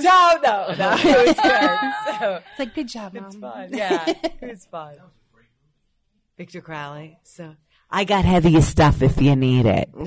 no, 0.00 0.38
no, 0.42 0.74
no, 0.78 0.96
it 0.98 1.26
was 1.26 1.36
good. 1.36 1.78
So 2.20 2.40
It's 2.50 2.58
like 2.58 2.74
good 2.74 2.88
job, 2.88 3.14
mom. 3.14 3.24
it's 3.26 3.36
fun. 3.36 3.68
Yeah, 3.74 4.04
it 4.06 4.40
was 4.42 4.64
fun. 4.66 4.94
Victor 6.38 6.60
Crowley. 6.60 7.18
So 7.24 7.54
I 7.90 8.04
got 8.04 8.24
heavier 8.24 8.60
stuff 8.62 9.02
if 9.02 9.20
you 9.20 9.34
need 9.36 9.66
it. 9.66 9.88
Now, 9.94 10.06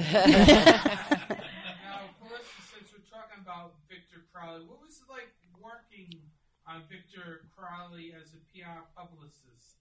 Felissa, 2.22 2.64
since 2.72 2.88
we're 2.94 3.04
talking 3.12 3.42
about 3.42 3.76
Victor 3.90 4.24
Crowley, 4.34 4.64
what 4.66 4.80
was 4.82 5.02
it 5.02 5.10
like 5.12 5.30
working 5.62 6.22
on 6.68 6.84
Victor 6.90 7.42
Crowley 7.56 8.14
as 8.16 8.32
a 8.34 8.42
PR 8.52 8.88
publicist? 8.96 9.78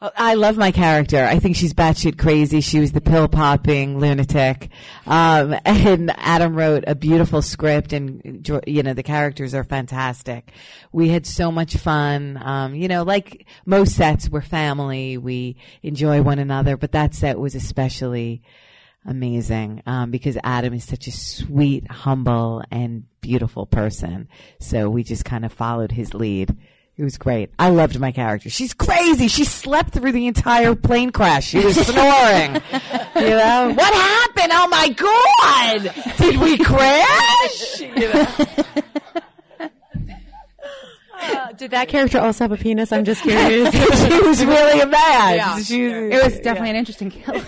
Oh, 0.00 0.12
I 0.16 0.34
love 0.34 0.56
my 0.56 0.70
character. 0.70 1.24
I 1.24 1.40
think 1.40 1.56
she's 1.56 1.74
batshit 1.74 2.18
crazy. 2.18 2.60
She 2.60 2.78
was 2.78 2.92
the 2.92 3.00
pill 3.00 3.26
popping 3.26 3.98
lunatic. 3.98 4.68
Um, 5.08 5.56
and 5.64 6.12
Adam 6.16 6.54
wrote 6.54 6.84
a 6.86 6.94
beautiful 6.94 7.42
script 7.42 7.92
and, 7.92 8.48
you 8.64 8.84
know, 8.84 8.94
the 8.94 9.02
characters 9.02 9.54
are 9.54 9.64
fantastic. 9.64 10.52
We 10.92 11.08
had 11.08 11.26
so 11.26 11.50
much 11.50 11.76
fun. 11.76 12.40
Um, 12.40 12.76
you 12.76 12.86
know, 12.86 13.02
like 13.02 13.46
most 13.66 13.96
sets, 13.96 14.30
we're 14.30 14.40
family. 14.40 15.18
We 15.18 15.56
enjoy 15.82 16.22
one 16.22 16.38
another, 16.38 16.76
but 16.76 16.92
that 16.92 17.14
set 17.14 17.40
was 17.40 17.56
especially 17.56 18.42
amazing, 19.04 19.82
um, 19.86 20.12
because 20.12 20.38
Adam 20.44 20.74
is 20.74 20.84
such 20.84 21.08
a 21.08 21.12
sweet, 21.12 21.90
humble, 21.90 22.62
and 22.70 23.04
beautiful 23.20 23.66
person. 23.66 24.28
So 24.60 24.90
we 24.90 25.02
just 25.02 25.24
kind 25.24 25.44
of 25.44 25.52
followed 25.52 25.90
his 25.90 26.14
lead. 26.14 26.56
It 26.98 27.04
was 27.04 27.16
great. 27.16 27.50
I 27.60 27.70
loved 27.70 28.00
my 28.00 28.10
character. 28.10 28.50
She's 28.50 28.74
crazy. 28.74 29.28
She 29.28 29.44
slept 29.44 29.90
through 29.94 30.10
the 30.10 30.26
entire 30.26 30.74
plane 30.74 31.10
crash. 31.10 31.46
She 31.46 31.64
was 31.64 31.76
snoring. 31.76 32.54
you 33.14 33.30
know, 33.36 33.72
what 33.76 33.94
happened? 33.94 34.50
Oh 34.52 34.66
my 34.68 34.88
god! 34.88 35.94
Did 36.16 36.40
we 36.40 36.58
crash? 36.58 37.80
You 37.80 38.12
know? 38.12 38.26
Uh, 41.20 41.52
did 41.52 41.70
that 41.72 41.88
character 41.88 42.18
also 42.18 42.44
have 42.44 42.52
a 42.52 42.56
penis? 42.56 42.90
I'm 42.92 43.04
just 43.04 43.22
curious. 43.22 43.70
she 44.08 44.20
was 44.20 44.44
really 44.44 44.80
a 44.80 44.86
man. 44.86 45.34
Yeah. 45.36 45.58
She 45.60 45.82
was- 45.84 45.92
It 46.14 46.24
was 46.24 46.34
definitely 46.40 46.70
an 46.70 46.76
interesting 46.76 47.10
kill. 47.10 47.34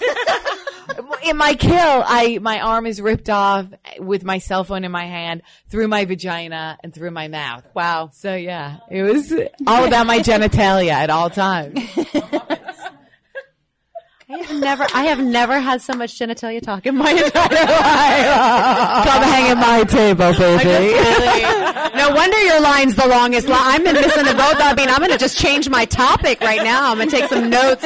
in 1.24 1.36
my 1.36 1.54
kill, 1.54 1.72
I 2.06 2.38
my 2.40 2.60
arm 2.60 2.86
is 2.86 3.00
ripped 3.00 3.30
off 3.30 3.66
with 3.98 4.24
my 4.24 4.38
cell 4.38 4.64
phone 4.64 4.84
in 4.84 4.92
my 4.92 5.06
hand 5.06 5.42
through 5.68 5.88
my 5.88 6.04
vagina 6.04 6.78
and 6.82 6.94
through 6.94 7.10
my 7.10 7.28
mouth. 7.28 7.64
wow. 7.74 8.10
So 8.12 8.34
yeah, 8.34 8.78
it 8.90 9.02
was 9.02 9.32
all 9.66 9.84
about 9.84 10.06
my 10.06 10.20
genitalia 10.20 10.92
at 10.92 11.10
all 11.10 11.30
times. 11.30 11.78
I 14.32 14.38
have 14.44 14.60
never, 14.60 14.86
I 14.94 15.04
have 15.06 15.18
never 15.18 15.58
had 15.58 15.82
so 15.82 15.92
much 15.94 16.16
genitalia 16.16 16.62
talk 16.62 16.86
in 16.86 16.96
my 16.96 17.10
entire 17.24 17.48
life. 17.48 19.06
Come 19.08 19.22
hang 19.24 19.50
at 19.50 19.56
my 19.56 19.82
table, 19.82 20.32
baby. 20.38 21.96
no 21.96 22.14
wonder 22.14 22.38
your 22.38 22.60
line's 22.60 22.94
the 22.94 23.08
longest. 23.08 23.48
Li- 23.48 23.54
I'm 23.56 23.84
in 23.84 23.94
missing 23.94 24.24
the 24.24 24.34
boat. 24.34 24.54
I 24.58 24.74
mean, 24.76 24.88
I'm 24.88 24.98
going 24.98 25.10
to 25.10 25.18
just 25.18 25.36
change 25.36 25.68
my 25.68 25.84
topic 25.84 26.40
right 26.42 26.62
now. 26.62 26.92
I'm 26.92 26.98
going 26.98 27.10
to 27.10 27.16
take 27.16 27.28
some 27.28 27.50
notes 27.50 27.84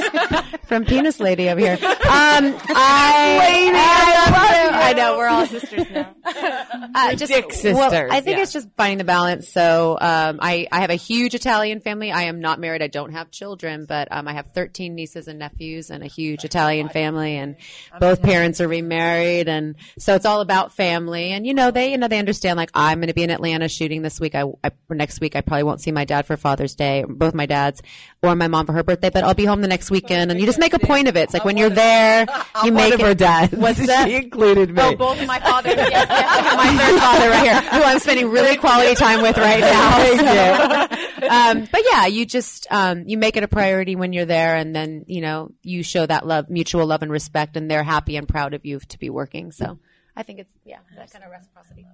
from 0.66 0.84
Penis 0.84 1.18
Lady 1.18 1.48
over 1.48 1.60
here. 1.60 1.78
Um, 1.82 2.54
I, 2.76 3.70
I, 3.74 4.90
I 4.90 4.92
know 4.92 5.16
we're 5.16 5.28
all 5.28 5.46
sisters 5.46 5.86
now. 5.90 6.14
Uh, 6.96 7.14
just, 7.16 7.32
dick 7.32 7.46
well, 7.46 7.90
sisters, 7.90 8.10
I 8.12 8.20
think 8.20 8.36
yeah. 8.36 8.42
it's 8.44 8.52
just 8.52 8.68
finding 8.76 8.98
the 8.98 9.04
balance. 9.04 9.48
So 9.48 9.98
um, 10.00 10.38
I, 10.40 10.68
I 10.70 10.80
have 10.80 10.90
a 10.90 10.94
huge 10.94 11.34
Italian 11.34 11.80
family. 11.80 12.12
I 12.12 12.24
am 12.24 12.40
not 12.40 12.60
married. 12.60 12.82
I 12.82 12.86
don't 12.86 13.12
have 13.12 13.32
children, 13.32 13.84
but 13.84 14.06
um, 14.12 14.28
I 14.28 14.32
have 14.34 14.52
13 14.54 14.94
nieces 14.94 15.26
and 15.26 15.40
nephews 15.40 15.90
and 15.90 16.04
a 16.04 16.06
huge 16.06 16.33
Italian 16.42 16.88
family, 16.88 17.36
and 17.36 17.54
both 18.00 18.22
parents 18.22 18.60
are 18.60 18.66
remarried, 18.66 19.46
and 19.48 19.76
so 19.98 20.14
it's 20.16 20.26
all 20.26 20.40
about 20.40 20.72
family. 20.72 21.30
And 21.32 21.46
you 21.46 21.54
know, 21.54 21.70
they 21.70 21.92
you 21.92 21.98
know 21.98 22.08
they 22.08 22.18
understand. 22.18 22.56
Like 22.56 22.70
I'm 22.74 22.98
going 22.98 23.08
to 23.08 23.14
be 23.14 23.22
in 23.22 23.30
Atlanta 23.30 23.68
shooting 23.68 24.02
this 24.02 24.18
week. 24.18 24.34
I, 24.34 24.44
I 24.64 24.70
next 24.90 25.20
week 25.20 25.36
I 25.36 25.42
probably 25.42 25.62
won't 25.64 25.80
see 25.82 25.92
my 25.92 26.04
dad 26.06 26.26
for 26.26 26.36
Father's 26.36 26.74
Day, 26.74 27.04
both 27.06 27.34
my 27.34 27.46
dads, 27.46 27.82
or 28.22 28.34
my 28.34 28.48
mom 28.48 28.66
for 28.66 28.72
her 28.72 28.82
birthday. 28.82 29.10
But 29.10 29.22
I'll 29.24 29.34
be 29.34 29.44
home 29.44 29.60
the 29.60 29.68
next 29.68 29.90
weekend, 29.90 30.30
and 30.30 30.40
you 30.40 30.46
just 30.46 30.58
make 30.58 30.72
a 30.72 30.78
point 30.78 31.06
of 31.08 31.16
it. 31.16 31.24
It's 31.24 31.34
like 31.34 31.44
when 31.44 31.56
you're 31.56 31.70
there, 31.70 32.22
you 32.22 32.34
I'm 32.54 32.74
make 32.74 32.84
one 32.84 32.92
of 32.94 33.00
it. 33.00 33.06
her 33.06 33.14
dads. 33.14 33.52
What's 33.52 33.86
that? 33.86 34.08
She 34.08 34.14
included 34.16 34.70
me. 34.70 34.80
Oh, 34.82 34.96
both 34.96 35.20
of 35.20 35.26
my 35.26 35.38
fathers. 35.40 35.74
Yes, 35.76 35.90
yes, 35.90 36.08
I 36.10 36.40
have 36.40 36.56
my 36.56 36.84
third 36.84 37.00
father 37.00 37.30
right 37.30 37.42
here, 37.42 37.60
who 37.78 37.82
I'm 37.84 37.98
spending 37.98 38.30
really 38.30 38.56
quality 38.56 38.94
time 38.94 39.20
with 39.22 39.36
right 39.36 39.60
now. 39.60 40.86
So, 40.88 41.28
um, 41.28 41.68
but 41.70 41.82
yeah, 41.90 42.06
you 42.06 42.24
just 42.24 42.66
um, 42.70 43.04
you 43.06 43.18
make 43.18 43.36
it 43.36 43.42
a 43.42 43.48
priority 43.48 43.96
when 43.96 44.12
you're 44.12 44.24
there, 44.24 44.56
and 44.56 44.74
then 44.74 45.04
you 45.06 45.20
know 45.20 45.50
you 45.62 45.82
show 45.82 46.06
that 46.06 46.23
love, 46.26 46.48
mutual 46.50 46.86
love 46.86 47.02
and 47.02 47.10
respect, 47.12 47.56
and 47.56 47.70
they're 47.70 47.82
happy 47.84 48.16
and 48.16 48.28
proud 48.28 48.54
of 48.54 48.64
you 48.64 48.80
to 48.80 48.98
be 48.98 49.10
working. 49.10 49.52
So 49.52 49.78
I 50.16 50.22
think 50.22 50.38
it's 50.40 50.52
yeah, 50.64 50.78
that 50.96 51.12
kind 51.12 51.24
of 51.24 51.30
reciprocity. 51.30 51.86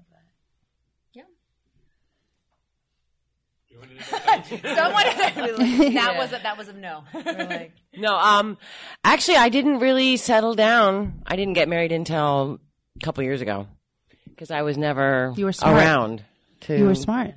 Yeah. 1.13 1.23
Someone 4.11 5.05
that 5.05 6.15
was 6.19 6.33
a, 6.33 6.41
that 6.43 6.59
was 6.59 6.69
a 6.69 6.73
no. 6.73 7.05
Like, 7.15 7.73
No, 7.97 8.15
um, 8.17 8.59
actually, 9.05 9.37
I 9.37 9.49
didn't 9.49 9.79
really 9.79 10.17
settle 10.17 10.55
down. 10.55 11.23
I 11.27 11.37
didn't 11.37 11.55
get 11.55 11.69
married 11.69 11.93
until 11.93 12.61
a 13.01 13.05
couple 13.05 13.23
years 13.25 13.41
ago 13.41 13.67
because 14.29 14.51
I 14.51 14.63
was 14.63 14.77
never 14.77 15.33
You 15.37 15.45
were 15.47 15.53
smart. 15.53 15.77
around. 15.77 16.25
To 16.63 16.77
you 16.77 16.85
were 16.85 16.95
smart. 16.95 17.35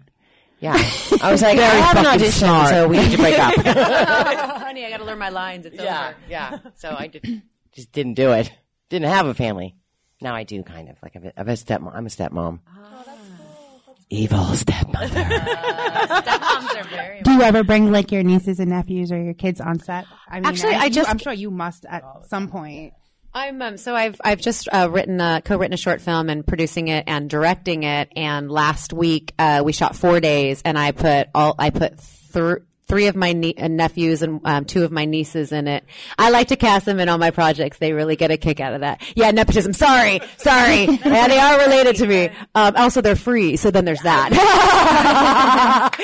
Yeah. 0.64 0.76
I 1.22 1.30
was 1.30 1.42
like, 1.42 1.60
I 1.60 1.64
have 1.66 1.98
an 1.98 2.06
audition, 2.06 2.32
smart. 2.32 2.70
so 2.70 2.88
we 2.88 2.98
need 2.98 3.12
to 3.12 3.18
break 3.18 3.38
up. 3.38 3.54
Honey, 4.62 4.86
I 4.86 4.90
got 4.90 4.98
to 4.98 5.04
learn 5.04 5.20
my 5.20 5.28
lines. 5.28 5.66
It's 5.66 5.76
yeah, 5.76 6.08
over. 6.10 6.18
yeah. 6.30 6.58
So 6.76 6.96
I 6.98 7.08
did, 7.08 7.42
just 7.74 7.92
didn't 7.92 8.14
do 8.14 8.32
it. 8.32 8.50
Didn't 8.88 9.10
have 9.10 9.28
a 9.28 9.34
family. 9.34 9.76
Now 10.22 10.34
I 10.34 10.44
do, 10.44 10.64
kind 10.64 10.88
of. 10.88 10.96
Like 11.04 11.18
I'm 11.18 11.26
a, 11.26 11.34
I'm 11.36 11.50
a 11.50 11.54
stepmom. 11.54 11.92
I'm 11.94 12.06
a 12.06 12.10
stepmom. 12.10 12.60
Ah. 12.66 13.04
Oh, 13.06 13.96
Evil 14.10 14.46
stepmother. 14.56 15.08
Stepmoms 15.08 16.76
are 16.78 16.84
very. 16.90 17.22
Do 17.24 17.32
you 17.32 17.42
ever 17.42 17.64
bring 17.64 17.92
like 17.92 18.12
your 18.12 18.24
nieces 18.24 18.60
and 18.60 18.70
nephews 18.70 19.12
or 19.12 19.22
your 19.22 19.34
kids 19.34 19.60
on 19.60 19.80
set? 19.80 20.06
I 20.30 20.36
mean, 20.36 20.46
Actually, 20.46 20.76
I 20.76 20.86
you- 20.86 20.92
just- 20.92 21.10
I'm 21.10 21.18
sure 21.18 21.34
you 21.34 21.52
must 21.52 21.86
at 21.86 22.04
some 22.30 22.48
point. 22.48 22.94
I'm 23.34 23.62
um, 23.62 23.78
so 23.78 23.96
I've 23.96 24.20
I've 24.24 24.42
just 24.42 24.68
uh, 24.72 24.90
written 24.92 25.20
a 25.20 25.42
co-written 25.44 25.74
a 25.74 25.78
short 25.78 26.02
film 26.02 26.30
and 26.30 26.46
producing 26.46 26.88
it 26.88 27.06
and 27.08 27.30
directing 27.30 27.84
it. 27.84 28.12
And 28.16 28.52
last 28.52 28.94
week 28.94 29.34
uh, 29.40 29.64
we 29.66 29.74
shot 29.74 29.96
four 29.96 30.20
days, 30.20 30.62
and 30.64 30.78
I 30.78 30.92
put 30.92 31.30
all 31.34 31.56
I 31.58 31.72
put 31.72 32.00
thr 32.00 32.58
three 32.94 33.08
of 33.08 33.16
my 33.16 33.34
nie- 33.34 33.58
uh, 33.58 33.68
nephews 33.68 34.22
and 34.22 34.40
um, 34.44 34.66
two 34.66 34.84
of 34.84 34.92
my 34.92 35.04
nieces 35.04 35.52
in 35.52 35.68
it. 35.68 35.84
I 36.20 36.30
like 36.30 36.50
to 36.50 36.56
cast 36.56 36.86
them 36.86 37.00
in 37.00 37.10
all 37.10 37.18
my 37.18 37.32
projects. 37.32 37.80
They 37.80 37.92
really 37.92 38.16
get 38.16 38.30
a 38.30 38.38
kick 38.38 38.60
out 38.60 38.76
of 38.76 38.82
that. 38.82 39.02
Yeah, 39.16 39.32
nepotism. 39.32 39.74
Sorry, 39.74 40.22
sorry. 40.38 40.84
yeah, 41.06 41.28
they 41.28 41.40
are 41.40 41.58
related 41.58 41.96
to 41.96 42.06
me. 42.08 42.30
Um, 42.54 42.76
also, 42.76 43.02
they're 43.02 43.16
free, 43.16 43.56
so 43.56 43.72
then 43.72 43.86
there's 43.86 44.04
that. 44.04 44.30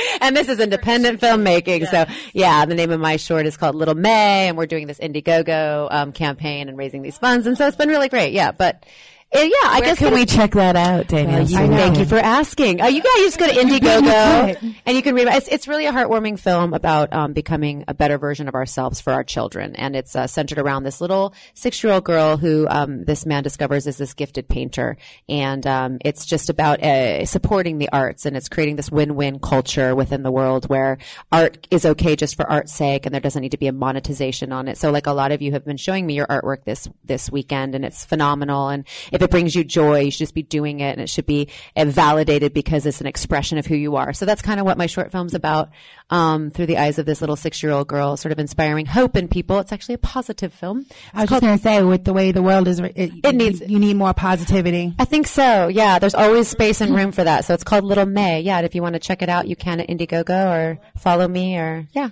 and 0.22 0.36
this 0.36 0.50
is 0.50 0.60
independent 0.60 1.22
filmmaking, 1.22 1.88
so 1.90 2.06
yeah. 2.34 2.66
The 2.66 2.74
name 2.74 2.90
of 2.90 3.00
my 3.00 3.18
short 3.18 3.46
is 3.46 3.56
called 3.56 3.76
Little 3.76 3.94
May, 3.94 4.48
and 4.48 4.58
we're 4.58 4.66
doing 4.66 4.88
this 4.88 4.98
Indiegogo 4.98 5.90
um, 5.92 6.12
campaign 6.12 6.70
and 6.70 6.76
raising 6.76 7.04
these 7.04 7.20
funds, 7.20 7.46
and 7.46 7.56
so 7.56 7.68
it's 7.68 7.78
been 7.78 7.90
really 7.90 8.10
great. 8.10 8.34
Yeah, 8.34 8.52
but. 8.52 8.84
Yeah, 9.32 9.50
I 9.66 9.80
Where 9.80 9.90
guess 9.90 10.00
can 10.00 10.14
we 10.14 10.26
check 10.26 10.52
that 10.54 10.76
out, 10.76 11.08
Danielle? 11.08 11.42
uh, 11.42 11.46
you, 11.46 11.58
I 11.58 11.68
know. 11.68 11.78
thank 11.78 12.00
you 12.00 12.06
for 12.06 12.18
asking. 12.18 12.82
Uh, 12.82 12.88
you 12.88 13.02
guys 13.02 13.12
just 13.18 13.38
go 13.38 13.48
to 13.48 13.54
Indiegogo 13.62 14.76
and 14.88 14.96
you 14.98 15.04
can 15.04 15.14
read. 15.14 15.28
It's, 15.28 15.48
it's 15.48 15.68
really 15.68 15.86
a 15.86 15.92
heartwarming 15.92 16.40
film 16.40 16.74
about 16.74 17.14
um, 17.14 17.34
becoming 17.34 17.84
a 17.88 17.94
better 17.94 18.18
version 18.18 18.48
of 18.48 18.56
ourselves 18.56 19.00
for 19.00 19.14
our 19.14 19.24
children, 19.24 19.76
and 19.76 19.96
it's 19.96 20.16
uh, 20.16 20.26
centered 20.26 20.58
around 20.58 20.82
this 20.84 21.00
little 21.00 21.36
six-year-old 21.54 22.04
girl 22.06 22.38
who 22.38 22.68
um, 22.70 23.04
this 23.06 23.26
man 23.28 23.44
discovers 23.44 23.86
is 23.86 23.98
this 23.98 24.16
gifted 24.16 24.48
painter, 24.48 24.98
and 25.28 25.66
um, 25.68 26.00
it's 26.04 26.26
just 26.26 26.50
about 26.50 26.82
uh, 26.82 27.24
supporting 27.26 27.78
the 27.78 27.90
arts, 27.92 28.26
and 28.26 28.36
it's 28.36 28.50
creating 28.50 28.78
this 28.78 28.92
win-win 28.92 29.38
culture 29.40 29.96
within 29.96 30.24
the 30.24 30.32
world 30.32 30.68
where 30.70 30.98
art 31.32 31.68
is 31.70 31.86
okay 31.86 32.16
just 32.16 32.36
for 32.36 32.50
art's 32.50 32.74
sake, 32.74 33.06
and 33.06 33.14
there 33.14 33.22
doesn't 33.22 33.44
need 33.44 33.52
to 33.52 33.58
be 33.58 33.68
a 33.68 33.72
monetization 33.74 34.52
on 34.52 34.68
it. 34.68 34.78
So, 34.78 34.90
like 34.90 35.06
a 35.06 35.12
lot 35.14 35.32
of 35.32 35.42
you 35.44 35.52
have 35.52 35.66
been 35.66 35.78
showing 35.78 36.08
me 36.08 36.16
your 36.16 36.26
artwork 36.26 36.64
this 36.64 36.90
this 37.06 37.32
weekend, 37.32 37.76
and 37.76 37.86
it's 37.86 38.04
phenomenal. 38.04 38.70
And 38.70 38.86
if 39.20 39.24
it 39.24 39.32
brings 39.32 39.54
you 39.54 39.64
joy, 39.64 40.00
you 40.00 40.12
should 40.12 40.20
just 40.20 40.34
be 40.34 40.44
doing 40.44 40.80
it, 40.80 40.92
and 40.92 41.02
it 41.02 41.10
should 41.10 41.26
be 41.26 41.50
validated 41.76 42.54
because 42.54 42.86
it's 42.86 43.02
an 43.02 43.08
expression 43.08 43.58
of 43.58 43.66
who 43.66 43.76
you 43.76 43.98
are. 43.98 44.14
So 44.14 44.26
that's 44.26 44.42
kind 44.42 44.60
of 44.60 44.66
what 44.66 44.78
my 44.78 44.86
short 44.86 45.12
film's 45.12 45.34
about, 45.34 45.70
um, 46.10 46.50
through 46.52 46.68
the 46.68 46.78
eyes 46.78 46.98
of 47.00 47.06
this 47.06 47.20
little 47.20 47.36
six 47.36 47.62
year 47.62 47.72
old 47.72 47.88
girl, 47.88 48.16
sort 48.18 48.32
of 48.32 48.40
inspiring 48.40 48.86
hope 48.86 49.18
in 49.18 49.28
people. 49.28 49.60
It's 49.60 49.72
actually 49.72 49.96
a 49.96 50.00
positive 50.00 50.54
film. 50.54 50.86
I 51.14 51.22
was 51.22 51.30
just 51.30 51.42
going 51.42 51.58
to 51.58 51.62
say, 51.62 51.84
with 51.84 52.06
the 52.06 52.14
way 52.14 52.32
the 52.32 52.42
world 52.42 52.68
is, 52.68 52.80
it, 52.80 52.94
it 52.96 53.36
needs- 53.36 53.62
you 53.62 53.80
need 53.80 53.96
more 53.98 54.14
positivity. 54.14 54.94
I 54.98 55.06
think 55.06 55.28
so. 55.28 55.68
Yeah, 55.68 56.00
there's 56.00 56.16
always 56.16 56.48
space 56.48 56.82
and 56.82 56.96
room 56.96 57.12
for 57.12 57.24
that. 57.24 57.46
So 57.46 57.54
it's 57.54 57.64
called 57.64 57.84
Little 57.84 58.06
May. 58.06 58.42
Yeah, 58.42 58.58
and 58.58 58.66
if 58.66 58.74
you 58.76 58.82
want 58.82 58.94
to 58.94 59.00
check 59.00 59.22
it 59.22 59.30
out, 59.30 59.48
you 59.48 59.56
can 59.56 59.80
at 59.80 59.90
Indiegogo 59.90 60.52
or 60.52 60.80
follow 60.98 61.28
me 61.28 61.58
or 61.58 61.88
yeah. 61.92 62.10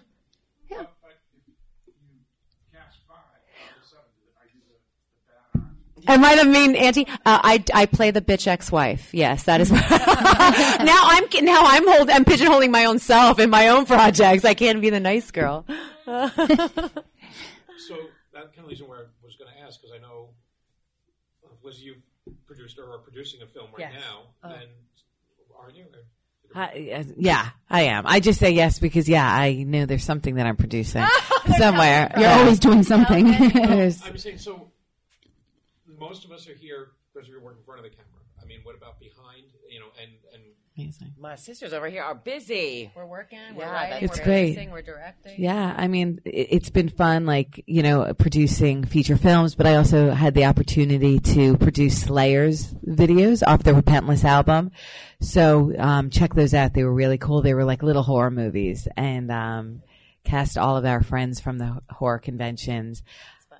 Am 6.07 6.23
I 6.23 6.35
the 6.35 6.45
mean 6.45 6.75
auntie? 6.75 7.05
Uh, 7.25 7.39
I, 7.43 7.63
I 7.73 7.85
play 7.85 8.11
the 8.11 8.21
bitch 8.21 8.47
ex-wife. 8.47 9.13
Yes, 9.13 9.43
that 9.43 9.61
is. 9.61 9.71
now 9.71 9.79
I'm 9.83 11.23
now 11.45 11.61
I'm 11.65 11.87
hold 11.87 12.09
I'm 12.09 12.25
pigeonholing 12.25 12.71
my 12.71 12.85
own 12.85 12.99
self 12.99 13.39
in 13.39 13.49
my 13.49 13.67
own 13.69 13.85
projects. 13.85 14.45
I 14.45 14.53
can't 14.53 14.81
be 14.81 14.89
the 14.89 14.99
nice 14.99 15.31
girl. 15.31 15.65
So 17.87 17.95
that 18.33 18.53
kind 18.53 18.59
of 18.65 18.67
leads 18.67 18.81
me 18.81 18.87
where 18.87 18.99
I 18.99 19.03
was 19.23 19.35
going 19.37 19.51
to 19.53 19.59
ask 19.65 19.79
because 19.79 19.95
I 19.95 19.99
know 20.01 20.29
uh, 21.45 21.49
Liz, 21.63 21.81
you 21.81 21.95
produced 22.45 22.77
or 22.79 22.91
are 22.91 22.97
producing 22.97 23.41
a 23.41 23.45
film 23.47 23.67
right 23.77 23.87
Yes. 23.91 23.93
now, 24.01 24.49
and 24.51 24.69
aren't 25.57 25.75
you? 25.77 25.85
I, 26.55 26.91
uh, 26.99 27.03
yeah, 27.17 27.49
I 27.69 27.83
am. 27.83 28.05
I 28.07 28.19
just 28.19 28.39
say 28.39 28.51
yes 28.51 28.79
because 28.79 29.07
yeah, 29.07 29.25
I 29.31 29.53
know 29.63 29.85
there's 29.85 30.03
something 30.03 30.35
that 30.35 30.47
I'm 30.47 30.55
producing 30.57 31.05
somewhere. 31.57 32.11
You're 32.17 32.29
always 32.29 32.59
doing 32.59 32.83
something. 32.83 33.25
There's- 33.51 34.01
I'm 34.05 34.17
saying 34.17 34.39
so. 34.39 34.71
Most 36.07 36.25
of 36.25 36.31
us 36.31 36.47
are 36.47 36.53
here 36.53 36.91
because 37.13 37.29
we 37.29 37.37
work 37.37 37.57
in 37.57 37.63
front 37.65 37.79
of 37.79 37.83
the 37.83 37.89
camera. 37.89 38.21
I 38.41 38.45
mean, 38.45 38.59
what 38.63 38.75
about 38.75 38.99
behind? 38.99 39.43
You 39.69 39.79
know, 39.79 39.87
and 40.01 40.11
and 40.33 40.43
My 41.19 41.35
sisters 41.35 41.73
over 41.73 41.87
here 41.87 42.03
are 42.03 42.13
busy. 42.13 42.91
We're 42.95 43.05
working. 43.05 43.39
We're 43.55 43.65
we're 43.65 43.71
writing, 43.71 43.91
writing. 43.93 44.09
It's 44.09 44.19
we're 44.19 44.25
great. 44.25 44.45
producing, 44.53 44.71
We're 44.71 44.81
directing. 44.83 45.41
Yeah, 45.41 45.73
I 45.75 45.87
mean, 45.87 46.21
it, 46.23 46.47
it's 46.51 46.69
been 46.69 46.89
fun, 46.89 47.25
like, 47.25 47.63
you 47.65 47.81
know, 47.81 48.13
producing 48.13 48.85
feature 48.85 49.17
films, 49.17 49.55
but 49.55 49.65
I 49.65 49.75
also 49.75 50.11
had 50.11 50.35
the 50.35 50.45
opportunity 50.45 51.19
to 51.19 51.57
produce 51.57 52.03
Slayer's 52.03 52.73
videos 52.85 53.41
off 53.45 53.63
the 53.63 53.71
Repentless 53.71 54.23
album. 54.23 54.71
So, 55.19 55.73
um, 55.79 56.11
check 56.11 56.35
those 56.35 56.53
out. 56.53 56.75
They 56.75 56.83
were 56.83 56.93
really 56.93 57.17
cool. 57.17 57.41
They 57.41 57.55
were 57.55 57.65
like 57.65 57.81
little 57.81 58.03
horror 58.03 58.31
movies 58.31 58.87
and, 58.95 59.31
um, 59.31 59.81
cast 60.23 60.57
all 60.57 60.77
of 60.77 60.85
our 60.85 61.01
friends 61.01 61.39
from 61.39 61.57
the 61.57 61.81
horror 61.89 62.19
conventions. 62.19 63.01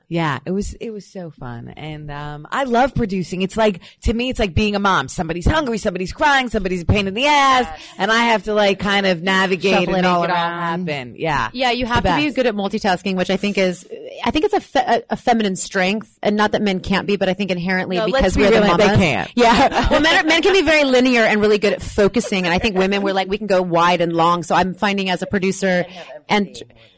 Yeah, 0.09 0.39
it 0.45 0.51
was 0.51 0.73
it 0.75 0.91
was 0.91 1.05
so 1.05 1.31
fun, 1.31 1.67
and 1.67 2.09
um, 2.09 2.47
I 2.49 2.63
love 2.63 2.95
producing. 2.95 3.41
It's 3.41 3.57
like 3.57 3.81
to 4.03 4.13
me, 4.13 4.29
it's 4.29 4.39
like 4.39 4.53
being 4.53 4.73
a 4.73 4.79
mom. 4.79 5.09
Somebody's 5.09 5.45
hungry, 5.45 5.77
somebody's 5.77 6.13
crying, 6.13 6.47
somebody's 6.47 6.83
a 6.83 6.85
pain 6.85 7.09
in 7.09 7.13
the 7.13 7.25
ass, 7.25 7.67
and 7.97 8.09
I 8.09 8.19
have 8.27 8.43
to 8.43 8.53
like 8.53 8.79
kind 8.79 9.05
of 9.05 9.21
navigate 9.21 9.73
Shuffle 9.73 9.95
and 9.95 9.97
it 9.97 10.01
make 10.03 10.05
all 10.09 10.23
it 10.23 10.29
all 10.29 10.35
happen. 10.35 11.15
Yeah, 11.17 11.49
Yeah, 11.51 11.71
you 11.71 11.85
have 11.87 12.03
the 12.03 12.11
to 12.11 12.15
be 12.15 12.25
best. 12.27 12.37
good 12.37 12.45
at 12.45 12.55
multitasking, 12.55 13.17
which 13.17 13.29
I 13.29 13.35
think 13.35 13.57
is, 13.57 13.85
I 14.23 14.31
think 14.31 14.45
it's 14.45 14.53
a, 14.53 14.61
fe- 14.61 14.85
a, 14.87 15.03
a 15.09 15.15
feminine 15.17 15.57
strength, 15.57 16.17
and 16.23 16.37
not 16.37 16.53
that 16.53 16.61
men 16.61 16.79
can't 16.79 17.05
be, 17.05 17.17
but 17.17 17.27
I 17.27 17.33
think 17.33 17.51
inherently 17.51 17.97
No, 17.97 18.05
because 18.05 18.33
be 18.35 18.43
we're 18.43 18.51
the 18.51 18.61
real, 18.61 18.77
they 18.77 18.85
can't. 18.95 19.29
Yeah, 19.35 19.89
well, 19.91 19.99
men, 19.99 20.23
are, 20.23 20.23
men 20.25 20.41
can 20.41 20.53
be 20.53 20.61
very 20.61 20.85
linear 20.85 21.23
and 21.23 21.41
really 21.41 21.57
good 21.57 21.73
at 21.73 21.81
focusing, 21.81 22.45
and 22.45 22.53
I 22.53 22.59
think 22.59 22.77
women 22.77 23.01
we're 23.03 23.13
like 23.13 23.27
we 23.27 23.37
can 23.37 23.47
go 23.47 23.61
wide 23.61 23.99
and 23.99 24.13
long. 24.13 24.43
So 24.43 24.55
I'm 24.55 24.73
finding 24.73 25.09
as 25.09 25.21
a 25.21 25.25
producer, 25.27 25.85
and 26.29 26.47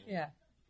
yeah, 0.07 0.27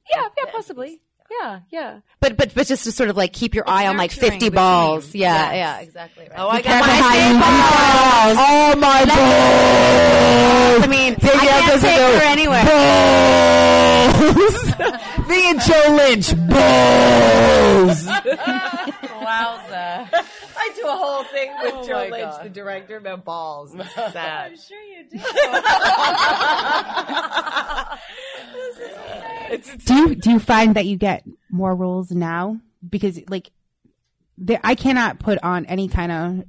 yeah, 0.09 0.27
yeah, 0.37 0.51
possibly. 0.53 1.01
Yeah, 1.31 1.59
yeah. 1.69 1.99
But 2.19 2.35
but 2.37 2.53
but 2.55 2.65
just 2.67 2.83
to 2.85 2.91
sort 2.91 3.09
of 3.09 3.15
like 3.17 3.31
keep 3.33 3.53
your 3.55 3.67
eye 3.69 3.87
on 3.87 3.97
like 3.97 4.11
fifty 4.11 4.49
balls. 4.49 5.13
Yeah, 5.15 5.51
Yes. 5.51 5.55
yeah, 5.55 5.79
exactly. 5.79 6.27
Right. 6.29 6.39
Oh, 6.39 6.49
I 6.49 6.61
got 6.61 6.81
my 6.81 7.31
balls. 7.39 8.37
Oh 8.39 8.75
my 8.79 9.05
balls! 9.05 10.83
I 10.83 10.87
mean, 10.89 11.13
I 11.13 11.15
Danielle 11.15 11.39
can't 11.39 11.67
doesn't 11.67 11.89
take 11.89 11.97
go, 11.97 12.17
her 12.17 12.23
anywhere. 12.25 12.65
Balls! 14.25 15.27
Me 15.29 15.49
and 15.51 15.61
Joe 15.61 15.95
Lynch, 15.95 16.33
balls! 16.49 18.07
Wowza. 20.89 20.93
A 20.93 20.97
whole 20.97 21.23
thing 21.23 21.51
with 21.63 21.73
Oh 21.75 21.87
Joe 21.87 22.07
Lynch, 22.09 22.23
God. 22.23 22.45
the 22.45 22.49
director, 22.49 22.97
about 22.97 23.25
balls. 23.25 23.75
It's 23.79 23.93
sad. 23.93 24.51
I'm 24.51 24.57
sure 24.57 24.81
you 24.81 25.05
do. 25.09 25.19
do 29.85 29.95
you 29.95 30.15
do 30.15 30.31
you 30.31 30.39
find 30.39 30.75
that 30.75 30.85
you 30.85 30.97
get 30.97 31.23
more 31.49 31.75
roles 31.75 32.11
now 32.11 32.59
because 32.87 33.19
like 33.29 33.51
there, 34.37 34.59
I 34.63 34.75
cannot 34.75 35.19
put 35.19 35.39
on 35.43 35.65
any 35.65 35.87
kind 35.87 36.11
of 36.11 36.43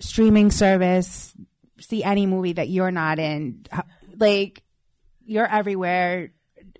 streaming 0.00 0.50
service 0.50 1.34
see 1.80 2.04
any 2.04 2.26
movie 2.26 2.54
that 2.54 2.68
you're 2.68 2.90
not 2.90 3.18
in 3.18 3.64
like 4.18 4.62
you're 5.24 5.46
everywhere 5.46 6.30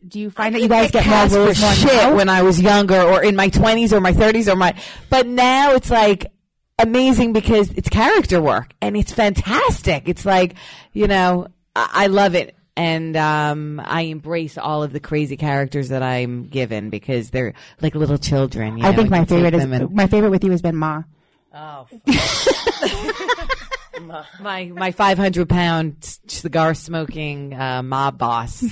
do 0.06 0.20
you 0.20 0.30
find 0.30 0.54
that 0.54 0.62
you 0.62 0.68
guys 0.68 0.90
get 0.90 1.04
more 1.04 1.14
cast 1.14 1.34
for 1.34 1.54
shit 1.54 1.92
now? 1.92 2.14
when 2.14 2.28
I 2.28 2.42
was 2.42 2.60
younger 2.60 3.00
or 3.00 3.22
in 3.22 3.34
my 3.34 3.48
20s 3.48 3.92
or 3.92 4.00
my 4.00 4.12
30s 4.12 4.50
or 4.50 4.56
my 4.56 4.74
but 5.10 5.26
now 5.26 5.72
it's 5.72 5.90
like 5.90 6.32
amazing 6.78 7.32
because 7.32 7.70
it's 7.70 7.88
character 7.88 8.40
work 8.40 8.72
and 8.82 8.96
it's 8.96 9.12
fantastic 9.12 10.08
it's 10.08 10.24
like 10.26 10.54
you 10.92 11.06
know 11.06 11.46
I, 11.74 11.90
I 11.92 12.06
love 12.08 12.34
it 12.34 12.54
and 12.78 13.16
um, 13.16 13.80
I 13.82 14.02
embrace 14.02 14.58
all 14.58 14.82
of 14.82 14.92
the 14.92 15.00
crazy 15.00 15.38
characters 15.38 15.88
that 15.88 16.02
I'm 16.02 16.44
given 16.48 16.90
because 16.90 17.30
they're 17.30 17.54
like 17.80 17.94
little 17.94 18.18
children. 18.18 18.76
You 18.76 18.84
I 18.84 18.90
know, 18.90 18.96
think 18.98 19.08
my 19.08 19.24
favorite 19.24 19.54
is 19.54 19.64
and- 19.64 19.94
my 19.94 20.06
favorite 20.06 20.28
with 20.28 20.44
you 20.44 20.50
has 20.50 20.60
been 20.60 20.76
Ma. 20.76 21.02
Oh, 21.54 21.86
my 24.40 24.66
my 24.74 24.90
500 24.92 25.48
pound 25.48 25.96
cigar 26.26 26.74
smoking 26.74 27.54
uh, 27.54 27.82
mob 27.82 28.18
boss 28.18 28.62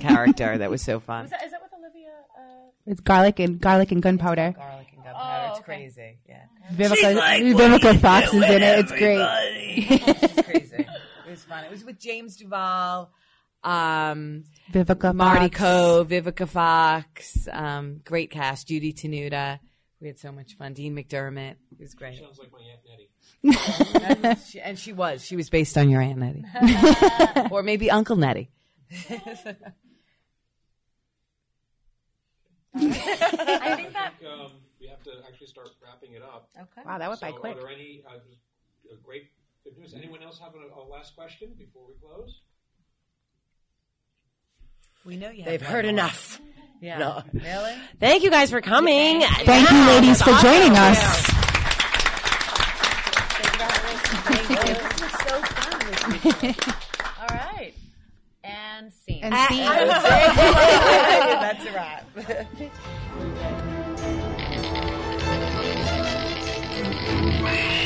character 0.00 0.56
that 0.58 0.70
was 0.70 0.80
so 0.82 1.00
fun. 1.00 1.24
Is 1.24 1.30
that, 1.32 1.44
is 1.44 1.50
that 1.50 1.60
with 1.60 1.72
Olivia? 1.80 2.10
Uh, 2.38 2.70
It's 2.86 3.00
garlic 3.00 3.40
and 3.40 3.60
garlic 3.60 3.90
and 3.90 4.00
gunpowder. 4.00 4.54
Garlic 4.56 4.56
and 4.56 4.56
gunpowder. 4.56 4.87
Oh, 5.20 5.46
it's 5.50 5.58
okay. 5.58 5.64
crazy. 5.64 6.18
Yeah. 6.28 6.44
Vivica, 6.72 7.54
Vivica 7.54 8.00
Fox 8.00 8.28
is 8.28 8.34
in 8.34 8.62
it. 8.62 8.78
It's 8.78 8.90
great. 8.92 9.26
It's 9.76 10.42
crazy. 10.46 10.86
It 11.26 11.30
was 11.30 11.44
fun. 11.44 11.64
It 11.64 11.70
was 11.70 11.84
with 11.84 11.98
James 11.98 12.36
Duval, 12.36 13.10
um, 13.64 14.44
Vivica 14.72 15.14
Marty 15.14 15.48
Fox. 15.48 15.58
Coe, 15.58 16.06
Vivica 16.08 16.48
Fox, 16.48 17.48
um, 17.50 18.00
great 18.04 18.30
cast, 18.30 18.68
Judy 18.68 18.92
Tenuta. 18.92 19.58
We 20.00 20.06
had 20.06 20.18
so 20.18 20.30
much 20.30 20.54
fun. 20.56 20.74
Dean 20.74 20.94
McDermott. 20.94 21.56
It 21.72 21.80
was 21.80 21.94
great. 21.94 22.18
Sounds 22.18 22.38
like 22.38 22.52
my 22.52 22.60
Aunt 22.60 22.80
Nettie. 22.86 23.08
And 24.22 24.38
she, 24.46 24.60
and 24.60 24.78
she 24.78 24.92
was. 24.92 25.24
She 25.24 25.34
was 25.34 25.50
based 25.50 25.76
on 25.76 25.90
your 25.90 26.00
Aunt 26.00 26.18
Nettie. 26.18 26.44
or 27.50 27.64
maybe 27.64 27.90
Uncle 27.90 28.16
Nettie. 28.16 28.50
I 32.74 33.74
think 33.76 33.92
that. 33.92 34.12
Um, 34.24 34.32
we 34.32 34.34
have 34.34 34.50
to 35.08 35.14
actually 35.26 35.46
start 35.46 35.70
wrapping 35.82 36.12
it 36.14 36.22
up. 36.22 36.50
Okay. 36.56 36.82
Wow, 36.84 36.98
that 36.98 37.08
went 37.08 37.20
by 37.20 37.30
So 37.30 37.36
quick. 37.36 37.56
Are 37.56 37.60
there 37.60 37.70
any 37.70 38.02
uh, 38.06 38.16
uh, 38.16 38.96
great 39.02 39.30
good 39.64 39.76
news? 39.78 39.94
Anyone 39.94 40.22
else 40.22 40.38
have 40.38 40.52
a, 40.54 40.80
a 40.80 40.82
last 40.84 41.14
question 41.16 41.54
before 41.58 41.82
we 41.88 41.94
close? 42.00 42.40
We 45.04 45.16
know 45.16 45.30
you. 45.30 45.44
They've 45.44 45.62
heard 45.62 45.84
enough. 45.86 46.40
Yeah. 46.80 46.98
No. 46.98 47.22
Really? 47.32 47.74
Thank 47.98 48.22
you 48.22 48.30
guys 48.30 48.50
for 48.50 48.60
coming. 48.60 49.22
Thank 49.22 49.70
you, 49.70 49.86
ladies, 49.86 50.20
for 50.22 50.32
joining 50.42 50.76
us. 50.76 51.26
This 54.48 55.00
was 55.00 55.12
so 55.12 55.40
fun. 55.42 56.54
All 57.20 57.26
right. 57.36 57.72
And 58.44 58.92
scene. 58.92 59.20
And 59.22 59.34
see, 59.48 59.58
That's 61.40 61.64
a 61.64 61.72
wrap. 61.72 62.04
me. 67.52 67.77